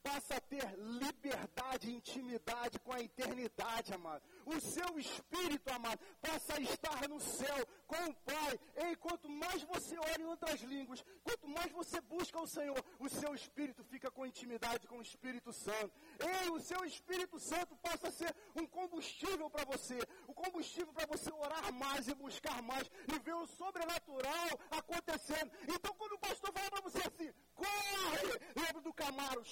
passa 0.00 0.36
a 0.36 0.40
ter 0.40 0.64
liberdade 0.78 1.90
intimidade 1.90 2.78
com 2.78 2.92
a 2.92 3.00
eternidade, 3.00 3.92
amado. 3.92 4.22
O 4.46 4.60
seu 4.60 4.98
espírito, 4.98 5.68
amado, 5.72 6.00
passa 6.20 6.56
a 6.56 6.60
estar 6.60 7.08
no 7.08 7.20
céu 7.20 7.66
com 7.86 8.10
o 8.10 8.14
Pai. 8.14 8.58
E 8.76 8.96
quanto 8.96 9.28
mais 9.28 9.62
você 9.62 9.98
ora 9.98 10.20
em 10.20 10.24
outras 10.24 10.60
línguas, 10.62 11.04
quanto 11.22 11.48
mais 11.48 11.70
você 11.72 12.00
busca 12.00 12.40
o 12.40 12.46
Senhor, 12.46 12.84
o 12.98 13.08
seu 13.08 13.34
espírito 13.34 13.84
fica 13.84 14.10
com 14.10 14.26
intimidade 14.26 14.86
com 14.86 14.98
o 14.98 15.02
Espírito 15.02 15.52
Santo. 15.52 15.92
Ei, 16.18 16.50
o 16.50 16.60
seu 16.60 16.84
Espírito 16.84 17.38
Santo 17.38 17.76
passa 17.76 18.08
a 18.08 18.12
ser 18.12 18.34
um 18.56 18.66
combustível 18.66 19.48
para 19.50 19.64
você, 19.64 19.98
o 20.26 20.34
combustível 20.34 20.92
para 20.92 21.06
você 21.06 21.30
orar 21.32 21.72
mais 21.72 22.08
e 22.08 22.14
buscar 22.14 22.62
mais 22.62 22.90
e 23.12 23.18
ver 23.18 23.34
o 23.34 23.46
sobrenatural 23.46 24.48
acontecendo. 24.70 25.50
Então, 25.68 25.94
quando 25.94 26.12
o 26.12 26.18
pastor 26.18 26.52
fala 26.52 26.70
para 26.70 26.80
você 26.82 26.98
assim, 26.98 27.32
corre, 27.54 28.40
lembra 28.56 28.80
do 28.80 28.92
Camaro, 28.92 29.42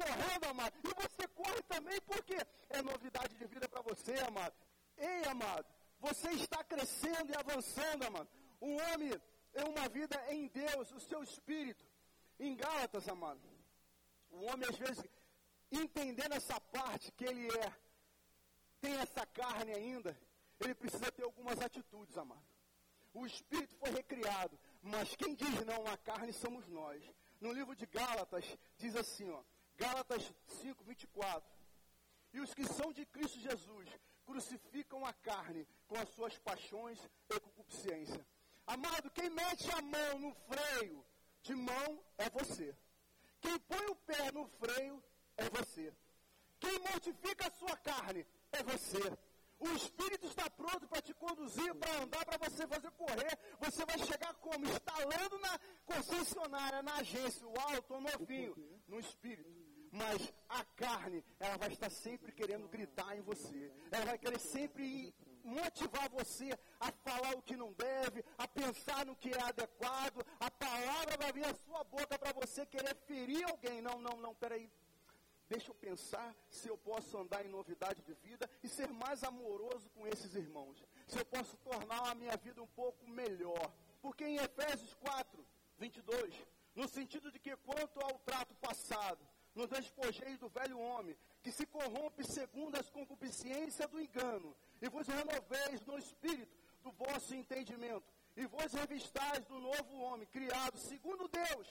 correndo, 0.00 0.44
amado. 0.44 0.74
E 0.84 1.02
você 1.02 1.24
corre 1.28 1.62
também 1.74 2.00
porque 2.02 2.36
é 2.70 2.82
novidade 2.82 3.34
de 3.36 3.46
vida 3.46 3.68
para 3.68 3.82
você, 3.82 4.14
amado. 4.30 4.54
Ei, 4.96 5.24
amado, 5.24 5.66
você 6.00 6.30
está 6.32 6.62
crescendo 6.64 7.32
e 7.32 7.36
avançando, 7.36 8.04
amado. 8.04 8.28
Um 8.60 8.74
homem 8.86 9.10
é 9.54 9.64
uma 9.64 9.88
vida 9.88 10.16
em 10.32 10.48
Deus, 10.48 10.90
o 10.92 11.00
seu 11.00 11.22
espírito. 11.22 11.84
Em 12.38 12.54
Gálatas, 12.54 13.08
amado. 13.08 13.40
O 14.30 14.44
homem, 14.44 14.68
às 14.68 14.76
vezes, 14.76 15.04
entendendo 15.70 16.34
essa 16.34 16.60
parte 16.60 17.10
que 17.12 17.24
ele 17.24 17.48
é, 17.58 17.72
tem 18.80 18.94
essa 18.96 19.26
carne 19.26 19.72
ainda, 19.74 20.16
ele 20.60 20.74
precisa 20.74 21.10
ter 21.10 21.24
algumas 21.24 21.60
atitudes, 21.60 22.16
amado. 22.16 22.46
O 23.12 23.26
espírito 23.26 23.74
foi 23.76 23.90
recriado, 23.90 24.56
mas 24.82 25.16
quem 25.16 25.34
diz 25.34 25.64
não 25.64 25.84
à 25.86 25.96
carne 25.96 26.32
somos 26.32 26.68
nós. 26.68 27.02
No 27.40 27.52
livro 27.52 27.74
de 27.74 27.86
Gálatas, 27.86 28.44
diz 28.76 28.94
assim, 28.94 29.28
ó. 29.30 29.42
Gálatas 29.78 30.32
5, 30.60 30.84
24. 30.84 31.48
E 32.32 32.40
os 32.40 32.52
que 32.52 32.66
são 32.66 32.92
de 32.92 33.06
Cristo 33.06 33.38
Jesus 33.38 33.88
crucificam 34.26 35.06
a 35.06 35.12
carne 35.12 35.66
com 35.86 35.96
as 35.96 36.08
suas 36.10 36.36
paixões 36.38 36.98
e 37.30 37.40
concupiscência. 37.40 38.26
Amado, 38.66 39.10
quem 39.10 39.30
mete 39.30 39.70
a 39.70 39.80
mão 39.80 40.18
no 40.18 40.34
freio 40.48 41.04
de 41.42 41.54
mão 41.54 42.04
é 42.18 42.28
você. 42.28 42.76
Quem 43.40 43.58
põe 43.60 43.86
o 43.86 43.96
pé 43.96 44.30
no 44.32 44.46
freio 44.60 45.02
é 45.36 45.48
você. 45.48 45.94
Quem 46.60 46.78
mortifica 46.80 47.46
a 47.46 47.52
sua 47.52 47.76
carne 47.78 48.26
é 48.52 48.62
você. 48.62 49.16
O 49.60 49.68
Espírito 49.70 50.26
está 50.26 50.48
pronto 50.50 50.86
para 50.86 51.02
te 51.02 51.14
conduzir, 51.14 51.74
para 51.76 52.02
andar, 52.02 52.24
para 52.24 52.38
você 52.48 52.66
fazer 52.66 52.90
correr. 52.92 53.38
Você 53.60 53.84
vai 53.84 53.98
chegar 53.98 54.34
como? 54.34 54.64
Instalando 54.66 55.38
na 55.38 55.58
concessionária, 55.84 56.82
na 56.82 56.96
agência. 56.96 57.46
Uau, 57.46 57.74
estou 57.74 58.00
novinho. 58.00 58.54
No 58.86 59.00
Espírito. 59.00 59.57
Mas 59.90 60.32
a 60.48 60.64
carne, 60.64 61.24
ela 61.40 61.56
vai 61.56 61.70
estar 61.72 61.90
sempre 61.90 62.32
querendo 62.32 62.68
gritar 62.68 63.16
em 63.16 63.22
você. 63.22 63.72
Ela 63.90 64.06
vai 64.06 64.18
querer 64.18 64.38
sempre 64.38 65.14
motivar 65.44 66.08
você 66.10 66.58
a 66.78 66.92
falar 66.92 67.34
o 67.36 67.42
que 67.42 67.56
não 67.56 67.72
deve, 67.72 68.24
a 68.36 68.46
pensar 68.46 69.06
no 69.06 69.16
que 69.16 69.30
é 69.30 69.40
adequado. 69.40 70.24
A 70.38 70.50
palavra 70.50 71.16
vai 71.16 71.32
vir 71.32 71.46
à 71.46 71.54
sua 71.54 71.82
boca 71.84 72.18
para 72.18 72.32
você 72.32 72.66
querer 72.66 72.94
ferir 73.06 73.44
alguém. 73.48 73.80
Não, 73.80 73.98
não, 73.98 74.16
não, 74.16 74.34
peraí. 74.34 74.70
Deixa 75.48 75.70
eu 75.70 75.74
pensar 75.74 76.36
se 76.50 76.68
eu 76.68 76.76
posso 76.76 77.16
andar 77.16 77.44
em 77.44 77.48
novidade 77.48 78.02
de 78.02 78.12
vida 78.14 78.48
e 78.62 78.68
ser 78.68 78.88
mais 78.88 79.24
amoroso 79.24 79.88
com 79.90 80.06
esses 80.06 80.34
irmãos. 80.34 80.84
Se 81.06 81.18
eu 81.18 81.24
posso 81.24 81.56
tornar 81.58 82.10
a 82.10 82.14
minha 82.14 82.36
vida 82.36 82.62
um 82.62 82.66
pouco 82.66 83.08
melhor. 83.08 83.72
Porque 84.02 84.24
em 84.24 84.36
Efésios 84.36 84.92
4, 84.94 85.46
22, 85.78 86.46
no 86.74 86.86
sentido 86.86 87.32
de 87.32 87.38
que 87.38 87.56
quanto 87.56 87.98
ao 88.00 88.18
trato 88.18 88.54
passado, 88.56 89.26
nos 89.58 89.68
despojeis 89.68 90.38
do 90.38 90.48
velho 90.48 90.78
homem, 90.78 91.16
que 91.42 91.50
se 91.50 91.66
corrompe 91.66 92.22
segundo 92.24 92.76
as 92.76 92.88
concupiscências 92.88 93.90
do 93.90 94.00
engano, 94.00 94.56
e 94.80 94.88
vos 94.88 95.06
renoveis 95.08 95.84
no 95.84 95.98
espírito 95.98 96.56
do 96.80 96.92
vosso 96.92 97.34
entendimento, 97.34 98.06
e 98.36 98.46
vos 98.46 98.72
revistais 98.72 99.44
do 99.46 99.58
novo 99.58 99.98
homem, 99.98 100.28
criado 100.28 100.78
segundo 100.78 101.26
Deus, 101.26 101.66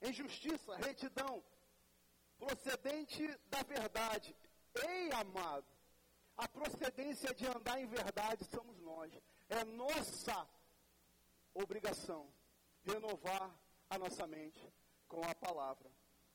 em 0.00 0.12
justiça, 0.12 0.76
retidão, 0.76 1.44
procedente 2.36 3.24
da 3.48 3.62
verdade. 3.62 4.34
Ei, 4.74 5.12
amado, 5.12 5.66
a 6.36 6.48
procedência 6.48 7.32
de 7.32 7.46
andar 7.46 7.80
em 7.80 7.86
verdade 7.86 8.44
somos 8.46 8.80
nós. 8.80 9.12
É 9.48 9.62
nossa 9.64 10.48
obrigação 11.54 12.28
renovar 12.82 13.54
a 13.88 13.96
nossa 13.96 14.26
mente 14.26 14.60
com 15.06 15.22
a 15.22 15.34
palavra. 15.36 15.88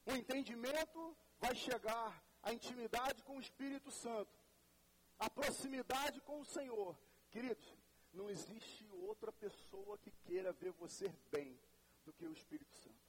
O 0.07 0.11
entendimento 0.15 1.17
vai 1.37 1.53
chegar 1.53 2.23
à 2.41 2.53
intimidade 2.53 3.21
com 3.23 3.37
o 3.37 3.41
Espírito 3.41 3.91
Santo, 3.91 4.39
a 5.19 5.29
proximidade 5.29 6.21
com 6.21 6.39
o 6.39 6.45
Senhor. 6.45 6.97
Queridos, 7.29 7.77
não 8.13 8.29
existe 8.29 8.89
outra 8.93 9.33
pessoa 9.33 9.97
que 9.97 10.11
queira 10.23 10.53
ver 10.53 10.71
você 10.71 11.09
bem 11.29 11.59
do 12.05 12.13
que 12.13 12.25
o 12.25 12.31
Espírito 12.31 12.73
Santo. 12.77 13.05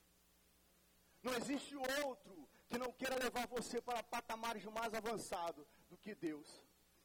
Não 1.23 1.35
existe 1.35 1.77
outro 1.77 2.49
que 2.69 2.77
não 2.77 2.93
queira 2.93 3.17
levar 3.17 3.47
você 3.47 3.81
para 3.81 4.03
patamares 4.03 4.65
mais 4.65 4.93
avançados 4.93 5.67
do 5.89 5.97
que 5.97 6.17
Deus. 6.17 6.63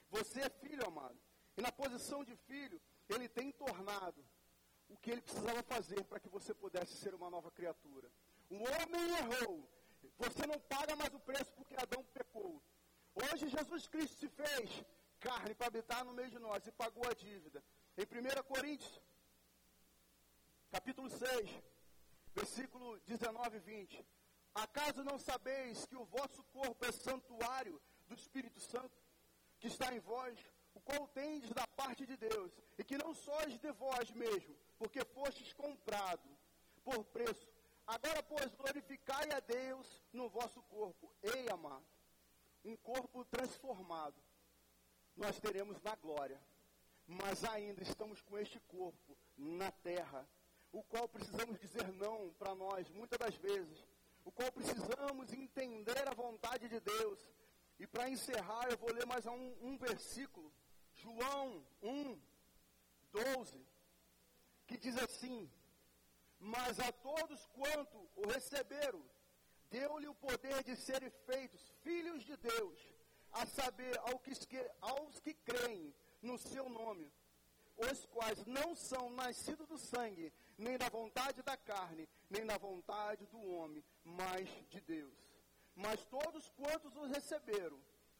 Você 0.09 0.41
é 0.41 0.49
filho, 0.49 0.87
amado. 0.87 1.19
E 1.55 1.61
na 1.61 1.71
posição 1.71 2.23
de 2.23 2.35
filho, 2.35 2.81
ele 3.07 3.29
tem 3.29 3.51
tornado 3.51 4.25
o 4.89 4.97
que 4.97 5.11
ele 5.11 5.21
precisava 5.21 5.61
fazer 5.61 6.03
para 6.05 6.19
que 6.19 6.29
você 6.29 6.51
pudesse 6.51 6.95
ser 6.95 7.13
uma 7.13 7.29
nova 7.29 7.51
criatura. 7.51 8.11
O 8.49 8.55
homem 8.55 9.17
errou. 9.17 9.69
Você 10.17 10.45
não 10.45 10.59
paga 10.59 10.95
mais 10.95 11.13
o 11.13 11.19
preço 11.19 11.51
porque 11.53 11.75
Adão 11.75 12.03
pecou. 12.13 12.61
Hoje 13.15 13.47
Jesus 13.47 13.87
Cristo 13.87 14.17
se 14.17 14.29
fez 14.29 14.83
carne 15.19 15.55
para 15.55 15.67
habitar 15.67 16.03
no 16.03 16.13
meio 16.13 16.29
de 16.29 16.39
nós 16.39 16.65
e 16.67 16.71
pagou 16.71 17.05
a 17.09 17.13
dívida. 17.13 17.63
Em 17.97 18.03
1 18.03 18.43
Coríntios, 18.43 19.01
capítulo 20.71 21.09
6, 21.09 21.61
versículo 22.33 22.99
19 23.01 23.57
e 23.57 23.59
20. 23.59 24.05
Acaso 24.55 25.03
não 25.03 25.17
sabeis 25.17 25.85
que 25.85 25.95
o 25.95 26.05
vosso 26.05 26.43
corpo 26.45 26.85
é 26.85 26.91
santuário 26.91 27.81
do 28.07 28.15
Espírito 28.15 28.59
Santo, 28.59 29.01
que 29.59 29.67
está 29.67 29.93
em 29.93 29.99
vós, 29.99 30.37
o 30.73 30.81
qual 30.81 31.07
tendes 31.07 31.51
da 31.51 31.65
parte 31.67 32.05
de 32.05 32.17
Deus, 32.17 32.51
e 32.77 32.83
que 32.83 32.97
não 32.97 33.13
sois 33.13 33.57
de 33.57 33.71
vós 33.71 34.11
mesmo, 34.11 34.55
porque 34.77 35.03
fostes 35.05 35.53
comprado 35.53 36.29
por 36.83 37.03
preço. 37.05 37.52
Agora, 37.85 38.23
pois, 38.23 38.53
glorificai 38.55 39.31
a 39.31 39.39
Deus 39.39 40.03
no 40.11 40.29
vosso 40.29 40.61
corpo. 40.63 41.13
Ei, 41.21 41.49
amado, 41.49 41.85
um 42.63 42.75
corpo 42.77 43.25
transformado 43.25 44.21
nós 45.15 45.39
teremos 45.39 45.81
na 45.81 45.95
glória. 45.95 46.41
Mas 47.05 47.43
ainda 47.43 47.83
estamos 47.83 48.21
com 48.21 48.37
este 48.37 48.59
corpo 48.61 49.17
na 49.37 49.71
terra, 49.71 50.27
o 50.71 50.81
qual 50.83 51.07
precisamos 51.07 51.59
dizer 51.59 51.91
não 51.93 52.33
para 52.39 52.55
nós, 52.55 52.89
muitas 52.89 53.19
das 53.19 53.35
vezes, 53.35 53.85
o 54.23 54.31
qual 54.31 54.51
precisamos 54.51 55.33
entender 55.33 56.07
a 56.07 56.13
vontade 56.13 56.69
de 56.69 56.79
Deus. 56.79 57.19
E 57.77 57.85
para 57.85 58.09
encerrar, 58.09 58.69
eu 58.69 58.77
vou 58.77 58.93
ler 58.93 59.05
mais 59.05 59.25
um, 59.25 59.55
um 59.61 59.77
versículo, 59.77 60.53
João 60.93 61.65
1, 61.81 62.21
12, 63.11 63.67
que 64.65 64.77
diz 64.77 64.97
assim: 64.97 65.51
Mas 66.43 66.77
a 66.77 66.91
todos 66.91 67.45
quanto 67.53 67.97
o 68.17 68.27
receberam, 68.27 69.01
deu-lhe 69.71 70.09
o 70.09 70.15
poder 70.15 70.61
de 70.61 70.75
serem 70.75 71.09
feitos 71.25 71.61
filhos 71.81 72.21
de 72.25 72.35
Deus, 72.35 72.77
a 73.31 73.45
saber, 73.45 73.97
aos 74.81 75.21
que 75.21 75.33
creem 75.35 75.95
no 76.21 76.37
seu 76.37 76.67
nome, 76.67 77.09
os 77.77 78.05
quais 78.07 78.45
não 78.45 78.75
são 78.75 79.09
nascidos 79.09 79.67
do 79.69 79.77
sangue, 79.77 80.33
nem 80.57 80.77
da 80.77 80.89
vontade 80.89 81.41
da 81.41 81.55
carne, 81.55 82.09
nem 82.29 82.45
da 82.45 82.57
vontade 82.57 83.25
do 83.27 83.39
homem, 83.39 83.81
mas 84.03 84.49
de 84.67 84.81
Deus. 84.81 85.17
Mas 85.73 86.03
todos 86.03 86.49
quantos 86.49 86.93
os 86.97 87.09
receberam, 87.09 87.79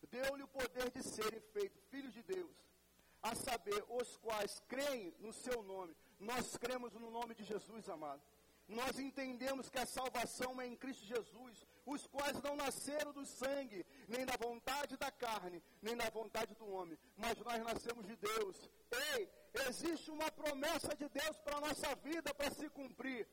deu-lhe 0.09 0.43
o 0.43 0.47
poder 0.47 0.89
de 0.91 1.03
serem 1.03 1.41
feitos 1.51 1.83
filhos 1.91 2.13
de 2.13 2.23
Deus, 2.23 2.55
a 3.21 3.35
saber, 3.35 3.83
os 3.89 4.15
quais 4.15 4.61
creem 4.61 5.13
no 5.19 5.33
seu 5.33 5.61
nome. 5.61 5.93
Nós 6.19 6.57
cremos 6.57 6.93
no 6.93 7.11
nome 7.11 7.35
de 7.35 7.43
Jesus, 7.43 7.87
amado. 7.89 8.21
Nós 8.67 8.97
entendemos 8.97 9.69
que 9.69 9.77
a 9.77 9.85
salvação 9.85 10.59
é 10.61 10.67
em 10.67 10.75
Cristo 10.75 11.05
Jesus, 11.05 11.65
os 11.85 12.07
quais 12.07 12.41
não 12.41 12.55
nasceram 12.55 13.11
do 13.11 13.25
sangue, 13.25 13.85
nem 14.07 14.25
da 14.25 14.37
vontade 14.37 14.95
da 14.95 15.11
carne, 15.11 15.61
nem 15.81 15.95
da 15.95 16.09
vontade 16.09 16.55
do 16.55 16.67
homem, 16.69 16.97
mas 17.17 17.37
nós 17.39 17.61
nascemos 17.61 18.05
de 18.07 18.15
Deus. 18.15 18.69
Ei, 19.15 19.29
existe 19.67 20.09
uma 20.09 20.31
promessa 20.31 20.95
de 20.95 21.09
Deus 21.09 21.37
para 21.39 21.57
a 21.57 21.61
nossa 21.61 21.93
vida 21.95 22.33
para 22.33 22.51
se 22.51 22.69
cumprir. 22.69 23.27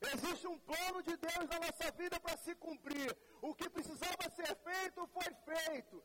Existe 0.00 0.46
um 0.46 0.58
plano 0.58 1.02
de 1.02 1.16
Deus 1.16 1.48
na 1.48 1.58
nossa 1.58 1.90
vida 1.92 2.20
para 2.20 2.36
se 2.36 2.54
cumprir. 2.54 3.16
O 3.42 3.54
que 3.54 3.68
precisava 3.68 4.30
ser 4.30 4.54
feito 4.56 5.06
foi 5.08 5.54
feito. 5.54 6.02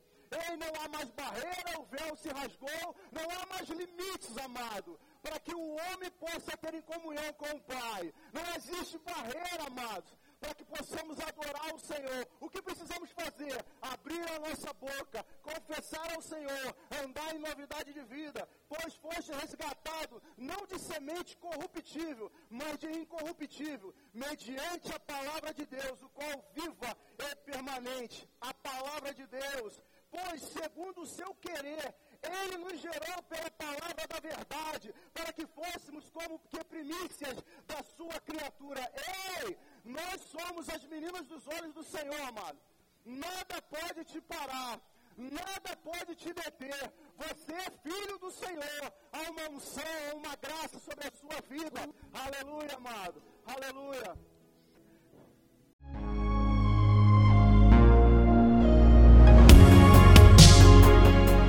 Ei, 0.48 0.56
não 0.56 0.68
há 0.80 0.88
mais 0.88 1.10
barreira, 1.10 1.78
o 1.78 1.84
véu 1.84 2.16
se 2.16 2.28
rasgou, 2.30 2.96
não 3.12 3.30
há 3.30 3.46
mais 3.46 3.68
limites, 3.68 4.36
amado, 4.38 4.98
para 5.22 5.38
que 5.40 5.54
o 5.54 5.76
homem 5.76 6.10
possa 6.12 6.56
ter 6.56 6.74
em 6.74 6.82
comunhão 6.82 7.32
com 7.34 7.48
o 7.56 7.60
Pai. 7.62 8.12
Não 8.32 8.54
existe 8.56 8.98
barreira, 8.98 9.66
amados 9.66 10.12
para 10.42 10.54
que 10.56 10.64
possamos 10.64 11.16
adorar 11.20 11.72
o 11.72 11.78
Senhor. 11.78 12.22
O 12.40 12.50
que 12.50 12.60
precisamos 12.60 13.10
fazer? 13.12 13.64
Abrir 13.80 14.24
a 14.32 14.40
nossa 14.40 14.72
boca, 14.74 15.24
confessar 15.40 16.06
ao 16.14 16.20
Senhor, 16.20 16.76
andar 17.02 17.34
em 17.34 17.38
novidade 17.38 17.92
de 17.92 18.02
vida, 18.02 18.48
pois 18.68 18.96
foste 18.96 19.30
resgatado 19.32 20.20
não 20.36 20.66
de 20.66 20.78
semente 20.80 21.36
corruptível, 21.36 22.30
mas 22.50 22.76
de 22.78 22.90
incorruptível, 22.90 23.94
mediante 24.12 24.92
a 24.92 24.98
palavra 24.98 25.54
de 25.54 25.64
Deus, 25.64 26.02
o 26.02 26.08
qual 26.08 26.36
viva 26.52 26.90
e 27.18 27.36
permanente. 27.50 28.28
A 28.40 28.52
palavra 28.52 29.14
de 29.14 29.24
Deus, 29.26 29.80
pois 30.10 30.42
segundo 30.42 31.02
o 31.02 31.06
seu 31.06 31.32
querer, 31.36 31.94
ele 32.22 32.56
nos 32.58 32.80
gerou 32.80 33.22
pela 33.28 33.50
palavra 33.50 34.06
da 34.08 34.20
verdade, 34.20 34.94
para 35.12 35.32
que 35.32 35.46
fôssemos 35.46 36.08
como 36.10 36.38
que 36.38 36.62
primícias 36.64 37.36
da 37.66 37.82
sua 37.96 38.20
criatura. 38.20 38.80
Ei, 39.40 39.58
nós 39.84 40.20
somos 40.22 40.68
as 40.68 40.84
meninas 40.84 41.26
dos 41.26 41.46
olhos 41.48 41.74
do 41.74 41.84
Senhor, 41.84 42.20
amado. 42.20 42.58
Nada 43.04 43.60
pode 43.62 44.04
te 44.04 44.20
parar. 44.20 44.80
Nada 45.16 45.76
pode 45.82 46.14
te 46.14 46.32
deter. 46.32 46.92
Você 47.16 47.52
é 47.52 47.70
filho 47.82 48.18
do 48.18 48.30
Senhor. 48.30 48.92
Há 49.12 49.30
uma 49.30 49.50
unção, 49.50 50.16
uma 50.16 50.34
graça 50.36 50.78
sobre 50.78 51.06
a 51.06 51.12
sua 51.12 51.40
vida. 51.48 51.80
Aleluia, 52.14 52.76
amado. 52.76 53.22
Aleluia. 53.44 54.31